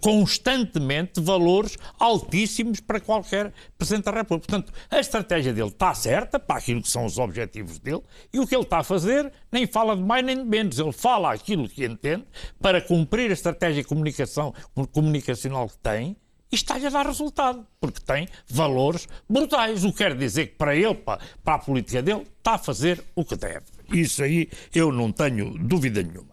constantemente 0.00 1.20
valores 1.20 1.76
altíssimos 1.98 2.80
para 2.80 3.00
qualquer 3.00 3.52
Presidente 3.78 4.04
da 4.04 4.12
República. 4.12 4.46
Portanto, 4.48 4.72
a 4.90 4.98
estratégia 4.98 5.52
dele 5.52 5.68
está 5.68 5.94
certa 5.94 6.38
para 6.38 6.58
aquilo 6.58 6.82
que 6.82 6.88
são 6.88 7.04
os 7.04 7.18
objetivos 7.18 7.78
dele 7.78 8.02
e 8.32 8.38
o 8.38 8.46
que 8.46 8.54
ele 8.54 8.64
está 8.64 8.78
a 8.78 8.84
fazer 8.84 9.32
nem 9.50 9.66
fala 9.66 9.96
de 9.96 10.02
mais 10.02 10.24
nem 10.24 10.36
de 10.36 10.44
menos. 10.44 10.78
Ele 10.78 10.92
fala 10.92 11.32
aquilo 11.32 11.68
que 11.68 11.84
entende 11.84 12.24
para 12.60 12.80
cumprir 12.80 13.30
a 13.30 13.34
estratégia 13.34 13.84
comunicação, 13.84 14.52
comunicacional 14.92 15.68
que 15.68 15.78
tem 15.78 16.16
e 16.52 16.56
está-lhe 16.56 16.86
a 16.86 16.90
dar 16.90 17.06
resultado, 17.06 17.64
porque 17.80 18.00
tem 18.00 18.28
valores 18.48 19.06
brutais. 19.28 19.84
O 19.84 19.92
que 19.92 19.98
quer 19.98 20.16
dizer 20.16 20.48
que 20.48 20.56
para 20.56 20.74
ele, 20.74 20.94
para, 20.94 21.20
para 21.44 21.54
a 21.54 21.58
política 21.58 22.02
dele, 22.02 22.26
está 22.38 22.54
a 22.54 22.58
fazer 22.58 23.04
o 23.14 23.24
que 23.24 23.36
deve. 23.36 23.66
Isso 23.92 24.22
aí 24.22 24.48
eu 24.74 24.92
não 24.92 25.10
tenho 25.12 25.56
dúvida 25.58 26.02
nenhuma. 26.02 26.30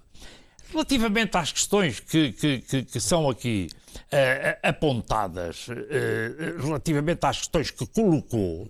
Relativamente 0.72 1.36
às 1.38 1.52
questões 1.52 2.00
que, 2.00 2.34
que, 2.34 2.60
que, 2.60 2.84
que 2.84 3.00
são 3.00 3.30
aqui 3.30 3.70
uh, 3.96 4.60
apontadas, 4.62 5.68
uh, 5.70 6.62
relativamente 6.62 7.26
às 7.26 7.40
questões 7.40 7.72
que 7.72 7.86
colocou, 7.88 8.70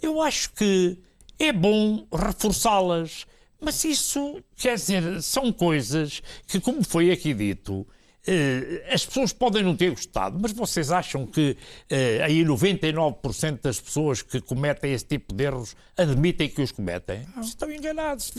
eu 0.00 0.20
acho 0.20 0.52
que 0.52 0.98
é 1.38 1.52
bom 1.52 2.06
reforçá-las. 2.12 3.26
Mas 3.60 3.84
isso, 3.84 4.42
quer 4.56 4.74
dizer, 4.74 5.22
são 5.22 5.52
coisas 5.52 6.20
que, 6.48 6.60
como 6.60 6.82
foi 6.82 7.12
aqui 7.12 7.32
dito, 7.32 7.86
as 8.92 9.04
pessoas 9.04 9.32
podem 9.32 9.62
não 9.62 9.74
ter 9.74 9.90
gostado, 9.90 10.38
mas 10.40 10.52
vocês 10.52 10.92
acham 10.92 11.26
que 11.26 11.56
uh, 11.90 12.24
aí 12.24 12.44
99% 12.44 13.60
das 13.60 13.80
pessoas 13.80 14.22
que 14.22 14.40
cometem 14.40 14.92
esse 14.92 15.04
tipo 15.04 15.34
de 15.34 15.44
erros 15.44 15.76
admitem 15.96 16.48
que 16.48 16.62
os 16.62 16.70
cometem? 16.70 17.26
Não. 17.34 17.42
Estão 17.42 17.70
enganados. 17.70 18.32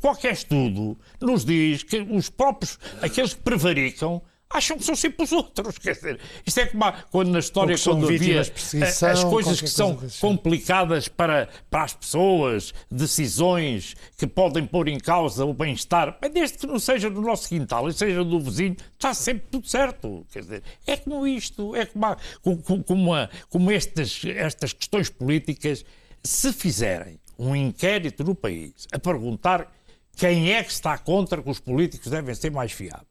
Qualquer 0.00 0.32
estudo 0.32 0.98
nos 1.20 1.44
diz 1.44 1.82
que 1.82 2.00
os 2.00 2.28
próprios, 2.28 2.78
aqueles 3.00 3.32
que 3.32 3.40
prevaricam, 3.40 4.22
acham 4.50 4.76
que 4.76 4.84
são 4.84 4.96
sempre 4.96 5.22
os 5.22 5.32
outros. 5.32 5.78
Quer 5.78 5.92
dizer, 5.94 6.20
isto 6.44 6.58
é 6.58 6.66
como 6.66 6.92
quando 7.10 7.30
na 7.30 7.38
história, 7.38 7.76
quando 7.78 8.08
havia 8.08 8.40
as 8.40 9.24
coisas 9.24 9.60
que 9.60 9.68
são 9.68 9.96
complicadas 10.20 11.06
para, 11.06 11.48
para 11.70 11.84
as 11.84 11.94
pessoas, 11.94 12.74
decisões 12.90 13.94
que 14.18 14.26
podem 14.26 14.66
pôr 14.66 14.88
em 14.88 14.98
causa 14.98 15.44
o 15.44 15.54
bem-estar, 15.54 16.18
mas 16.20 16.32
desde 16.32 16.58
que 16.58 16.66
não 16.66 16.78
seja 16.78 17.08
do 17.08 17.20
nosso 17.20 17.48
quintal 17.48 17.88
e 17.88 17.92
seja 17.92 18.24
do 18.24 18.40
vizinho, 18.40 18.76
está 18.92 19.14
sempre 19.14 19.46
tudo 19.50 19.68
certo. 19.68 20.26
Quer 20.32 20.40
dizer, 20.40 20.62
é 20.86 20.96
como 20.96 21.26
isto, 21.26 21.76
é 21.76 21.86
como, 21.86 22.16
como, 22.42 22.84
como, 22.84 23.10
como 23.48 23.70
estas, 23.70 24.22
estas 24.24 24.72
questões 24.72 25.08
políticas, 25.08 25.84
se 26.22 26.52
fizerem 26.52 27.20
um 27.38 27.54
inquérito 27.54 28.24
no 28.24 28.34
país 28.34 28.86
a 28.92 28.98
perguntar 28.98 29.72
quem 30.16 30.52
é 30.52 30.62
que 30.62 30.70
está 30.70 30.98
contra 30.98 31.42
que 31.42 31.48
os 31.48 31.60
políticos 31.60 32.10
devem 32.10 32.34
ser 32.34 32.50
mais 32.50 32.72
fiáveis 32.72 33.09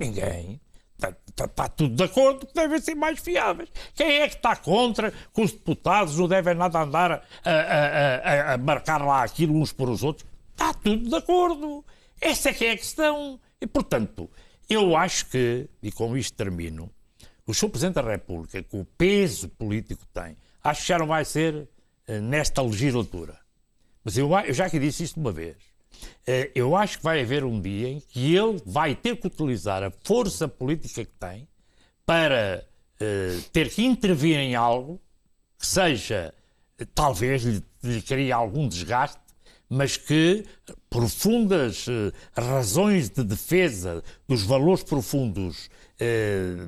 Ninguém. 0.00 0.60
Está, 0.96 1.16
está, 1.28 1.44
está, 1.44 1.68
tudo 1.68 1.94
de 1.94 2.02
acordo 2.02 2.46
que 2.46 2.54
devem 2.54 2.80
ser 2.80 2.94
mais 2.94 3.18
fiáveis. 3.18 3.70
Quem 3.94 4.20
é 4.20 4.28
que 4.28 4.36
está 4.36 4.54
contra 4.56 5.10
que 5.10 5.40
os 5.40 5.52
deputados 5.52 6.18
não 6.18 6.28
devem 6.28 6.54
nada 6.54 6.80
andar 6.80 7.12
a, 7.12 7.50
a, 7.50 8.16
a, 8.50 8.54
a 8.54 8.58
marcar 8.58 9.02
lá 9.02 9.22
aquilo 9.22 9.54
uns 9.54 9.72
por 9.72 9.88
os 9.88 10.02
outros? 10.02 10.26
Está 10.52 10.74
tudo 10.74 11.08
de 11.08 11.14
acordo. 11.14 11.84
Essa 12.20 12.50
é 12.50 12.52
que 12.52 12.66
é 12.66 12.72
a 12.72 12.76
questão. 12.76 13.40
E, 13.60 13.66
portanto, 13.66 14.30
eu 14.68 14.94
acho 14.94 15.26
que, 15.26 15.68
e 15.82 15.90
com 15.90 16.16
isto 16.16 16.34
termino, 16.34 16.90
o 17.46 17.54
Sr. 17.54 17.70
Presidente 17.70 17.94
da 17.94 18.02
República, 18.02 18.62
com 18.62 18.80
o 18.80 18.84
peso 18.84 19.48
político 19.48 20.06
que 20.06 20.12
tem, 20.12 20.36
acho 20.62 20.82
que 20.82 20.88
já 20.88 20.98
não 20.98 21.06
vai 21.06 21.24
ser 21.24 21.54
uh, 22.08 22.20
nesta 22.20 22.62
legislatura. 22.62 23.38
Mas 24.04 24.18
eu, 24.18 24.30
eu 24.46 24.52
já 24.52 24.68
que 24.68 24.78
disse 24.78 25.04
isto 25.04 25.18
uma 25.18 25.32
vez. 25.32 25.56
Eh, 26.26 26.50
eu 26.54 26.76
acho 26.76 26.98
que 26.98 27.04
vai 27.04 27.20
haver 27.20 27.44
um 27.44 27.60
dia 27.60 27.88
em 27.88 28.00
que 28.00 28.36
ele 28.36 28.60
vai 28.64 28.94
ter 28.94 29.16
que 29.16 29.26
utilizar 29.26 29.82
a 29.82 29.92
força 30.04 30.46
política 30.46 31.04
que 31.04 31.12
tem 31.18 31.48
para 32.06 32.64
uh, 33.00 33.42
ter 33.52 33.70
que 33.70 33.84
intervir 33.84 34.36
em 34.36 34.54
algo 34.54 35.00
que 35.58 35.66
seja, 35.66 36.34
talvez 36.94 37.42
lhe, 37.42 37.64
lhe 37.82 38.02
crie 38.02 38.32
algum 38.32 38.66
desgaste, 38.68 39.20
mas 39.68 39.96
que 39.96 40.44
profundas 40.88 41.86
razões 42.36 43.08
de 43.10 43.22
defesa 43.22 44.02
dos 44.26 44.42
valores 44.42 44.82
profundos 44.82 45.70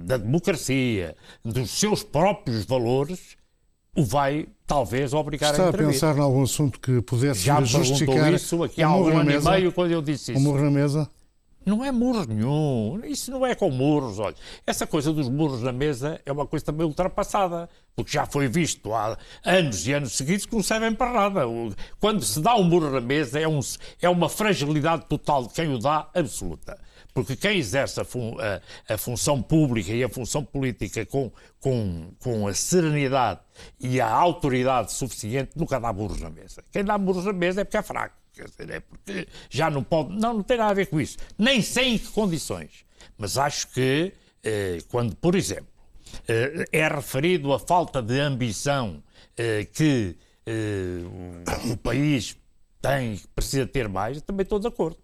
da 0.04 0.18
democracia, 0.18 1.16
dos 1.42 1.70
seus 1.70 2.04
próprios 2.04 2.64
valores, 2.64 3.36
o 3.94 4.04
vai 4.04 4.46
talvez 4.66 5.12
obrigar 5.12 5.52
Está 5.52 5.66
a 5.66 5.68
intervir. 5.68 5.90
Está 5.90 6.06
a 6.06 6.10
pensar 6.10 6.20
em 6.20 6.24
algum 6.24 6.42
assunto 6.42 6.80
que 6.80 7.02
pudesse 7.02 7.40
Já 7.40 7.60
justificar 7.62 8.32
isso 8.32 8.62
aqui 8.62 8.82
há 8.82 8.94
um 8.94 9.06
ano 9.08 9.24
mesa, 9.24 9.50
e 9.50 9.60
meio 9.60 9.72
quando 9.72 9.90
eu 9.90 10.00
disse 10.00 10.32
isso. 10.32 10.40
Um 10.40 10.44
morro 10.44 10.62
na 10.62 10.70
mesa? 10.70 11.10
Não 11.64 11.84
é 11.84 11.92
murro 11.92 12.24
nenhum. 12.24 13.00
Isso 13.04 13.30
não 13.30 13.46
é 13.46 13.54
com 13.54 13.70
murros. 13.70 14.18
Olha, 14.18 14.34
essa 14.66 14.84
coisa 14.84 15.12
dos 15.12 15.28
murros 15.28 15.62
na 15.62 15.70
mesa 15.70 16.20
é 16.26 16.32
uma 16.32 16.44
coisa 16.44 16.64
também 16.64 16.84
ultrapassada, 16.84 17.68
porque 17.94 18.10
já 18.10 18.26
foi 18.26 18.48
visto 18.48 18.92
há 18.92 19.16
anos 19.44 19.86
e 19.86 19.92
anos 19.92 20.12
seguidos 20.12 20.44
que 20.44 20.56
não 20.56 20.62
servem 20.62 20.92
para 20.92 21.12
nada. 21.12 21.42
Quando 22.00 22.24
se 22.24 22.40
dá 22.40 22.56
um 22.56 22.64
murro 22.64 22.90
na 22.90 23.00
mesa 23.00 23.38
é, 23.38 23.46
um, 23.46 23.60
é 24.00 24.08
uma 24.08 24.28
fragilidade 24.28 25.04
total 25.08 25.46
de 25.46 25.54
quem 25.54 25.72
o 25.72 25.78
dá 25.78 26.08
absoluta. 26.14 26.76
Porque 27.14 27.36
quem 27.36 27.58
exerce 27.58 28.00
a, 28.00 28.04
fun 28.04 28.36
a, 28.38 28.94
a, 28.94 28.98
função 28.98 29.42
pública 29.42 29.92
e 29.92 30.02
a 30.02 30.08
função 30.08 30.44
política 30.44 31.04
com, 31.04 31.30
com, 31.60 32.12
com 32.18 32.48
a 32.48 32.54
serenidade 32.54 33.40
e 33.78 34.00
a 34.00 34.08
autoridade 34.08 34.92
suficiente 34.92 35.50
nunca 35.56 35.78
dá 35.78 35.92
burros 35.92 36.20
na 36.20 36.30
mesa. 36.30 36.64
Quem 36.70 36.84
dá 36.84 36.96
burros 36.96 37.24
na 37.24 37.32
mesa 37.32 37.60
é 37.60 37.64
porque 37.64 37.76
é 37.76 37.82
fraco. 37.82 38.16
Quer 38.32 38.48
dizer, 38.48 38.70
é 38.70 38.80
porque 38.80 39.28
já 39.50 39.70
não 39.70 39.84
pode. 39.84 40.14
Não, 40.18 40.34
não 40.34 40.42
tem 40.42 40.56
nada 40.56 40.70
a 40.70 40.74
ver 40.74 40.86
com 40.86 41.00
isso. 41.00 41.18
Nem 41.38 41.60
sei 41.60 41.94
em 41.94 41.98
que 41.98 42.08
condições. 42.08 42.86
Mas 43.18 43.36
acho 43.36 43.68
que 43.68 44.14
eh, 44.42 44.78
quando, 44.88 45.14
por 45.16 45.34
exemplo, 45.34 45.72
eh, 46.26 46.64
é 46.72 46.88
referido 46.88 47.52
a 47.52 47.58
falta 47.58 48.02
de 48.02 48.18
ambição 48.18 49.02
eh, 49.36 49.64
que 49.64 50.16
eh, 50.46 51.02
o, 51.68 51.72
o 51.72 51.76
país 51.76 52.36
tem, 52.80 53.16
que 53.16 53.28
precisa 53.28 53.66
ter 53.66 53.88
mais, 53.88 54.20
também 54.22 54.42
estou 54.42 54.58
de 54.58 54.66
acordo. 54.66 54.98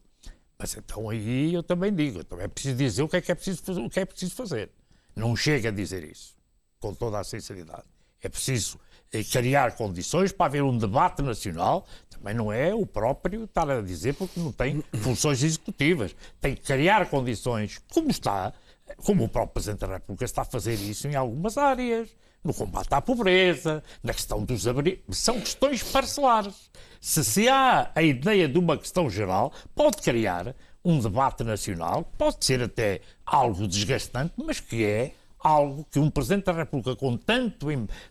Mas 0.59 0.76
então 0.76 1.09
aí 1.09 1.54
eu 1.54 1.62
também 1.62 1.94
digo, 1.94 2.20
então 2.20 2.40
é 2.40 2.48
preciso 2.48 2.76
dizer 2.76 3.02
o 3.02 3.09
que 3.09 3.16
é 3.16 3.20
que 3.20 3.30
é 3.30 3.34
preciso, 3.34 3.62
fazer, 3.62 3.80
o 3.80 3.88
que 3.88 4.00
é 4.00 4.04
preciso 4.04 4.34
fazer. 4.34 4.70
Não 5.14 5.36
chega 5.36 5.68
a 5.68 5.72
dizer 5.72 6.02
isso, 6.02 6.36
com 6.80 6.92
toda 6.92 7.20
a 7.20 7.24
sinceridade. 7.24 7.84
É 8.20 8.28
preciso 8.28 8.78
eh, 9.12 9.22
criar 9.22 9.76
condições 9.76 10.32
para 10.32 10.46
haver 10.46 10.64
um 10.64 10.76
debate 10.76 11.22
nacional. 11.22 11.86
Também 12.11 12.34
não 12.34 12.52
é 12.52 12.74
o 12.74 12.84
próprio 12.84 13.44
estar 13.44 13.70
a 13.70 13.80
dizer 13.80 14.14
porque 14.14 14.40
não 14.40 14.50
tem 14.50 14.82
funções 15.00 15.44
executivas. 15.44 16.16
Tem 16.40 16.56
que 16.56 16.62
criar 16.62 17.09
condições, 17.09 17.78
como 17.92 18.11
está, 18.11 18.52
como 18.96 19.24
o 19.24 19.28
próprio 19.28 19.54
Presidente 19.54 19.80
da 19.80 19.94
República 19.94 20.24
está 20.24 20.42
a 20.42 20.44
fazer 20.44 20.74
isso 20.74 21.06
em 21.06 21.14
algumas 21.14 21.56
áreas 21.56 22.09
no 22.45 22.55
combate 22.55 22.93
à 22.93 23.01
pobreza, 23.01 23.82
na 24.03 24.12
questão 24.12 24.45
dos 24.45 24.66
abrigos. 24.66 25.18
São 25.18 25.41
questões 25.41 25.82
parcelares. 25.82 26.70
Se 27.01 27.24
se 27.24 27.49
há 27.49 27.91
a 27.95 28.03
ideia 28.03 28.49
de 28.49 28.59
uma 28.59 28.76
questão 28.76 29.09
geral, 29.11 29.53
pode 29.74 29.99
criar 29.99 30.55
um 30.84 30.99
debate 30.99 31.45
nacional, 31.45 32.11
pode 32.16 32.45
ser 32.45 32.62
até 32.62 33.01
algo 33.26 33.66
desgastante, 33.66 34.32
mas 34.36 34.61
que 34.61 34.84
é 34.84 35.12
algo 35.39 35.86
que 35.91 35.99
um 35.99 36.11
Presidente 36.11 36.47
da 36.47 36.53
República 36.53 36.97
com, 36.97 37.16
tanto, 37.16 37.66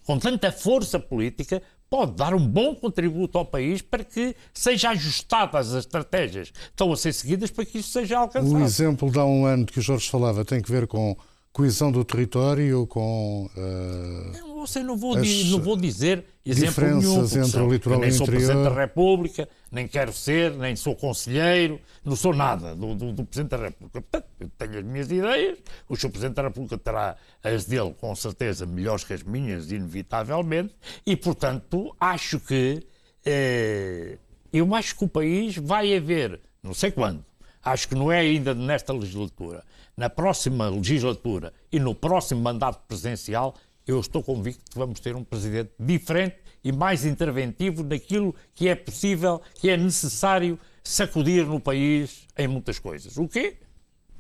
com 0.06 0.20
tanta 0.20 0.52
força 0.52 1.00
política 1.00 1.62
pode 1.90 2.14
dar 2.14 2.34
um 2.34 2.46
bom 2.46 2.76
contributo 2.76 3.38
ao 3.38 3.46
país 3.46 3.82
para 3.82 4.04
que 4.04 4.36
sejam 4.54 4.92
ajustadas 4.92 5.74
as 5.74 5.86
estratégias 5.86 6.52
que 6.52 6.60
estão 6.60 6.92
a 6.92 6.98
ser 6.98 7.14
seguidas 7.14 7.50
para 7.50 7.66
que 7.66 7.80
isso 7.80 7.90
seja 7.90 8.20
alcançado. 8.20 8.56
O 8.56 8.64
exemplo 8.64 9.10
de 9.10 9.20
há 9.20 9.26
um 9.26 9.46
ano 9.46 9.66
que 9.66 9.80
o 9.80 9.82
Jorge 9.82 10.10
falava 10.10 10.44
tem 10.44 10.62
que 10.62 10.72
ver 10.72 10.88
com 10.88 11.16
coesão 11.58 11.92
do 11.92 12.06
território, 12.06 12.86
com. 12.86 13.50
Uh, 13.58 14.32
não, 14.38 14.56
você 14.58 14.84
não 14.84 14.96
vou, 14.96 15.16
não 15.16 15.60
vou 15.60 15.76
dizer 15.76 16.24
exemplo 16.46 16.86
nenhum, 16.86 17.24
entre 17.26 17.60
o 17.60 17.72
litoral 17.72 18.00
nem 18.00 18.12
sou. 18.12 18.28
Presidente 18.28 18.64
da 18.64 18.70
República, 18.70 19.50
nem 19.72 19.88
quero 19.88 20.14
ser, 20.14 20.52
nem 20.52 20.76
sou 20.76 20.96
conselheiro, 20.96 21.82
não 22.06 22.16
sou 22.16 22.32
nada 22.32 22.76
do, 22.76 22.94
do, 22.94 23.12
do 23.12 23.26
Presidente 23.26 23.50
da 23.50 23.58
República. 23.58 24.02
Portanto, 24.02 24.28
eu 24.40 24.50
tenho 24.56 24.78
as 24.78 24.86
minhas 24.86 25.10
ideias, 25.10 25.58
o 25.90 25.96
Sr. 25.96 26.10
Presidente 26.12 26.36
da 26.36 26.44
República 26.44 26.78
terá 26.78 27.16
as 27.44 27.66
dele, 27.66 27.96
com 28.00 28.14
certeza, 28.14 28.68
melhores 28.68 29.04
que 29.04 29.14
as 29.14 29.24
minhas, 29.24 29.72
inevitavelmente, 29.72 30.76
e, 31.08 31.16
portanto, 31.16 31.96
acho 32.00 32.40
que. 32.40 32.86
Eh, 33.26 34.20
eu 34.54 34.76
acho 34.76 34.96
que 34.96 35.06
o 35.06 35.08
país 35.08 35.58
vai 35.58 35.98
haver, 35.98 36.40
não 36.62 36.76
sei 36.76 36.92
quando, 36.92 37.26
acho 37.64 37.88
que 37.88 37.96
não 37.96 38.12
é 38.12 38.20
ainda 38.20 38.54
nesta 38.54 38.94
legislatura, 38.94 39.64
na 39.98 40.10
próxima 40.10 40.70
legislatura 40.70 41.52
e 41.72 41.80
no 41.80 41.96
próximo 41.96 42.40
mandato 42.40 42.86
presidencial, 42.88 43.56
eu 43.86 44.00
estou 44.00 44.22
convicto 44.22 44.72
que 44.72 44.78
vamos 44.78 45.00
ter 45.00 45.16
um 45.16 45.24
presidente 45.24 45.72
diferente 45.80 46.38
e 46.64 46.72
mais 46.72 47.04
interventivo 47.04 47.84
naquilo 47.84 48.36
que 48.54 48.68
é 48.68 48.76
possível, 48.76 49.42
que 49.56 49.70
é 49.70 49.78
necessário 49.78 50.60
sacudir 50.84 51.46
no 51.46 51.60
país 51.60 52.28
em 52.38 52.48
muitas 52.48 52.78
coisas. 52.78 53.18
O 53.18 53.28
quê? 53.28 53.58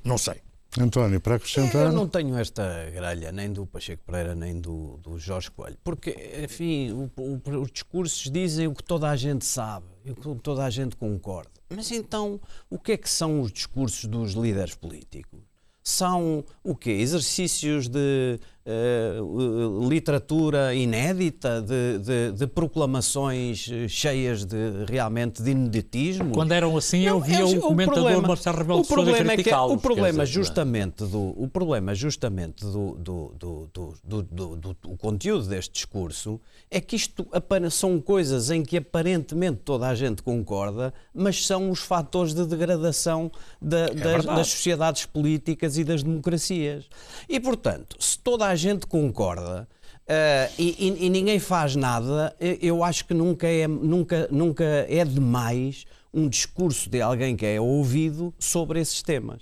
Não 0.03 0.17
sei. 0.17 0.41
António, 0.79 1.19
para 1.19 1.35
acrescentar. 1.35 1.87
Eu 1.87 1.91
não 1.91 2.07
tenho 2.07 2.37
esta 2.37 2.89
gralha 2.91 3.31
nem 3.31 3.51
do 3.51 3.65
Pacheco 3.65 4.03
Pereira 4.05 4.35
nem 4.35 4.59
do, 4.59 4.97
do 4.97 5.17
Jorge 5.17 5.49
Coelho, 5.49 5.77
porque, 5.83 6.15
enfim, 6.43 6.91
o, 6.91 7.11
o, 7.17 7.61
os 7.61 7.71
discursos 7.71 8.29
dizem 8.31 8.67
o 8.67 8.75
que 8.75 8.83
toda 8.83 9.09
a 9.09 9.15
gente 9.15 9.45
sabe 9.45 9.87
e 10.05 10.11
o 10.11 10.15
que 10.15 10.35
toda 10.35 10.63
a 10.63 10.69
gente 10.69 10.95
concorda. 10.95 11.51
Mas 11.69 11.91
então, 11.91 12.39
o 12.69 12.77
que 12.77 12.93
é 12.93 12.97
que 12.97 13.09
são 13.09 13.41
os 13.41 13.51
discursos 13.51 14.05
dos 14.05 14.33
líderes 14.33 14.75
políticos? 14.75 15.46
São 15.87 16.43
o 16.65 16.75
quê? 16.75 16.91
Exercícios 16.91 17.87
de 17.87 18.37
uh, 18.67 19.87
literatura 19.87 20.73
inédita, 20.75 21.61
de, 21.61 21.99
de, 21.99 22.31
de, 22.33 22.47
proclamações 22.47 23.69
cheias 23.87 24.43
de 24.43 24.85
realmente 24.87 25.41
de 25.41 25.51
ineditismo. 25.51 26.31
Quando 26.31 26.51
eram 26.51 26.75
assim, 26.75 27.03
eu 27.03 27.21
via 27.21 27.45
o, 27.45 27.57
o 27.57 27.61
comentador 27.61 28.03
problema, 28.03 28.27
Marcelo 28.27 28.57
Rebelo 28.57 28.81
de 28.81 28.87
Sousa 28.87 29.11
é 29.11 29.37
que, 29.37 29.53
O 29.53 29.77
problema 29.77 30.25
dizer, 30.25 30.33
justamente 30.33 31.05
do 31.05 31.27
o 31.37 31.47
problema 31.47 31.95
justamente 31.95 32.65
do, 32.65 32.95
do, 32.95 33.33
do, 33.37 33.69
do, 33.73 33.93
do, 34.03 34.23
do, 34.23 34.55
do 34.55 34.97
conteúdo 34.97 35.47
deste 35.47 35.73
discurso 35.73 36.39
é 36.69 36.81
que 36.81 36.95
isto 36.95 37.27
são 37.71 38.01
coisas 38.01 38.49
em 38.49 38.63
que 38.63 38.77
aparentemente 38.77 39.61
toda 39.63 39.87
a 39.87 39.95
gente 39.95 40.21
concorda, 40.21 40.93
mas 41.13 41.45
são 41.45 41.69
os 41.69 41.79
fatores 41.79 42.33
de 42.33 42.45
degradação 42.45 43.31
da, 43.61 43.85
é 43.85 43.93
das, 43.93 44.25
das 44.25 44.47
sociedades 44.47 45.05
políticas 45.05 45.77
e 45.77 45.83
das 45.83 46.03
democracias. 46.03 46.85
E 47.29 47.39
portanto, 47.39 47.95
se 47.99 48.19
toda 48.19 48.45
a 48.45 48.55
gente 48.57 48.85
concorda 48.85 49.67
uh, 50.03 50.53
e, 50.59 50.75
e, 50.77 51.05
e, 51.05 51.09
ninguém 51.09 51.39
faz 51.39 51.75
nada, 51.75 52.35
eu 52.61 52.83
acho 52.83 53.05
que 53.05 53.13
nunca 53.13 53.47
é, 53.47 53.67
nunca, 53.67 54.27
nunca 54.29 54.65
é 54.89 55.05
demais 55.05 55.85
um 56.13 56.27
discurso 56.27 56.89
de 56.89 57.01
alguém 57.01 57.35
que 57.35 57.45
é 57.45 57.61
ouvido 57.61 58.33
sobre 58.39 58.79
esses 58.79 59.01
temas. 59.03 59.41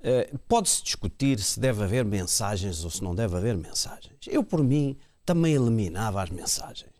Uh, 0.00 0.38
Pode-se 0.48 0.82
discutir 0.82 1.38
se 1.38 1.60
deve 1.60 1.82
haver 1.82 2.04
mensagens 2.04 2.84
ou 2.84 2.90
se 2.90 3.02
não 3.02 3.14
deve 3.14 3.36
haver 3.36 3.56
mensagens. 3.56 4.14
Eu, 4.26 4.42
por 4.42 4.62
mim, 4.64 4.96
também 5.24 5.54
eliminava 5.54 6.22
as 6.22 6.30
mensagens. 6.30 6.92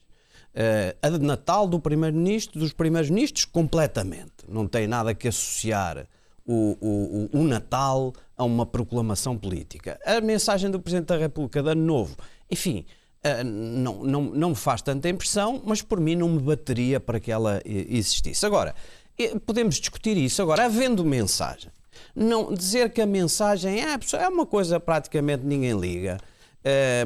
Uh, 0.55 0.97
a 1.03 1.09
de 1.09 1.19
Natal 1.19 1.67
do 1.67 1.81
Primeiro-Ministro, 1.81 2.61
dos 2.61 2.73
Primeiros-Ministros, 2.73 3.45
completamente. 3.45 4.33
Não 4.49 4.69
tem 4.69 4.87
nada 4.87 5.15
que 5.15 5.27
associar 5.27 6.07
o, 6.47 7.29
o, 7.33 7.41
o, 7.41 7.45
Natal 7.45 8.13
a 8.37 8.45
uma 8.45 8.67
proclamação 8.67 9.37
política. 9.37 9.99
A 10.05 10.21
mensagem 10.21 10.71
do 10.71 10.81
Presidente 10.81 11.07
da 11.07 11.17
República 11.17 11.63
de 11.63 11.71
Ano 11.71 11.83
Novo, 11.83 12.17
enfim, 12.51 12.85
eh, 13.23 13.43
não, 13.43 14.05
não, 14.05 14.23
não 14.23 14.49
me 14.51 14.55
faz 14.55 14.83
tanta 14.83 15.09
impressão, 15.09 15.63
mas 15.65 15.81
por 15.81 16.01
mim 16.01 16.15
não 16.17 16.29
me 16.29 16.41
bateria 16.41 17.01
para 17.01 17.19
que 17.19 17.33
ela 17.33 17.63
existisse. 17.65 18.45
Agora, 18.45 18.75
eh, 19.19 19.39
podemos 19.47 19.77
discutir 19.77 20.17
isso. 20.17 20.43
Agora, 20.43 20.67
havendo 20.67 21.05
mensagem, 21.05 21.71
não 22.15 22.53
dizer 22.53 22.91
que 22.91 23.01
a 23.01 23.07
mensagem 23.07 23.83
é, 23.83 23.99
é 24.13 24.29
uma 24.29 24.45
coisa 24.45 24.79
praticamente 24.79 25.45
ninguém 25.45 25.79
liga. 25.79 26.19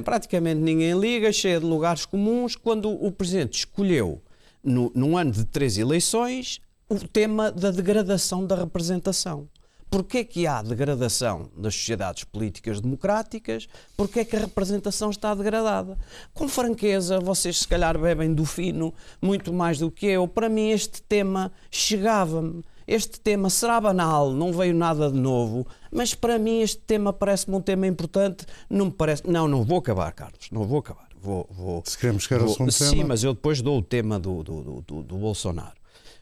Praticamente 0.04 0.60
ninguém 0.60 0.96
liga, 0.98 1.32
cheia 1.32 1.58
de 1.58 1.66
lugares 1.66 2.06
comuns, 2.06 2.54
quando 2.54 2.90
o 2.90 3.10
Presidente 3.10 3.58
escolheu, 3.58 4.22
no, 4.62 4.92
num 4.94 5.16
ano 5.16 5.32
de 5.32 5.44
três 5.44 5.78
eleições, 5.78 6.60
o 6.88 6.96
tema 6.96 7.52
da 7.52 7.70
degradação 7.70 8.46
da 8.46 8.56
representação. 8.56 9.46
Porquê 9.90 10.22
que 10.22 10.46
há 10.46 10.62
degradação 10.62 11.50
das 11.56 11.74
sociedades 11.74 12.24
políticas 12.24 12.80
democráticas? 12.80 13.68
Porquê 13.96 14.24
que 14.24 14.36
a 14.36 14.40
representação 14.40 15.10
está 15.10 15.34
degradada? 15.34 15.96
Com 16.34 16.46
franqueza, 16.48 17.20
vocês 17.20 17.60
se 17.60 17.68
calhar 17.68 17.98
bebem 17.98 18.34
do 18.34 18.44
fino 18.44 18.92
muito 19.20 19.52
mais 19.52 19.78
do 19.78 19.90
que 19.90 20.06
eu. 20.06 20.28
Para 20.28 20.48
mim 20.48 20.70
este 20.70 21.02
tema 21.02 21.52
chegava-me. 21.70 22.62
Este 22.86 23.20
tema 23.20 23.50
será 23.50 23.78
banal, 23.78 24.32
não 24.32 24.50
veio 24.50 24.74
nada 24.74 25.10
de 25.10 25.18
novo, 25.18 25.66
mas 25.92 26.14
para 26.14 26.38
mim 26.38 26.62
este 26.62 26.78
tema 26.78 27.12
parece-me 27.12 27.56
um 27.56 27.60
tema 27.60 27.86
importante. 27.86 28.46
Não 28.68 28.86
me 28.86 28.92
parece. 28.92 29.26
Não, 29.26 29.46
não 29.46 29.62
vou 29.62 29.78
acabar, 29.78 30.10
Carlos, 30.12 30.48
não 30.50 30.64
vou 30.64 30.78
acabar. 30.78 31.06
Vou, 31.20 31.46
vou, 31.50 31.82
se 31.84 31.98
queremos 31.98 32.22
chegar 32.22 32.42
ao 32.42 32.48
segundo 32.48 32.72
Sim, 32.72 32.90
tema. 32.90 33.08
mas 33.08 33.24
eu 33.24 33.34
depois 33.34 33.60
dou 33.60 33.78
o 33.78 33.82
tema 33.82 34.18
do, 34.18 34.42
do, 34.42 34.82
do, 34.82 35.02
do 35.02 35.16
Bolsonaro. 35.16 35.77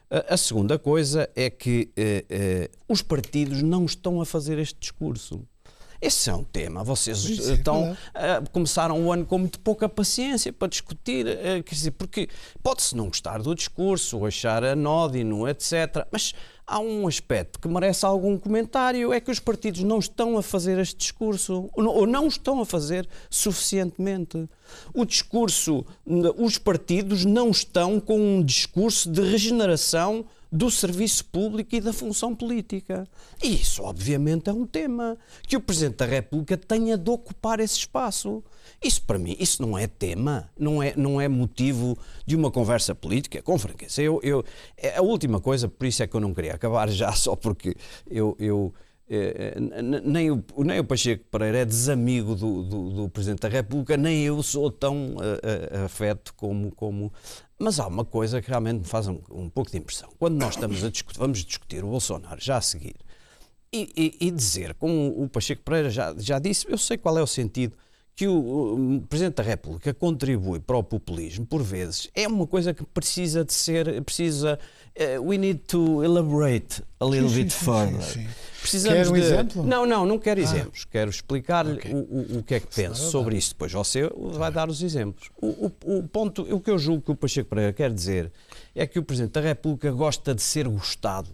A 0.09 0.37
segunda 0.37 0.79
coisa 0.79 1.29
é 1.35 1.49
que 1.49 1.89
uh, 1.97 2.01
uh, 2.01 2.93
os 2.93 3.01
partidos 3.01 3.61
não 3.61 3.83
estão 3.83 4.21
a 4.21 4.25
fazer 4.25 4.57
este 4.57 4.79
discurso. 4.79 5.45
Esse 6.01 6.29
é 6.29 6.33
um 6.33 6.43
tema. 6.43 6.83
Vocês 6.83 7.23
Isso, 7.23 7.53
estão, 7.53 7.91
uh, 7.91 8.49
começaram 8.51 9.05
o 9.05 9.11
ano 9.11 9.25
com 9.25 9.37
muito 9.39 9.59
pouca 9.59 9.89
paciência 9.89 10.53
para 10.53 10.67
discutir, 10.67 11.25
quer 11.65 11.75
dizer, 11.75 11.91
porque 11.91 12.29
pode-se 12.61 12.95
não 12.95 13.07
gostar 13.07 13.41
do 13.41 13.55
discurso, 13.55 14.17
ou 14.17 14.25
achar 14.25 14.63
anódino, 14.63 15.47
etc. 15.47 16.05
Mas 16.11 16.33
há 16.67 16.79
um 16.79 17.07
aspecto 17.07 17.59
que 17.59 17.67
merece 17.67 18.05
algum 18.05 18.37
comentário, 18.37 19.13
é 19.13 19.21
que 19.21 19.31
os 19.31 19.39
partidos 19.39 19.81
não 19.83 19.99
estão 19.99 20.37
a 20.37 20.43
fazer 20.43 20.77
este 20.77 20.97
discurso, 20.97 21.69
ou 21.73 22.05
não 22.05 22.27
estão 22.27 22.59
a 22.61 22.65
fazer 22.65 23.07
suficientemente. 23.29 24.49
O 24.93 25.05
discurso, 25.05 25.85
os 26.37 26.57
partidos 26.57 27.23
não 27.23 27.49
estão 27.49 27.99
com 27.99 28.19
um 28.19 28.43
discurso 28.43 29.09
de 29.09 29.21
regeneração 29.21 30.25
do 30.51 30.71
serviço 30.71 31.25
público 31.25 31.75
e 31.75 31.81
da 31.81 31.91
função 31.91 32.35
política. 32.35 33.07
E 33.43 33.55
isso, 33.55 33.83
obviamente, 33.83 34.49
é 34.49 34.53
um 34.53 34.65
tema 34.65 35.17
que 35.47 35.55
o 35.55 35.61
Presidente 35.61 35.97
da 35.97 36.05
República 36.05 36.57
tenha 36.57 36.97
de 36.97 37.09
ocupar 37.09 37.59
esse 37.59 37.79
espaço. 37.79 38.43
Isso, 38.83 39.01
para 39.03 39.17
mim, 39.17 39.35
isso 39.39 39.61
não 39.61 39.77
é 39.77 39.87
tema, 39.87 40.49
não 40.57 40.81
é, 40.81 40.93
não 40.95 41.19
é 41.19 41.27
motivo 41.27 41.97
de 42.25 42.35
uma 42.35 42.51
conversa 42.51 42.93
política, 42.93 43.41
com 43.41 43.57
franqueza. 43.57 44.01
Eu, 44.01 44.19
eu, 44.23 44.43
é 44.77 44.97
a 44.97 45.01
última 45.01 45.39
coisa, 45.39 45.67
por 45.67 45.85
isso 45.85 46.03
é 46.03 46.07
que 46.07 46.15
eu 46.15 46.21
não 46.21 46.33
queria 46.33 46.53
acabar 46.53 46.89
já, 46.89 47.11
só 47.13 47.35
porque 47.35 47.75
eu, 48.09 48.35
eu 48.39 48.73
é, 49.09 49.53
é, 49.55 49.81
nem, 49.81 50.29
o, 50.31 50.43
nem 50.57 50.79
o 50.79 50.83
Pacheco 50.83 51.23
Pereira 51.31 51.59
é 51.59 51.65
desamigo 51.65 52.35
do, 52.35 52.63
do, 52.63 52.89
do, 52.89 53.09
Presidente 53.09 53.39
da 53.39 53.47
República, 53.47 53.95
nem 53.95 54.23
eu 54.23 54.43
sou 54.43 54.69
tão 54.69 55.15
uh, 55.15 55.85
afeto 55.85 56.33
como, 56.35 56.71
como. 56.71 57.11
Mas 57.59 57.79
há 57.79 57.87
uma 57.87 58.05
coisa 58.05 58.41
que 58.41 58.49
realmente 58.49 58.79
me 58.79 58.85
faz 58.85 59.07
um, 59.07 59.19
um 59.31 59.49
pouco 59.49 59.71
de 59.71 59.77
impressão. 59.77 60.09
Quando 60.19 60.35
nós 60.35 60.55
estamos 60.55 60.83
a 60.83 60.89
discutir, 60.89 61.19
vamos 61.19 61.43
discutir 61.43 61.83
o 61.83 61.87
Bolsonaro 61.87 62.39
já 62.39 62.57
a 62.57 62.61
seguir, 62.61 62.95
e, 63.73 63.89
e, 63.97 64.27
e 64.27 64.31
dizer, 64.31 64.73
como 64.75 65.23
o 65.23 65.27
Pacheco 65.27 65.63
Pereira 65.63 65.89
já, 65.89 66.13
já 66.17 66.39
disse, 66.39 66.65
eu 66.69 66.77
sei 66.77 66.97
qual 66.97 67.17
é 67.17 67.21
o 67.21 67.27
sentido 67.27 67.75
que 68.17 68.27
o, 68.27 68.95
o, 68.95 69.01
Presidente 69.07 69.35
da 69.35 69.43
República 69.43 69.93
contribui 69.93 70.59
para 70.59 70.75
o 70.75 70.83
populismo, 70.83 71.45
por 71.45 71.61
vezes, 71.61 72.09
é 72.15 72.27
uma 72.27 72.47
coisa 72.47 72.73
que 72.73 72.83
precisa 72.83 73.45
de 73.45 73.53
ser, 73.53 74.01
precisa, 74.01 74.57
uh, 74.99 75.21
we 75.21 75.37
need 75.37 75.59
to 75.67 76.03
elaborate 76.03 76.83
a 76.99 77.05
little 77.05 77.29
sim, 77.29 77.35
bit 77.35 77.53
sim, 77.53 77.63
further. 77.63 78.01
Sim, 78.01 78.27
Precisamos 78.59 78.97
Quer 78.97 79.07
um 79.07 79.13
de... 79.13 79.19
exemplo? 79.19 79.63
Não, 79.63 79.85
não, 79.85 80.03
não 80.03 80.17
quero 80.17 80.39
ah. 80.39 80.43
exemplos. 80.43 80.83
Quero 80.85 81.11
explicar-lhe 81.11 81.73
okay. 81.73 81.93
o, 81.93 81.97
o, 81.97 82.37
o, 82.39 82.43
que 82.43 82.55
é 82.55 82.59
que 82.59 82.73
penso 82.73 83.11
sobre 83.11 83.37
isso. 83.37 83.51
Depois 83.51 83.71
você 83.71 84.09
vai 84.33 84.51
dar 84.51 84.67
os 84.67 84.81
exemplos. 84.81 85.29
O, 85.39 85.71
o, 85.85 86.03
ponto, 86.03 86.41
o 86.41 86.59
que 86.59 86.71
eu 86.71 86.79
julgo 86.79 87.03
que 87.03 87.11
o 87.11 87.15
Pacheco 87.15 87.51
Pereira 87.51 87.71
quer 87.71 87.93
dizer 87.93 88.31
é 88.73 88.87
que 88.87 88.97
o 88.97 89.03
Presidente 89.03 89.33
da 89.33 89.41
República 89.41 89.91
gosta 89.91 90.33
de 90.33 90.41
ser 90.41 90.67
gostado 90.67 91.29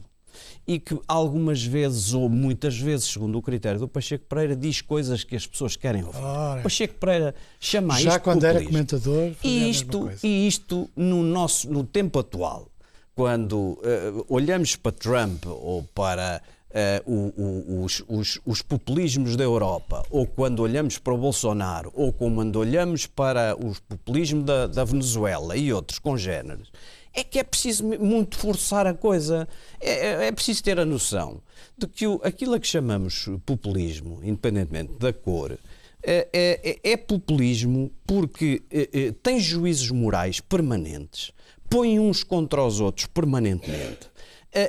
e 0.67 0.79
que 0.79 0.99
algumas 1.07 1.63
vezes, 1.63 2.13
ou 2.13 2.29
muitas 2.29 2.77
vezes, 2.77 3.07
segundo 3.07 3.37
o 3.37 3.41
critério 3.41 3.79
do 3.79 3.87
Pacheco 3.87 4.25
Pereira, 4.25 4.55
diz 4.55 4.81
coisas 4.81 5.23
que 5.23 5.35
as 5.35 5.45
pessoas 5.45 5.75
querem 5.75 6.03
ouvir. 6.03 6.21
Ora, 6.21 6.61
Pacheco 6.61 6.95
Pereira 6.95 7.35
chama 7.59 7.99
já 7.99 8.11
isto 8.11 8.21
quando 8.21 8.41
populismo. 8.41 8.59
era 8.59 8.65
comentador 8.65 9.31
e 9.43 9.69
isto, 9.69 10.11
e 10.23 10.47
isto 10.47 10.89
no, 10.95 11.23
nosso, 11.23 11.69
no 11.69 11.83
tempo 11.83 12.19
atual, 12.19 12.67
quando 13.15 13.55
uh, 13.55 14.25
olhamos 14.27 14.75
para 14.75 14.91
Trump 14.91 15.45
ou 15.45 15.83
para 15.83 16.41
Uh, 16.73 17.05
o, 17.05 17.41
o, 17.43 17.83
os, 17.83 18.03
os, 18.07 18.39
os, 18.43 18.61
populismos 18.63 19.35
da 19.35 19.43
Europa, 19.43 20.01
ou 20.09 20.25
quando 20.25 20.61
olhamos 20.61 20.97
para 20.97 21.13
o 21.13 21.17
Bolsonaro, 21.19 21.91
ou 21.93 22.11
quando 22.11 22.55
olhamos 22.55 23.05
para 23.05 23.55
o 23.55 23.75
populismo 23.87 24.41
da, 24.41 24.65
da 24.65 24.83
Venezuela 24.83 25.55
e 25.55 25.71
outros 25.71 25.99
congêneres, 25.99 26.71
é 27.13 27.23
que 27.23 27.39
é 27.39 27.43
preciso 27.43 27.83
muito 27.83 28.37
forçar 28.37 28.87
a 28.87 28.93
coisa. 28.93 29.47
É, 29.79 29.91
é, 29.91 30.27
é 30.27 30.31
preciso 30.31 30.63
ter 30.63 30.79
a 30.79 30.85
noção 30.85 31.41
de 31.77 31.87
que 31.87 32.07
o, 32.07 32.19
aquilo 32.23 32.55
a 32.55 32.59
que 32.59 32.67
chamamos 32.67 33.29
populismo, 33.45 34.19
independentemente 34.23 34.93
da 34.93 35.13
cor, 35.13 35.57
é, 36.05 36.27
é, 36.33 36.91
é 36.91 36.97
populismo 36.97 37.89
porque 38.05 38.61
é, 38.69 38.89
é, 38.91 39.11
tem 39.11 39.39
juízos 39.39 39.89
morais 39.89 40.41
permanentes, 40.41 41.31
põe 41.69 41.97
uns 41.97 42.23
contra 42.23 42.63
os 42.63 42.81
outros 42.81 43.05
permanentemente, 43.07 44.11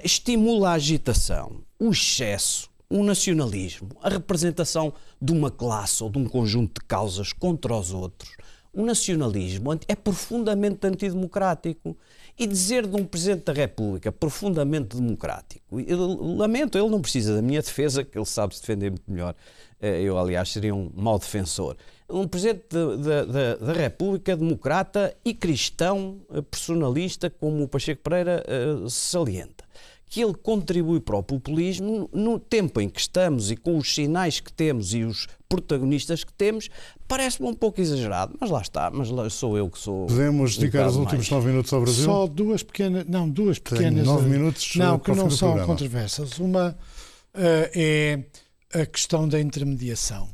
estimula 0.05 0.71
a 0.71 0.73
agitação, 0.75 1.61
o 1.79 1.91
excesso, 1.91 2.71
o 2.89 3.03
nacionalismo, 3.03 3.89
a 4.01 4.09
representação 4.09 4.95
de 5.21 5.33
uma 5.33 5.51
classe 5.51 6.03
ou 6.05 6.09
de 6.09 6.19
um 6.19 6.25
conjunto 6.25 6.81
de 6.81 6.87
causas 6.87 7.33
contra 7.33 7.75
os 7.75 7.93
outros. 7.93 8.37
O 8.73 8.85
nacionalismo 8.85 9.73
é 9.87 9.95
profundamente 9.95 10.87
antidemocrático 10.87 11.97
e 12.39 12.47
dizer 12.47 12.87
de 12.87 12.97
um 12.97 13.05
Presidente 13.05 13.45
da 13.45 13.53
República 13.53 14.11
profundamente 14.11 14.97
democrático, 14.97 15.81
eu 15.81 15.99
lamento, 16.37 16.77
ele 16.77 16.89
não 16.89 17.01
precisa 17.01 17.35
da 17.35 17.43
minha 17.43 17.63
defesa, 17.63 18.05
que 18.05 18.19
ele 18.19 18.27
sabe 18.27 18.55
se 18.55 18.61
defender 18.61 18.91
muito 18.91 19.11
melhor. 19.11 19.35
Eh, 19.81 20.03
eu, 20.03 20.19
aliás, 20.19 20.51
seria 20.51 20.75
um 20.75 20.91
mau 20.95 21.19
defensor. 21.19 21.77
Um 22.11 22.27
Presidente 22.27 22.65
da, 22.71 23.25
da, 23.25 23.57
da 23.57 23.73
República 23.73 24.37
democrata 24.37 25.17
e 25.25 25.33
cristão, 25.33 26.21
eh, 26.33 26.43
personalista, 26.43 27.31
como 27.31 27.63
o 27.63 27.69
Pacheco 27.69 28.03
Pereira 28.03 28.45
uh, 28.47 28.91
salienta 28.91 29.64
que 30.09 30.23
ele 30.23 30.35
contribui 30.35 31.01
para 31.01 31.17
o 31.17 31.23
populismo 31.23 32.09
no 32.13 32.39
tempo 32.39 32.81
em 32.81 32.89
que 32.89 33.01
estamos 33.01 33.51
e 33.51 33.57
com 33.57 33.77
os 33.77 33.95
sinais 33.95 34.41
que 34.41 34.53
temos 34.53 34.95
e 34.95 35.03
os 35.03 35.27
protagonistas 35.49 36.25
que 36.25 36.33
temos, 36.33 36.69
parece-me 37.07 37.49
um 37.49 37.55
pouco 37.55 37.81
exagerado, 37.81 38.37
mas 38.41 38.51
lá 38.51 38.61
está, 38.61 38.91
mas 38.91 39.11
lá 39.11 39.29
sou 39.31 39.57
eu 39.57 39.69
que 39.71 39.79
sou. 39.79 40.07
Podemos 40.07 40.57
dedicar 40.57 40.89
os 40.89 40.97
últimos 40.97 41.29
nove 41.31 41.49
minutos 41.49 41.73
ao 41.73 41.81
Brasil? 41.81 42.05
Só 42.05 42.27
duas 42.27 42.63
pequenas, 42.63 43.05
não, 43.07 43.29
duas 43.29 43.59
pequenas. 43.59 43.95
Tenho 43.95 44.05
nove 44.05 44.29
minutos 44.29 44.77
não, 44.77 44.99
que 44.99 45.11
não 45.13 45.31
são 45.31 45.51
programa. 45.51 45.67
controversas. 45.67 46.39
Uma 46.39 46.71
uh, 46.71 47.71
é 47.75 48.25
a 48.73 48.87
questão 48.87 49.29
da 49.29 49.41
intermediação. 49.41 50.29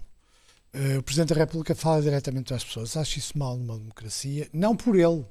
Uh, 0.74 0.98
o 0.98 1.02
Presidente 1.02 1.34
da 1.34 1.40
República 1.40 1.74
fala 1.74 2.00
diretamente 2.00 2.54
às 2.54 2.64
pessoas. 2.64 2.96
Acho 2.96 3.18
isso 3.18 3.36
mal 3.36 3.56
numa 3.56 3.78
democracia, 3.78 4.48
não 4.52 4.76
por 4.76 4.96
ele, 4.96 5.24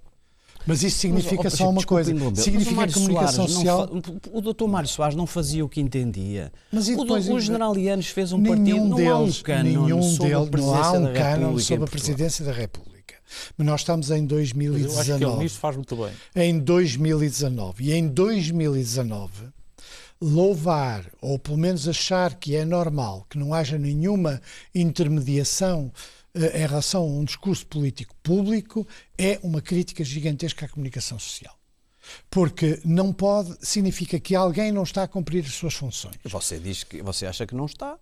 mas 0.70 0.84
isso 0.84 1.00
significa 1.00 1.44
mas, 1.46 1.54
oh, 1.54 1.58
só 1.58 1.70
uma 1.70 1.84
coisa. 1.84 2.14
Significa 2.36 2.86
que 2.86 2.92
a 2.92 2.94
comunicação 2.94 3.48
social. 3.48 3.88
Fa... 3.88 4.30
O 4.32 4.40
doutor 4.40 4.68
Mário 4.68 4.88
Soares 4.88 5.16
não 5.16 5.26
fazia 5.26 5.66
o 5.66 5.70
que 5.70 5.82
entendia. 5.82 6.52
Mas 6.72 6.88
e 6.88 6.96
depois, 6.96 7.28
o, 7.28 7.34
o 7.34 7.40
general 7.40 7.76
Yanes 7.76 8.08
fez 8.08 8.32
um 8.32 8.44
partido. 8.44 8.86
Não 8.86 8.96
deles, 8.96 9.44
há 9.46 9.52
um 9.52 9.64
nenhum 9.64 10.04
sobre 10.04 10.30
deles, 10.30 10.46
a 10.46 10.60
não 10.60 11.48
há 11.48 11.50
um 11.50 11.60
sobre 11.60 11.86
a 11.86 11.88
presidência 11.88 12.46
da 12.46 12.52
República. 12.52 13.16
Mas 13.58 13.66
nós 13.66 13.82
estamos 13.82 14.12
em 14.12 14.26
2019. 14.26 14.94
eu 14.94 15.00
acho 15.00 15.18
que 15.18 15.24
ele 15.24 15.44
nisso 15.44 15.60
faz 15.60 15.76
muito 15.76 15.96
bem. 15.96 16.12
Em 16.36 16.60
2019. 16.60 17.84
E 17.84 17.94
em 17.94 18.08
2019 18.08 19.50
louvar, 20.22 21.06
ou 21.22 21.40
pelo 21.40 21.58
menos 21.58 21.88
achar 21.88 22.36
que 22.36 22.56
é 22.56 22.66
normal 22.66 23.26
que 23.30 23.38
não 23.38 23.54
haja 23.54 23.78
nenhuma 23.78 24.42
intermediação 24.76 25.92
em 26.46 26.60
relação 26.60 27.04
a 27.04 27.06
um 27.06 27.24
discurso 27.24 27.66
político 27.68 28.16
público 28.24 28.88
é 29.18 29.40
uma 29.44 29.62
crítica 29.62 30.04
gigantesca 30.04 30.66
à 30.66 30.70
comunicação 30.70 31.20
social. 31.20 31.58
Porque 32.30 32.80
não 32.86 33.14
pode, 33.14 33.56
significa 33.62 34.20
que 34.20 34.36
alguém 34.36 34.72
não 34.72 34.84
está 34.84 35.04
a 35.04 35.08
cumprir 35.08 35.46
as 35.46 35.54
suas 35.54 35.74
funções. 35.74 36.16
Você 36.24 36.58
diz 36.58 36.84
que 36.84 37.02
você 37.02 37.26
acha 37.26 37.46
que 37.46 37.54
não 37.54 37.66
está. 37.66 38.00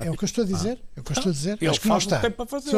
É 0.00 0.10
o 0.10 0.16
que 0.16 0.24
eu 0.24 0.26
estou 0.26 0.44
a 0.44 0.46
dizer. 0.46 0.78
Ah. 0.82 0.88
É 0.96 1.00
o 1.00 1.04
que 1.04 1.12
eu 1.12 1.16
estou 1.16 1.30
a 1.30 1.32
dizer. 1.32 1.58
Ele 1.60 1.70
Acho 1.70 1.80
que 1.80 1.88
não 1.88 1.98
está. 1.98 2.30
Para 2.30 2.46
fazer, 2.46 2.76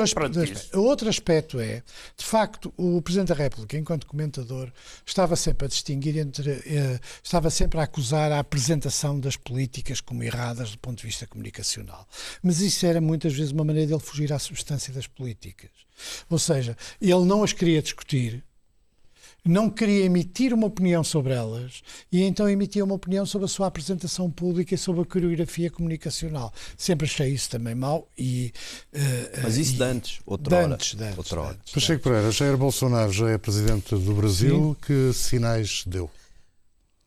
o 0.75 0.83
outro 0.83 1.09
aspecto 1.09 1.59
é, 1.59 1.83
de 2.17 2.25
facto, 2.25 2.73
o 2.77 3.01
Presidente 3.03 3.29
da 3.29 3.35
República, 3.35 3.77
enquanto 3.77 4.07
comentador, 4.07 4.71
estava 5.05 5.35
sempre 5.35 5.67
a 5.67 5.69
distinguir 5.69 6.17
entre. 6.19 6.51
Eh, 6.51 7.01
estava 7.23 7.51
sempre 7.51 7.81
a 7.81 7.85
acusar 7.85 8.31
a 8.31 8.39
apresentação 8.39 9.19
das 9.19 9.37
políticas 9.37 10.01
como 10.01 10.23
erradas 10.23 10.73
do 10.73 10.79
ponto 10.79 10.99
de 10.99 11.07
vista 11.07 11.27
comunicacional. 11.27 12.07
Mas 12.43 12.61
isso 12.61 12.87
era 12.87 13.01
muitas 13.01 13.33
vezes 13.33 13.53
uma 13.53 13.65
maneira 13.65 13.89
dele 13.89 14.01
fugir 14.01 14.33
à 14.33 14.39
substância 14.39 14.93
das 14.93 15.07
políticas. 15.07 15.71
Ou 16.29 16.39
seja, 16.39 16.77
ele 17.01 17.25
não 17.25 17.43
as 17.43 17.53
queria 17.53 17.83
discutir, 17.83 18.45
não 19.45 19.69
queria 19.69 20.05
emitir 20.05 20.55
uma 20.55 20.67
opinião 20.67 21.03
sobre 21.03 21.33
elas 21.33 21.83
e 22.11 22.23
então 22.23 22.49
emitia 22.49 22.85
uma 22.85 22.95
opinião 22.95 23.27
sobre 23.27 23.47
a 23.47 23.49
sua 23.49 23.67
apresentação 23.67 24.31
pública 24.31 24.75
e 24.75 24.79
sobre 24.79 25.03
a 25.03 25.05
coreografia 25.05 25.71
comunicacional. 25.71 26.53
Sempre 26.77 27.07
achei 27.07 27.29
isso 27.31 27.51
também 27.51 27.75
mau 27.75 28.09
e... 28.17 28.53
Uh, 28.93 29.41
Mas 29.43 29.57
isso 29.57 29.75
e, 29.75 29.77
de 29.77 29.83
antes, 29.83 30.21
outra 30.25 30.57
hora. 30.57 30.75
Antes, 30.75 30.95
de 30.95 31.05
antes, 31.05 31.19
outra 31.19 31.41
hora. 31.41 31.59
Pacheco 31.75 32.03
Pereira, 32.03 32.31
Jair 32.31 32.57
Bolsonaro 32.57 33.13
já 33.13 33.31
é 33.31 33.39
presidente 33.39 33.95
do 33.97 34.15
Brasil, 34.15 34.77
Sim. 34.81 34.87
que 34.87 35.13
sinais 35.13 35.85
deu? 35.87 36.09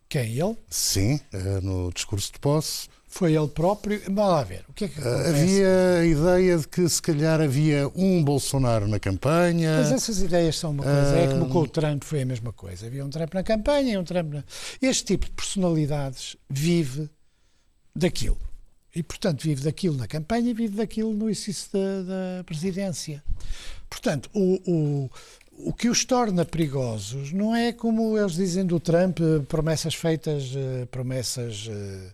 Quem, 0.07 0.37
ele? 0.37 0.55
Sim, 0.69 1.19
eh, 1.33 1.59
no 1.61 1.91
discurso 1.91 2.31
de 2.31 2.39
posse 2.39 2.87
foi 3.15 3.33
ele 3.33 3.47
próprio. 3.47 4.01
Vamos 4.05 4.29
lá 4.29 4.43
ver. 4.43 4.65
O 4.67 4.73
que 4.73 4.85
é 4.85 4.87
que 4.89 4.99
acontece? 4.99 5.29
Havia 5.29 5.99
a 5.99 6.05
ideia 6.05 6.57
de 6.57 6.67
que 6.67 6.89
se 6.89 7.01
calhar 7.01 7.39
havia 7.39 7.89
um 7.95 8.21
Bolsonaro 8.21 8.89
na 8.89 8.99
campanha. 8.99 9.77
Mas 9.77 9.91
essas 9.93 10.21
ideias 10.21 10.57
são 10.57 10.71
uma 10.71 10.83
coisa. 10.83 11.17
É 11.17 11.27
como 11.27 11.47
com 11.47 11.59
o 11.59 11.67
Trump 11.67 12.03
foi 12.03 12.23
a 12.23 12.25
mesma 12.25 12.51
coisa. 12.51 12.85
Havia 12.85 13.05
um 13.05 13.09
Trump 13.09 13.33
na 13.33 13.41
campanha 13.41 13.93
e 13.93 13.97
um 13.97 14.03
Trump 14.03 14.33
na. 14.33 14.43
Este 14.81 15.05
tipo 15.05 15.27
de 15.27 15.31
personalidades 15.31 16.35
vive 16.49 17.09
daquilo. 17.95 18.37
E, 18.93 19.01
portanto, 19.01 19.43
vive 19.43 19.63
daquilo 19.63 19.95
na 19.95 20.07
campanha 20.07 20.51
e 20.51 20.53
vive 20.53 20.75
daquilo 20.75 21.13
no 21.13 21.29
exercício 21.29 21.69
da, 21.71 22.37
da 22.37 22.43
presidência. 22.43 23.23
Portanto, 23.89 24.29
o, 24.33 24.59
o, 24.69 25.09
o 25.57 25.73
que 25.73 25.89
os 25.89 26.03
torna 26.03 26.43
perigosos 26.43 27.31
não 27.31 27.55
é 27.55 27.71
como 27.71 28.17
eles 28.17 28.33
dizem 28.33 28.65
do 28.65 28.79
Trump, 28.79 29.19
promessas 29.47 29.95
feitas, 29.95 30.53
eh, 30.55 30.85
promessas 30.91 31.67
eh, 31.69 32.11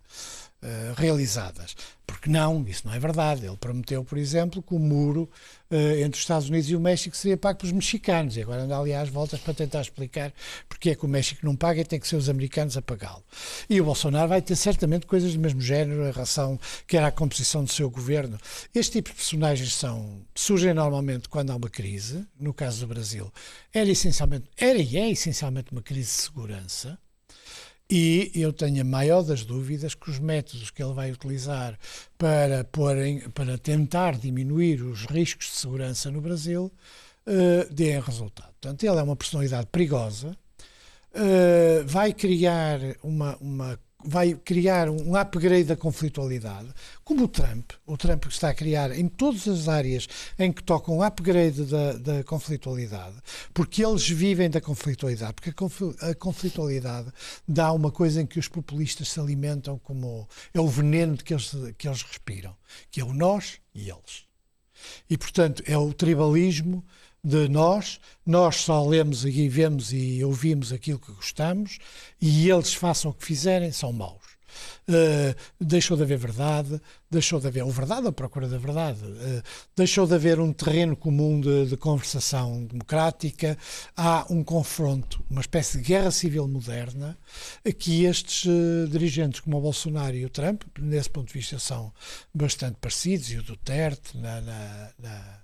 uh, 0.64 0.94
realizadas. 0.96 1.76
Porque 2.06 2.30
não, 2.30 2.68
isso 2.68 2.86
não 2.86 2.94
é 2.94 3.00
verdade. 3.00 3.46
Ele 3.46 3.56
prometeu, 3.56 4.04
por 4.04 4.18
exemplo, 4.18 4.62
que 4.62 4.74
o 4.76 4.80
muro 4.80 5.30
uh, 5.72 5.76
entre 5.98 6.18
os 6.18 6.20
Estados 6.20 6.50
Unidos 6.50 6.70
e 6.70 6.76
o 6.76 6.80
México 6.80 7.16
seria 7.16 7.38
pago 7.38 7.60
pelos 7.60 7.74
mexicanos. 7.74 8.36
E 8.36 8.42
agora 8.42 8.64
anda 8.64 8.78
ali 8.78 8.94
às 8.94 9.10
voltas 9.10 9.40
para 9.40 9.54
tentar 9.54 9.82
explicar 9.82 10.34
porque 10.68 10.92
é 10.92 10.96
que 10.96 11.06
o 11.06 11.08
México 11.08 11.46
não 11.46 11.56
paga 11.56 11.82
e 11.82 11.86
tem 11.86 12.00
que 12.00 12.08
ser 12.08 12.18
os 12.18 12.30
americanos 12.30 12.76
a 12.76 12.82
pagá-lo. 12.82 13.24
E 13.70 13.80
o 13.80 13.86
Bolsonaro 13.86 14.28
vai 14.28 14.42
ter 14.42 14.56
certamente 14.56 15.06
coisas 15.06 15.34
do 15.34 15.40
mesmo 15.40 15.62
género 15.62 16.08
em 16.08 16.12
relação 16.12 16.60
que 16.86 16.98
era 16.98 17.08
a 17.08 17.12
composição 17.12 17.64
do 17.64 17.72
seu 17.72 17.90
governo. 17.90 18.38
Este 18.76 18.94
tipo 18.94 19.10
de 19.10 19.16
personagens 19.16 19.74
são, 19.74 20.22
surgem 20.36 20.74
normalmente 20.74 21.30
quando 21.30 21.52
há 21.52 21.56
uma 21.56 21.70
crise. 21.70 22.26
No 22.40 22.54
caso 22.54 22.82
do 22.82 22.88
Brasil, 22.88 23.32
era 23.74 23.90
essencialmente, 23.90 24.50
era 24.58 24.80
e 24.80 24.98
é 24.98 25.10
essencialmente 25.10 25.72
uma 25.72 25.82
crise 25.82 26.10
de 26.10 26.22
segurança 26.24 27.00
e 27.92 28.32
eu 28.34 28.54
tenho 28.54 28.82
a 28.82 28.86
maior 28.86 29.22
das 29.22 29.44
dúvidas 29.44 29.94
que 29.94 30.10
os 30.10 30.18
métodos 30.18 30.72
que 30.72 30.82
ele 30.82 30.94
vai 30.94 31.12
utilizar 31.12 31.78
para, 32.18 32.64
porem, 32.64 33.20
para 33.32 33.58
tentar 33.58 34.18
diminuir 34.18 34.82
os 34.82 35.06
riscos 35.06 35.48
de 35.48 35.56
segurança 35.56 36.10
no 36.10 36.22
Brasil 36.22 36.72
uh, 37.28 37.74
deem 37.74 38.00
resultado. 38.00 38.54
Portanto, 38.62 38.84
ele 38.84 38.98
é 38.98 39.04
uma 39.04 39.16
personalidade 39.18 39.68
perigosa, 39.70 40.30
uh, 40.30 41.86
vai 41.86 42.14
criar 42.14 42.80
uma, 43.04 43.36
uma 43.42 43.80
vai 44.06 44.34
criar 44.34 44.90
um 44.90 45.16
upgrade 45.16 45.66
da 45.66 45.76
conflitualidade, 45.76 46.74
como 47.04 47.24
o 47.24 47.28
Trump. 47.28 47.72
O 47.86 47.98
Trump 47.98 48.26
está 48.26 48.50
a 48.50 48.54
criar 48.54 48.92
em 48.92 49.08
todas 49.08 49.48
as 49.48 49.68
áreas 49.68 50.08
em 50.38 50.52
que 50.52 50.64
toca 50.64 50.92
um 50.92 51.04
upgrade 51.04 51.64
da, 51.66 51.94
da 51.94 52.24
conflitualidade, 52.24 53.16
porque 53.54 53.86
eles 53.86 54.08
vivem 54.10 54.50
da 54.50 54.62
conflitualidade, 54.62 55.34
porque 55.34 55.54
a 56.02 56.16
conflitualidade 56.16 57.12
dá 57.48 57.72
uma 57.72 57.92
coisa 57.92 58.22
em 58.22 58.26
que 58.26 58.40
os 58.40 58.48
populistas 58.48 59.10
se 59.10 59.20
alimentam 59.20 59.80
como 59.80 60.28
é 60.54 60.60
o 60.60 60.68
veneno 60.68 61.18
que 61.18 61.34
eles, 61.34 61.52
que 61.78 61.88
eles 61.88 62.02
respiram, 62.02 62.56
que 62.90 63.02
é 63.02 63.04
o 63.04 63.14
nós 63.14 63.60
e 63.74 63.90
eles. 63.90 64.26
E, 65.10 65.18
portanto, 65.18 65.64
é 65.66 65.78
o 65.78 65.94
tribalismo 65.94 66.84
de 67.24 67.48
nós, 67.48 68.00
nós 68.26 68.58
só 68.58 68.86
lemos 68.86 69.26
e 69.26 69.48
vemos 69.48 69.94
e 69.94 70.24
ouvimos 70.24 70.74
aquilo 70.74 71.00
que 71.00 71.12
gostamos 71.12 71.78
e 72.20 72.50
eles 72.50 72.74
façam 72.74 73.12
o 73.12 73.14
que 73.14 73.26
fizerem, 73.26 73.72
são 73.72 73.94
maus. 73.94 74.32
Uh, 74.90 75.34
deixou 75.60 75.96
de 75.96 76.04
haver 76.04 76.18
verdade, 76.18 76.82
deixou 77.10 77.40
de 77.40 77.48
haver, 77.48 77.64
ou 77.64 77.72
verdade 77.72 78.08
ou 78.08 78.12
procura 78.12 78.50
da 78.50 78.58
verdade, 78.58 79.00
uh, 79.02 79.42
deixou 79.76 80.06
de 80.06 80.14
haver 80.14 80.40
um 80.40 80.52
terreno 80.52 80.96
comum 80.96 81.40
de, 81.40 81.68
de, 81.68 81.78
conversação 81.78 82.66
democrática, 82.66 83.58
há 83.96 84.26
um 84.30 84.44
confronto, 84.44 85.24
uma 85.30 85.40
espécie 85.40 85.78
de 85.78 85.84
guerra 85.84 86.12
civil 86.12 86.48
moderna, 86.48 87.18
que 87.80 88.04
estes 88.04 88.46
uh, 88.46 88.88
dirigentes 88.90 89.40
como 89.40 89.58
o 89.58 89.62
Bolsonaro 89.62 90.16
e 90.16 90.26
o 90.26 90.30
Trump, 90.30 90.64
nesse 90.80 91.10
ponto 91.10 91.28
de 91.28 91.34
vista, 91.34 91.58
são 91.58 91.94
bastante 92.34 92.78
parecidos, 92.82 93.32
e 93.32 93.38
o 93.38 93.44
Duterte 93.44 94.18
na, 94.18 94.42
na, 94.42 94.90
na 95.00 95.41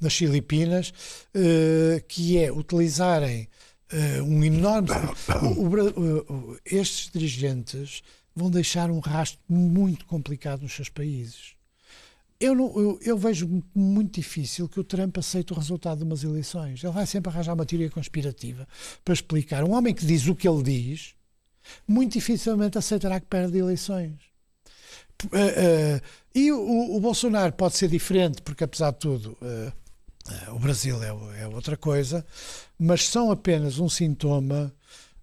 nas 0.00 0.14
Filipinas, 0.14 0.92
uh, 1.34 2.02
que 2.06 2.38
é 2.38 2.52
utilizarem 2.52 3.48
uh, 3.92 4.22
um 4.24 4.44
enorme. 4.44 4.88
Estes 6.64 7.10
dirigentes 7.12 8.02
vão 8.34 8.50
deixar 8.50 8.90
um 8.90 9.00
rastro 9.00 9.40
muito 9.48 10.06
complicado 10.06 10.62
nos 10.62 10.72
seus 10.72 10.88
países. 10.88 11.58
Eu, 12.40 12.54
não, 12.54 12.78
eu, 12.78 13.00
eu, 13.02 13.18
vejo 13.18 13.64
muito 13.74 14.14
difícil 14.14 14.68
que 14.68 14.78
o 14.78 14.84
Trump 14.84 15.18
aceite 15.18 15.52
o 15.52 15.56
resultado 15.56 15.98
de 15.98 16.04
umas 16.04 16.22
eleições. 16.22 16.84
Ele 16.84 16.92
vai 16.92 17.04
sempre 17.04 17.32
arranjar 17.32 17.54
uma 17.54 17.66
teoria 17.66 17.90
conspirativa 17.90 18.66
para 19.04 19.12
explicar. 19.12 19.64
Um 19.64 19.72
homem 19.72 19.92
que 19.92 20.06
diz 20.06 20.28
o 20.28 20.36
que 20.36 20.48
ele 20.48 20.62
diz, 20.62 21.14
muito 21.86 22.12
dificilmente 22.12 22.78
aceitará 22.78 23.18
que 23.18 23.26
perde 23.26 23.58
eleições. 23.58 24.14
Uh, 25.24 25.96
uh, 25.96 26.00
e 26.34 26.52
o, 26.52 26.96
o, 26.96 27.00
Bolsonaro 27.00 27.52
pode 27.52 27.76
ser 27.76 27.88
diferente, 27.88 28.40
porque 28.42 28.62
apesar 28.62 28.92
de 28.92 28.98
tudo, 28.98 29.36
uh, 29.42 29.72
o 30.54 30.58
Brasil 30.58 31.02
é, 31.02 31.42
é, 31.42 31.48
outra 31.48 31.76
coisa, 31.76 32.24
mas 32.78 33.08
são 33.08 33.30
apenas 33.30 33.78
um 33.78 33.88
sintoma 33.88 34.72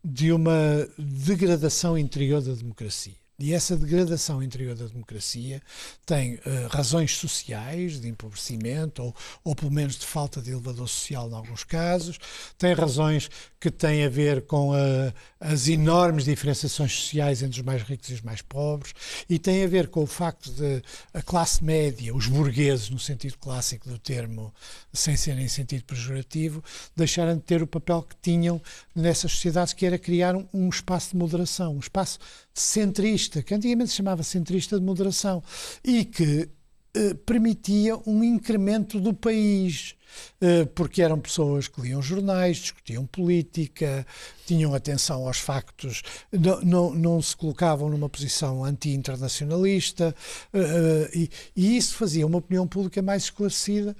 de 0.03 0.31
uma 0.31 0.87
degradação 0.97 1.97
interior 1.97 2.41
da 2.41 2.53
democracia. 2.53 3.24
E 3.37 3.53
essa 3.53 3.75
degradação 3.75 4.41
interior 4.41 4.75
da 4.75 4.85
democracia 4.85 5.61
tem 6.05 6.35
uh, 6.35 6.67
razões 6.69 7.17
sociais, 7.17 7.99
de 7.99 8.07
empobrecimento, 8.07 9.03
ou, 9.03 9.15
ou 9.43 9.55
pelo 9.55 9.71
menos 9.71 9.97
de 9.97 10.05
falta 10.05 10.41
de 10.41 10.51
elevador 10.51 10.87
social 10.87 11.29
em 11.29 11.33
alguns 11.33 11.65
casos, 11.65 12.17
tem 12.57 12.73
razões 12.73 13.29
que 13.59 13.69
têm 13.69 14.05
a 14.05 14.09
ver 14.09 14.43
com 14.43 14.73
a, 14.73 15.13
as 15.39 15.67
enormes 15.67 16.25
diferenciações 16.25 16.93
sociais 16.93 17.41
entre 17.43 17.59
os 17.59 17.65
mais 17.65 17.81
ricos 17.81 18.09
e 18.09 18.13
os 18.13 18.21
mais 18.21 18.41
pobres, 18.41 18.93
e 19.29 19.37
tem 19.37 19.63
a 19.63 19.67
ver 19.67 19.89
com 19.89 20.03
o 20.03 20.07
facto 20.07 20.51
de 20.51 20.81
a 21.13 21.21
classe 21.21 21.63
média, 21.63 22.15
os 22.15 22.27
burgueses, 22.27 22.89
no 22.89 22.99
sentido 22.99 23.37
clássico 23.37 23.89
do 23.89 23.99
termo, 23.99 24.53
sem 24.93 25.17
ser 25.17 25.37
em 25.37 25.47
sentido 25.47 25.83
pejorativo, 25.83 26.63
deixarem 26.95 27.35
de 27.35 27.41
ter 27.41 27.61
o 27.61 27.67
papel 27.67 28.03
que 28.03 28.15
tinham 28.21 28.61
nessas 28.95 29.31
sociedades, 29.33 29.73
que 29.73 29.85
era 29.85 29.97
criar 29.97 30.35
um, 30.35 30.47
um 30.53 30.69
espaço 30.69 31.11
de 31.11 31.17
moderação, 31.17 31.75
um 31.75 31.79
espaço 31.79 32.17
centrista, 32.53 33.24
que 33.27 33.53
antigamente 33.53 33.89
se 33.91 33.97
chamava 33.97 34.23
centrista 34.23 34.79
de 34.79 34.85
moderação, 34.85 35.43
e 35.83 36.05
que 36.05 36.49
eh, 36.95 37.13
permitia 37.25 37.97
um 38.07 38.23
incremento 38.23 39.01
do 39.01 39.13
país, 39.13 39.95
eh, 40.39 40.63
porque 40.73 41.01
eram 41.01 41.19
pessoas 41.19 41.67
que 41.67 41.81
liam 41.81 42.01
jornais, 42.01 42.55
discutiam 42.57 43.05
política, 43.05 44.07
tinham 44.45 44.73
atenção 44.73 45.27
aos 45.27 45.39
factos, 45.39 46.01
não, 46.31 46.61
não, 46.61 46.93
não 46.95 47.21
se 47.21 47.35
colocavam 47.35 47.89
numa 47.89 48.07
posição 48.07 48.63
anti-internacionalista, 48.63 50.15
eh, 50.53 51.11
e, 51.13 51.29
e 51.53 51.75
isso 51.75 51.95
fazia 51.95 52.25
uma 52.25 52.37
opinião 52.37 52.65
pública 52.65 53.01
mais 53.01 53.23
esclarecida 53.23 53.93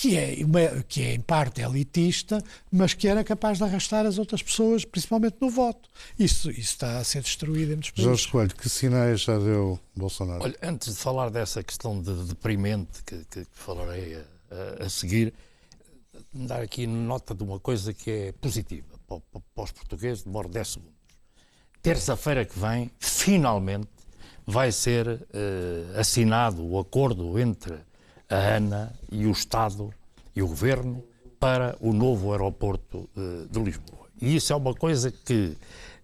que 0.00 0.16
é, 0.16 0.44
uma, 0.44 0.84
que 0.84 1.02
é 1.02 1.14
em 1.14 1.20
parte 1.20 1.60
elitista, 1.60 2.40
mas 2.70 2.94
que 2.94 3.08
era 3.08 3.24
capaz 3.24 3.58
de 3.58 3.64
arrastar 3.64 4.06
as 4.06 4.16
outras 4.16 4.40
pessoas, 4.40 4.84
principalmente 4.84 5.38
no 5.40 5.50
voto. 5.50 5.88
Isso, 6.16 6.52
isso 6.52 6.60
está 6.60 6.98
a 6.98 7.04
ser 7.04 7.20
destruído 7.20 7.72
em 7.72 7.74
muitos 7.74 7.90
países. 7.90 8.04
Jorge 8.04 8.28
Coelho, 8.28 8.54
que 8.54 8.68
sinais 8.68 9.22
já 9.22 9.36
deu 9.36 9.76
Bolsonaro? 9.96 10.44
Olha, 10.44 10.56
antes 10.62 10.94
de 10.94 11.00
falar 11.00 11.30
dessa 11.30 11.64
questão 11.64 12.00
de 12.00 12.14
deprimente 12.26 13.02
que, 13.04 13.24
que 13.24 13.44
falarei 13.50 14.22
a, 14.52 14.84
a, 14.84 14.88
seguir, 14.88 15.34
dar 16.32 16.62
aqui 16.62 16.86
nota 16.86 17.34
de 17.34 17.42
uma 17.42 17.58
coisa 17.58 17.92
que 17.92 18.08
é 18.08 18.32
positiva 18.32 18.86
para, 19.04 19.18
para 19.52 19.64
os 19.64 19.72
portugueses, 19.72 20.22
demora 20.22 20.48
10 20.48 20.68
segundos. 20.68 20.94
Terça-feira 21.82 22.44
que 22.44 22.56
vem, 22.56 22.88
finalmente, 23.00 23.88
vai 24.46 24.70
ser 24.70 25.08
uh, 25.08 25.98
assinado 25.98 26.64
o 26.64 26.78
acordo 26.78 27.36
entre 27.36 27.87
a 28.28 28.56
ANA 28.56 28.92
e 29.10 29.26
o 29.26 29.32
Estado 29.32 29.92
e 30.34 30.42
o 30.42 30.48
Governo 30.48 31.02
para 31.40 31.76
o 31.80 31.92
novo 31.92 32.32
aeroporto 32.32 33.08
eh, 33.16 33.46
de 33.50 33.60
Lisboa. 33.60 34.06
E 34.20 34.36
isso 34.36 34.52
é 34.52 34.56
uma 34.56 34.74
coisa 34.74 35.10
que, 35.10 35.56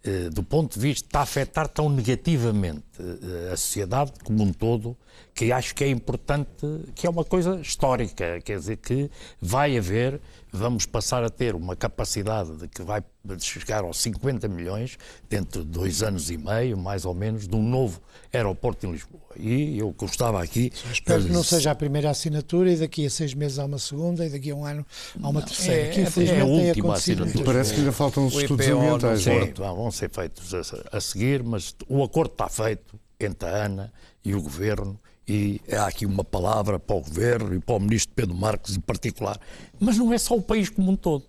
eh, 0.04 0.30
do 0.30 0.42
ponto 0.42 0.74
de 0.74 0.80
vista, 0.80 1.06
está 1.06 1.20
a 1.20 1.22
afetar 1.22 1.68
tão 1.68 1.88
negativamente 1.88 2.84
eh, 3.00 3.52
a 3.52 3.56
sociedade 3.56 4.12
como 4.22 4.44
um 4.44 4.52
todo, 4.52 4.96
que 5.34 5.50
acho 5.50 5.74
que 5.74 5.82
é 5.82 5.88
importante, 5.88 6.66
que 6.94 7.06
é 7.06 7.10
uma 7.10 7.24
coisa 7.24 7.60
histórica, 7.60 8.40
quer 8.40 8.58
dizer, 8.58 8.76
que 8.76 9.10
vai 9.40 9.76
haver 9.76 10.20
vamos 10.54 10.86
passar 10.86 11.24
a 11.24 11.28
ter 11.28 11.56
uma 11.56 11.74
capacidade 11.74 12.56
de 12.56 12.68
que 12.68 12.80
vai 12.80 13.02
chegar 13.40 13.82
aos 13.82 13.98
50 13.98 14.46
milhões 14.46 14.96
dentro 15.28 15.64
de 15.64 15.70
dois 15.70 16.00
anos 16.00 16.30
e 16.30 16.38
meio, 16.38 16.78
mais 16.78 17.04
ou 17.04 17.12
menos, 17.12 17.48
de 17.48 17.56
um 17.56 17.62
novo 17.62 18.00
aeroporto 18.32 18.86
em 18.86 18.92
Lisboa. 18.92 19.23
E 19.36 19.78
eu 19.78 19.90
gostava 19.92 20.42
aqui. 20.42 20.72
espero 20.92 21.24
que 21.24 21.32
não 21.32 21.42
seja 21.42 21.70
a 21.70 21.74
primeira 21.74 22.10
assinatura 22.10 22.72
e 22.72 22.76
daqui 22.76 23.06
a 23.06 23.10
seis 23.10 23.34
meses 23.34 23.58
há 23.58 23.64
uma 23.64 23.78
segunda 23.78 24.24
e 24.24 24.30
daqui 24.30 24.50
a 24.50 24.54
um 24.54 24.64
ano 24.64 24.86
há 25.22 25.28
uma 25.28 25.40
não, 25.40 25.46
terceira. 25.46 25.88
É, 25.88 25.90
que 25.90 26.00
infelizmente 26.00 26.38
é 26.38 26.42
a 26.42 26.46
última 26.46 26.94
assinatura. 26.94 27.44
Parece 27.44 27.74
que 27.74 27.80
ainda 27.80 27.92
faltam 27.92 28.26
os 28.26 28.34
estudos 28.34 28.66
ambientais. 28.66 29.22
Sim, 29.22 29.52
vão 29.56 29.90
ser 29.90 30.10
feitos 30.10 30.54
a, 30.54 30.96
a 30.96 31.00
seguir, 31.00 31.42
mas 31.42 31.74
o 31.88 32.02
acordo 32.02 32.32
está 32.32 32.48
feito 32.48 32.98
entre 33.18 33.48
a 33.48 33.64
ANA 33.64 33.92
e 34.24 34.34
o 34.34 34.42
Governo 34.42 34.98
e 35.26 35.60
há 35.72 35.86
aqui 35.86 36.04
uma 36.04 36.22
palavra 36.22 36.78
para 36.78 36.96
o 36.96 37.00
Governo 37.00 37.54
e 37.54 37.60
para 37.60 37.76
o 37.76 37.80
Ministro 37.80 38.14
Pedro 38.14 38.34
Marques 38.34 38.76
em 38.76 38.80
particular, 38.80 39.38
mas 39.80 39.96
não 39.96 40.12
é 40.12 40.18
só 40.18 40.36
o 40.36 40.42
país 40.42 40.68
como 40.68 40.90
um 40.90 40.96
todo. 40.96 41.24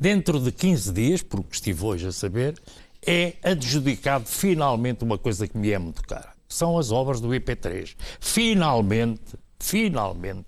Dentro 0.00 0.40
de 0.40 0.50
15 0.50 0.92
dias, 0.92 1.22
porque 1.22 1.50
estive 1.52 1.84
hoje 1.84 2.08
a 2.08 2.12
saber, 2.12 2.60
é 3.06 3.34
adjudicado 3.42 4.26
finalmente 4.26 5.04
uma 5.04 5.18
coisa 5.18 5.46
que 5.46 5.56
me 5.56 5.70
é 5.70 5.78
muito 5.78 6.02
cara. 6.02 6.33
São 6.54 6.78
as 6.78 6.92
obras 6.92 7.20
do 7.20 7.30
IP3. 7.30 7.96
Finalmente, 8.20 9.36
finalmente, 9.58 10.46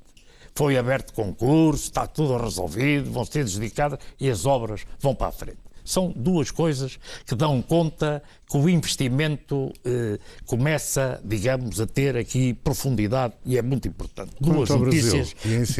foi 0.55 0.79
aberto 0.79 1.13
concurso, 1.13 1.83
está 1.83 2.07
tudo 2.07 2.37
resolvido, 2.37 3.11
vão 3.11 3.25
ser 3.25 3.41
adjudicadas 3.41 3.99
e 4.21 4.31
as 4.31 4.47
obras 4.47 4.87
vão 5.01 5.17
para 5.17 5.27
a 5.27 5.33
frente. 5.33 5.59
São 5.85 6.13
duas 6.15 6.53
coisas 6.53 6.97
que 7.27 7.35
dão 7.35 7.61
conta 7.61 8.23
que 8.49 8.57
o 8.57 8.69
investimento 8.69 9.73
eh, 9.85 10.19
começa, 10.45 11.21
digamos, 11.25 11.81
a 11.81 11.87
ter 11.87 12.17
aqui 12.17 12.55
profundidade 12.55 13.35
e 13.45 13.59
é 13.59 13.63
muito 13.63 13.89
importante. 13.89 14.31
Duas 14.41 14.69
notícias 14.69 15.35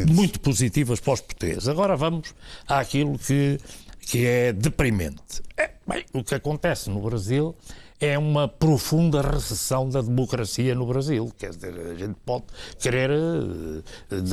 muito 0.09 0.41
positivas 0.41 0.99
para 0.99 1.13
os 1.15 1.21
portugueses. 1.21 1.69
Agora 1.69 1.97
vamos 1.97 2.35
àquilo 2.67 3.17
que, 3.17 3.59
que 4.01 4.27
é 4.27 4.53
deprimente. 4.53 5.41
É, 5.57 5.71
bem, 5.87 6.05
o 6.13 6.25
que 6.25 6.35
acontece 6.35 6.91
no 6.91 7.01
Brasil 7.01 7.55
é 8.01 8.19
uma 8.19 8.47
profunda 8.47 9.23
recessão 9.23 9.89
da 9.89 10.01
democracia 10.01 10.75
no 10.75 10.87
Brasil. 10.87 11.33
Quer 11.37 11.51
dizer, 11.51 11.79
a 11.79 11.95
gente 11.95 12.17
pode 12.25 12.45
querer 12.79 13.11
uh, 13.11 13.83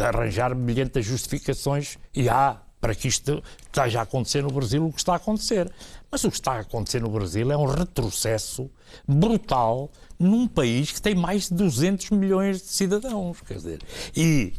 arranjar 0.03 0.55
milhentas 0.55 1.05
justificações 1.05 1.97
e 2.13 2.27
há 2.29 2.61
para 2.81 2.93
que 2.93 3.07
isto 3.07 3.41
esteja 3.61 3.99
a 3.99 4.03
acontecer 4.03 4.43
no 4.43 4.51
Brasil 4.51 4.85
o 4.85 4.91
que 4.91 4.99
está 4.99 5.13
a 5.13 5.15
acontecer. 5.15 5.71
Mas 6.11 6.21
o 6.25 6.29
que 6.29 6.35
está 6.35 6.53
a 6.53 6.59
acontecer 6.59 7.01
no 7.01 7.09
Brasil 7.09 7.49
é 7.49 7.55
um 7.55 7.65
retrocesso 7.65 8.69
brutal 9.07 9.89
num 10.19 10.47
país 10.47 10.91
que 10.91 11.01
tem 11.01 11.15
mais 11.15 11.47
de 11.47 11.55
200 11.55 12.09
milhões 12.09 12.61
de 12.61 12.67
cidadãos. 12.67 13.39
Quer 13.41 13.53
dizer, 13.53 13.81
e 14.13 14.51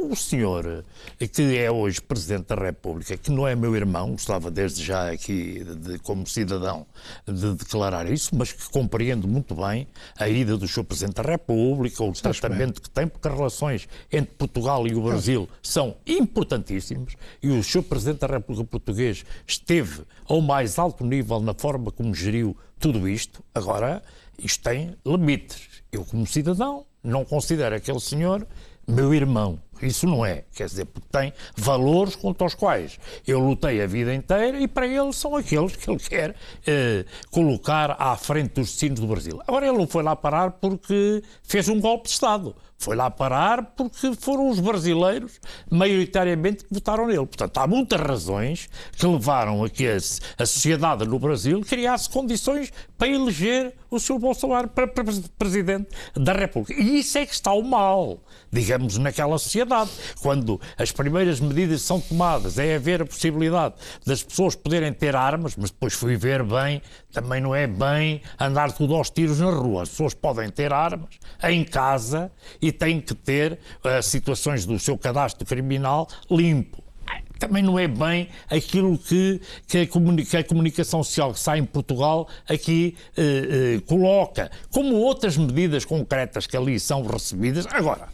o 0.00 0.16
senhor, 0.16 0.84
que 1.32 1.58
é 1.58 1.70
hoje 1.70 2.00
Presidente 2.00 2.46
da 2.46 2.54
República, 2.54 3.16
que 3.16 3.30
não 3.30 3.46
é 3.46 3.54
meu 3.54 3.74
irmão, 3.76 4.12
gostava 4.12 4.50
desde 4.50 4.84
já 4.84 5.10
aqui, 5.10 5.64
de, 5.64 5.98
como 6.00 6.26
cidadão, 6.26 6.86
de 7.26 7.54
declarar 7.54 8.10
isso, 8.10 8.34
mas 8.34 8.52
que 8.52 8.68
compreendo 8.70 9.28
muito 9.28 9.54
bem 9.54 9.86
a 10.18 10.28
ida 10.28 10.56
do 10.56 10.66
Sr. 10.66 10.84
Presidente 10.84 11.16
da 11.16 11.22
República, 11.22 12.02
o 12.02 12.12
tratamento 12.12 12.74
bem. 12.74 12.82
que 12.82 12.90
tem, 12.90 13.06
porque 13.06 13.28
as 13.28 13.34
relações 13.34 13.88
entre 14.10 14.34
Portugal 14.34 14.86
e 14.86 14.94
o 14.94 15.02
Brasil 15.02 15.48
são 15.62 15.96
importantíssimas 16.06 17.14
e 17.42 17.48
o 17.50 17.62
Sr. 17.62 17.82
Presidente 17.82 18.20
da 18.20 18.26
República 18.26 18.64
Português 18.68 19.24
esteve 19.46 20.02
ao 20.26 20.40
mais 20.40 20.78
alto 20.78 21.04
nível 21.04 21.40
na 21.40 21.54
forma 21.54 21.90
como 21.90 22.14
geriu 22.14 22.56
tudo 22.78 23.08
isto. 23.08 23.42
Agora, 23.54 24.02
isto 24.38 24.62
tem 24.62 24.96
limites. 25.04 25.82
Eu, 25.92 26.04
como 26.04 26.26
cidadão, 26.26 26.86
não 27.02 27.24
considero 27.24 27.74
aquele 27.74 28.00
senhor 28.00 28.46
meu 28.86 29.14
irmão. 29.14 29.58
Isso 29.82 30.06
não 30.06 30.24
é. 30.24 30.44
Quer 30.54 30.66
dizer, 30.66 30.84
porque 30.86 31.08
tem 31.10 31.32
valores 31.56 32.16
contra 32.16 32.46
os 32.46 32.54
quais 32.54 32.98
eu 33.26 33.38
lutei 33.38 33.80
a 33.82 33.86
vida 33.86 34.14
inteira 34.14 34.58
e 34.60 34.68
para 34.68 34.86
ele 34.86 35.12
são 35.12 35.34
aqueles 35.36 35.76
que 35.76 35.90
ele 35.90 35.98
quer 35.98 36.34
eh, 36.66 37.04
colocar 37.30 37.96
à 37.98 38.16
frente 38.16 38.54
dos 38.54 38.68
destinos 38.68 39.00
do 39.00 39.06
Brasil. 39.06 39.40
Agora, 39.46 39.66
ele 39.66 39.78
não 39.78 39.86
foi 39.86 40.02
lá 40.02 40.14
parar 40.14 40.52
porque 40.52 41.22
fez 41.42 41.68
um 41.68 41.80
golpe 41.80 42.04
de 42.04 42.10
Estado. 42.10 42.54
Foi 42.80 42.96
lá 42.96 43.10
parar 43.10 43.62
porque 43.76 44.14
foram 44.18 44.48
os 44.48 44.58
brasileiros, 44.58 45.38
maioritariamente, 45.70 46.64
que 46.64 46.72
votaram 46.72 47.06
nele. 47.06 47.26
Portanto, 47.26 47.58
há 47.58 47.66
muitas 47.66 48.00
razões 48.00 48.70
que 48.96 49.06
levaram 49.06 49.62
a 49.62 49.68
que 49.68 49.86
a, 49.86 50.46
sociedade 50.46 51.06
no 51.06 51.18
Brasil 51.18 51.60
criasse 51.60 52.08
condições 52.08 52.72
para 52.96 53.08
eleger 53.08 53.74
o 53.90 54.00
Sr. 54.00 54.18
Bolsonaro 54.18 54.68
para, 54.68 54.88
para 54.88 55.04
Presidente 55.36 55.88
da 56.16 56.32
República. 56.32 56.80
E 56.80 57.00
isso 57.00 57.18
é 57.18 57.26
que 57.26 57.34
está 57.34 57.52
o 57.52 57.62
mal, 57.62 58.18
digamos, 58.50 58.96
naquela 58.96 59.36
sociedade. 59.36 59.90
Quando 60.22 60.58
as 60.78 60.90
primeiras 60.90 61.38
medidas 61.38 61.82
são 61.82 62.00
tomadas, 62.00 62.58
é 62.58 62.76
haver 62.76 63.02
a 63.02 63.06
possibilidade 63.06 63.74
das 64.06 64.22
pessoas 64.22 64.54
poderem 64.54 64.92
ter 64.94 65.14
armas, 65.14 65.54
mas 65.54 65.70
depois 65.70 65.92
fui 65.92 66.16
ver 66.16 66.42
bem, 66.42 66.80
também 67.12 67.42
não 67.42 67.54
é 67.54 67.66
bem 67.66 68.22
andar 68.38 68.72
tudo 68.72 68.94
aos 68.94 69.10
tiros 69.10 69.38
na 69.38 69.50
rua. 69.50 69.82
As 69.82 69.90
pessoas 69.90 70.14
podem 70.14 70.48
ter 70.48 70.72
armas 70.72 71.10
em 71.42 71.62
casa 71.62 72.32
e 72.62 72.69
e 72.70 72.72
tem 72.72 73.00
que 73.00 73.14
ter 73.14 73.58
uh, 73.84 74.02
situações 74.02 74.64
do 74.64 74.78
seu 74.78 74.96
cadastro 74.96 75.44
criminal 75.44 76.08
limpo 76.30 76.82
também 77.40 77.62
não 77.62 77.78
é 77.78 77.88
bem 77.88 78.28
aquilo 78.50 78.98
que, 78.98 79.40
que, 79.66 79.78
a, 79.78 79.86
comunica, 79.86 80.38
a, 80.38 80.44
comunicação 80.44 81.02
social 81.02 81.32
que 81.32 81.40
sai 81.40 81.58
em 81.58 81.64
Portugal 81.64 82.28
aqui 82.46 82.94
eh, 83.16 83.22
eh, 83.78 83.80
coloca, 83.86 84.50
como 84.70 84.94
outras 84.96 85.38
medidas 85.38 85.86
concretas 85.86 86.46
que 86.46 86.54
ali 86.54 86.78
são 86.78 87.02
recebidas. 87.02 87.66
Agora, 87.70 88.08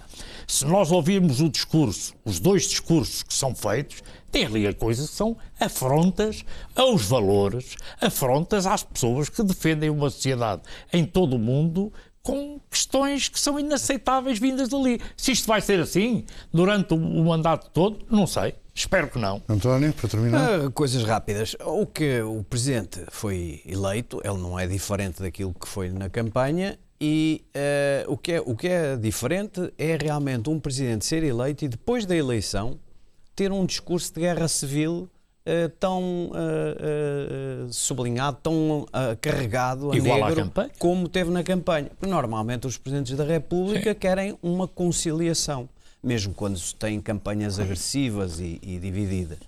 se 0.46 0.64
nós 0.64 0.92
ouvirmos 0.92 1.40
o 1.40 1.48
discurso, 1.48 2.14
os 2.24 2.38
dois 2.38 2.68
discursos 2.68 3.24
que 3.24 3.34
são 3.34 3.52
feitos, 3.52 4.00
tem 4.30 4.46
ali 4.46 4.72
coisas 4.74 5.10
que 5.10 5.16
são 5.16 5.36
afrontas 5.58 6.44
aos 6.76 7.04
valores, 7.06 7.74
afrontas 8.00 8.64
às 8.64 8.84
pessoas 8.84 9.28
que 9.28 9.42
defendem 9.42 9.90
uma 9.90 10.08
sociedade 10.08 10.62
em 10.92 11.04
todo 11.04 11.34
o 11.34 11.38
mundo 11.38 11.92
com 12.26 12.60
questões 12.68 13.28
que 13.28 13.38
são 13.38 13.56
inaceitáveis 13.56 14.40
vindas 14.40 14.68
dali. 14.68 15.00
Se 15.16 15.30
isto 15.30 15.46
vai 15.46 15.60
ser 15.60 15.78
assim 15.78 16.24
durante 16.52 16.92
o 16.92 17.24
mandato 17.24 17.70
todo, 17.70 18.04
não 18.10 18.26
sei. 18.26 18.54
Espero 18.74 19.08
que 19.08 19.16
não. 19.16 19.40
António, 19.48 19.92
para 19.92 20.08
terminar. 20.08 20.58
Uh, 20.58 20.72
coisas 20.72 21.04
rápidas. 21.04 21.54
O 21.64 21.86
que 21.86 22.20
o 22.20 22.42
Presidente 22.42 23.00
foi 23.10 23.62
eleito, 23.64 24.20
ele 24.24 24.38
não 24.38 24.58
é 24.58 24.66
diferente 24.66 25.22
daquilo 25.22 25.54
que 25.54 25.68
foi 25.68 25.88
na 25.88 26.10
campanha 26.10 26.76
e 27.00 27.44
uh, 27.54 28.12
o, 28.12 28.16
que 28.18 28.32
é, 28.32 28.40
o 28.40 28.56
que 28.56 28.66
é 28.66 28.96
diferente 28.96 29.72
é 29.78 29.96
realmente 29.96 30.50
um 30.50 30.58
Presidente 30.58 31.06
ser 31.06 31.22
eleito 31.22 31.64
e 31.64 31.68
depois 31.68 32.04
da 32.04 32.16
eleição 32.16 32.76
ter 33.36 33.52
um 33.52 33.64
discurso 33.64 34.12
de 34.12 34.20
guerra 34.20 34.48
civil 34.48 35.08
uh, 35.46 35.68
tão 35.80 36.30
uh, 36.30 37.72
sublinhado, 37.72 38.38
tão 38.42 38.86
carregado 39.20 39.92
a 39.92 39.96
Igual 39.96 40.28
negro 40.28 40.52
como 40.78 41.08
teve 41.08 41.30
na 41.30 41.42
campanha. 41.42 41.90
Porque 41.90 42.06
normalmente 42.06 42.66
os 42.66 42.76
presidentes 42.76 43.16
da 43.16 43.24
República 43.24 43.92
Sim. 43.92 43.98
querem 43.98 44.38
uma 44.42 44.66
conciliação, 44.66 45.68
mesmo 46.02 46.34
quando 46.34 46.58
se 46.58 46.74
têm 46.74 47.00
campanhas 47.00 47.58
agressivas 47.58 48.40
e, 48.40 48.58
e 48.62 48.78
divididas. 48.78 49.38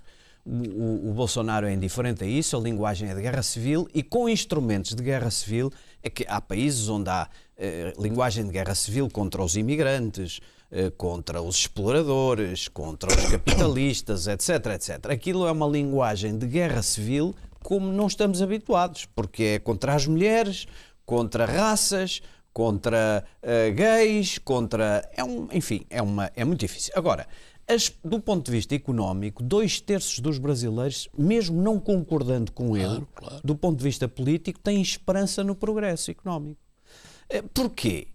O, 0.45 1.09
o, 1.09 1.13
Bolsonaro 1.13 1.67
é 1.67 1.73
indiferente 1.73 2.23
a 2.23 2.27
isso, 2.27 2.57
a 2.57 2.59
linguagem 2.59 3.09
é 3.09 3.13
de 3.13 3.21
guerra 3.21 3.43
civil 3.43 3.87
e 3.93 4.01
com 4.01 4.27
instrumentos 4.27 4.95
de 4.95 5.03
guerra 5.03 5.29
civil 5.29 5.71
é 6.01 6.09
que 6.09 6.25
há 6.27 6.41
países 6.41 6.89
onde 6.89 7.09
há 7.09 7.27
eh, 7.61 7.93
linguagem 7.99 8.45
de 8.45 8.51
guerra 8.51 8.73
civil 8.73 9.09
contra 9.09 9.43
os 9.43 9.57
imigrantes, 9.57 10.39
eh, 10.39 10.58
contra 10.97 11.41
os 11.41 11.57
exploradores, 11.57 12.67
contra 12.67 13.09
os 13.09 13.25
capitalistas, 13.25 14.27
etc, 14.27 14.67
etc. 14.75 15.11
Aquilo 15.11 15.47
é 15.47 15.51
uma 15.51 15.67
linguagem 15.67 16.37
de 16.37 16.45
guerra 16.45 16.81
civil 16.83 17.33
como 17.63 17.91
não 17.91 18.07
estamos 18.07 18.41
habituados, 18.41 19.05
porque 19.05 19.43
é 19.43 19.59
contra 19.59 19.93
as 19.93 20.07
mulheres, 20.07 20.65
contra 21.05 21.45
raças, 21.45 22.21
contra 22.53 23.23
uh, 23.43 23.73
gays, 23.73 24.37
contra. 24.37 25.07
É 25.15 25.23
um, 25.23 25.47
enfim, 25.51 25.85
é, 25.89 26.01
uma, 26.01 26.31
é 26.35 26.43
muito 26.43 26.59
difícil. 26.61 26.93
Agora, 26.95 27.27
as, 27.67 27.91
do 28.03 28.19
ponto 28.19 28.45
de 28.45 28.51
vista 28.51 28.73
económico, 28.75 29.43
dois 29.43 29.79
terços 29.79 30.19
dos 30.19 30.37
brasileiros, 30.37 31.07
mesmo 31.17 31.61
não 31.61 31.79
concordando 31.79 32.51
com 32.51 32.75
ele, 32.75 32.87
claro, 32.87 33.07
claro. 33.15 33.41
do 33.43 33.55
ponto 33.55 33.77
de 33.77 33.83
vista 33.83 34.07
político, 34.07 34.59
têm 34.59 34.81
esperança 34.81 35.43
no 35.43 35.55
progresso 35.55 36.09
económico. 36.09 36.59
Eh, 37.29 37.43
porquê? 37.53 38.07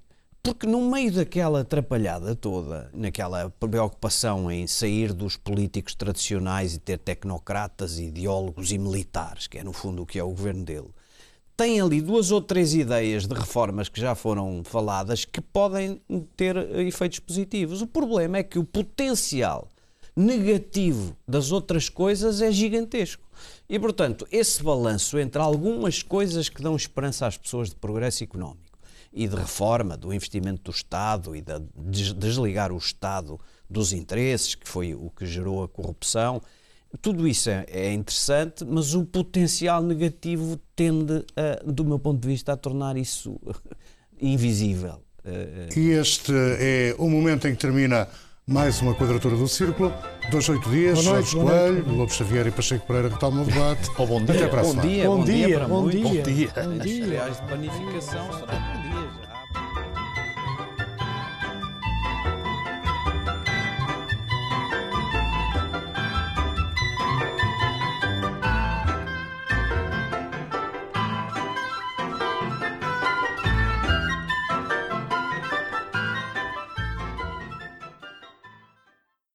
Porque 0.45 0.67
no 0.67 0.91
meio 0.91 1.11
daquela 1.11 1.63
atrapalhada 1.63 2.37
toda, 2.37 2.91
naquela 2.93 3.49
preocupação 3.49 4.53
em 4.53 4.67
sair 4.67 5.11
dos 5.11 5.39
políticos 5.39 5.95
tradicionais 5.95 6.75
e 6.75 6.79
ter 6.79 6.99
tecnocratas, 6.99 7.99
ideólogos 7.99 8.71
e 8.71 8.77
militares, 8.77 9.47
que 9.47 9.57
é 9.57 9.65
no 9.65 9.73
fundo 9.73 10.03
o 10.03 10.07
que 10.07 10.19
é 10.19 10.23
o 10.23 10.29
governo 10.29 10.63
dele, 10.63 10.91
tem 11.57 11.81
ali 11.81 11.99
duas 12.03 12.31
ou 12.31 12.43
três 12.43 12.75
ideias 12.75 13.27
de 13.27 13.35
reformas 13.35 13.89
que 13.89 13.99
já 13.99 14.15
foram 14.15 14.63
faladas 14.63 15.25
que 15.25 15.41
podem 15.41 15.99
ter 16.37 16.55
efeitos 16.79 17.21
positivos. 17.21 17.81
O 17.81 17.87
problema 17.87 18.37
é 18.37 18.43
que 18.43 18.59
o 18.59 18.65
potencial 18.65 19.67
negativo 20.15 21.17
das 21.27 21.53
outras 21.53 21.89
coisas 21.89 22.43
é 22.43 22.53
gigantesco. 22.53 23.27
E, 23.67 23.79
portanto, 23.79 24.29
esse 24.31 24.63
balanço 24.63 25.19
entre 25.19 25.41
algumas 25.41 26.03
coisas 26.03 26.51
que 26.51 26.63
dão 26.63 26.77
esperança 26.77 27.27
às 27.27 27.39
pessoas 27.39 27.71
de 27.71 27.77
progresso 27.77 28.23
económico 28.23 28.64
e 29.15 29.29
de 29.29 29.37
reforma 29.37 29.97
do 29.97 30.13
investimento 30.13 30.63
do 30.63 30.71
Estado 30.75 31.37
e 31.37 31.41
de 31.43 32.13
desligar 32.15 32.73
o 32.73 32.77
Estado 32.77 33.39
dos 33.71 33.93
interesses, 33.93 34.57
que 34.57 34.69
foi 34.69 34.95
o 34.95 35.09
que 35.09 35.25
gerou 35.25 35.63
a 35.63 35.69
corrupção. 35.69 36.43
Tudo 37.01 37.27
isso 37.27 37.49
é, 37.49 37.65
é 37.69 37.93
interessante, 37.93 38.65
mas 38.65 38.95
o 38.95 39.05
potencial 39.05 39.83
negativo 39.83 40.61
tende, 40.75 41.25
a, 41.37 41.63
do 41.65 41.85
meu 41.85 41.99
ponto 41.99 42.21
de 42.21 42.29
vista, 42.29 42.53
a 42.53 42.57
tornar 42.57 42.97
isso 42.97 43.41
invisível. 44.21 45.01
E 45.75 45.91
este 45.91 46.33
é 46.33 46.95
o 46.99 47.09
momento 47.09 47.49
em 47.49 47.53
que 47.53 47.61
termina 47.61 48.09
mais 48.47 48.81
uma 48.83 48.95
quadratura 48.95 49.37
do 49.37 49.49
círculo. 49.49 49.93
Dois, 50.31 50.49
oito 50.49 50.69
dias, 50.69 51.03
Jorge 51.03 51.37
Coelho, 51.37 51.85
Lobo 51.89 52.13
Xavier 52.13 52.47
e 52.47 52.51
Pacheco 52.51 52.87
Pereira 52.87 53.09
retomam 53.09 53.43
o 53.43 53.47
debate. 53.47 53.91
Oh, 53.97 54.07
bom 54.07 54.25
dia. 54.25 54.35
Até 54.35 54.49
para 54.49 54.61
a 54.61 54.65
bom 54.65 54.71
semana. 54.71 54.89
Dia, 54.89 55.05
bom, 55.05 55.17
bom 55.17 55.25
dia, 55.25 55.47
dia, 55.47 55.67
bom 55.67 55.89
dia. 55.89 56.03
Bom 56.03 56.23
dia. 56.23 56.53
Bom 56.55 56.79
dia. 56.79 57.25
As 57.25 57.41
de 57.41 57.47
planificação 57.47 58.33
serão 58.33 58.47
bom 58.47 58.83
dia 58.83 59.11
já. 59.19 59.24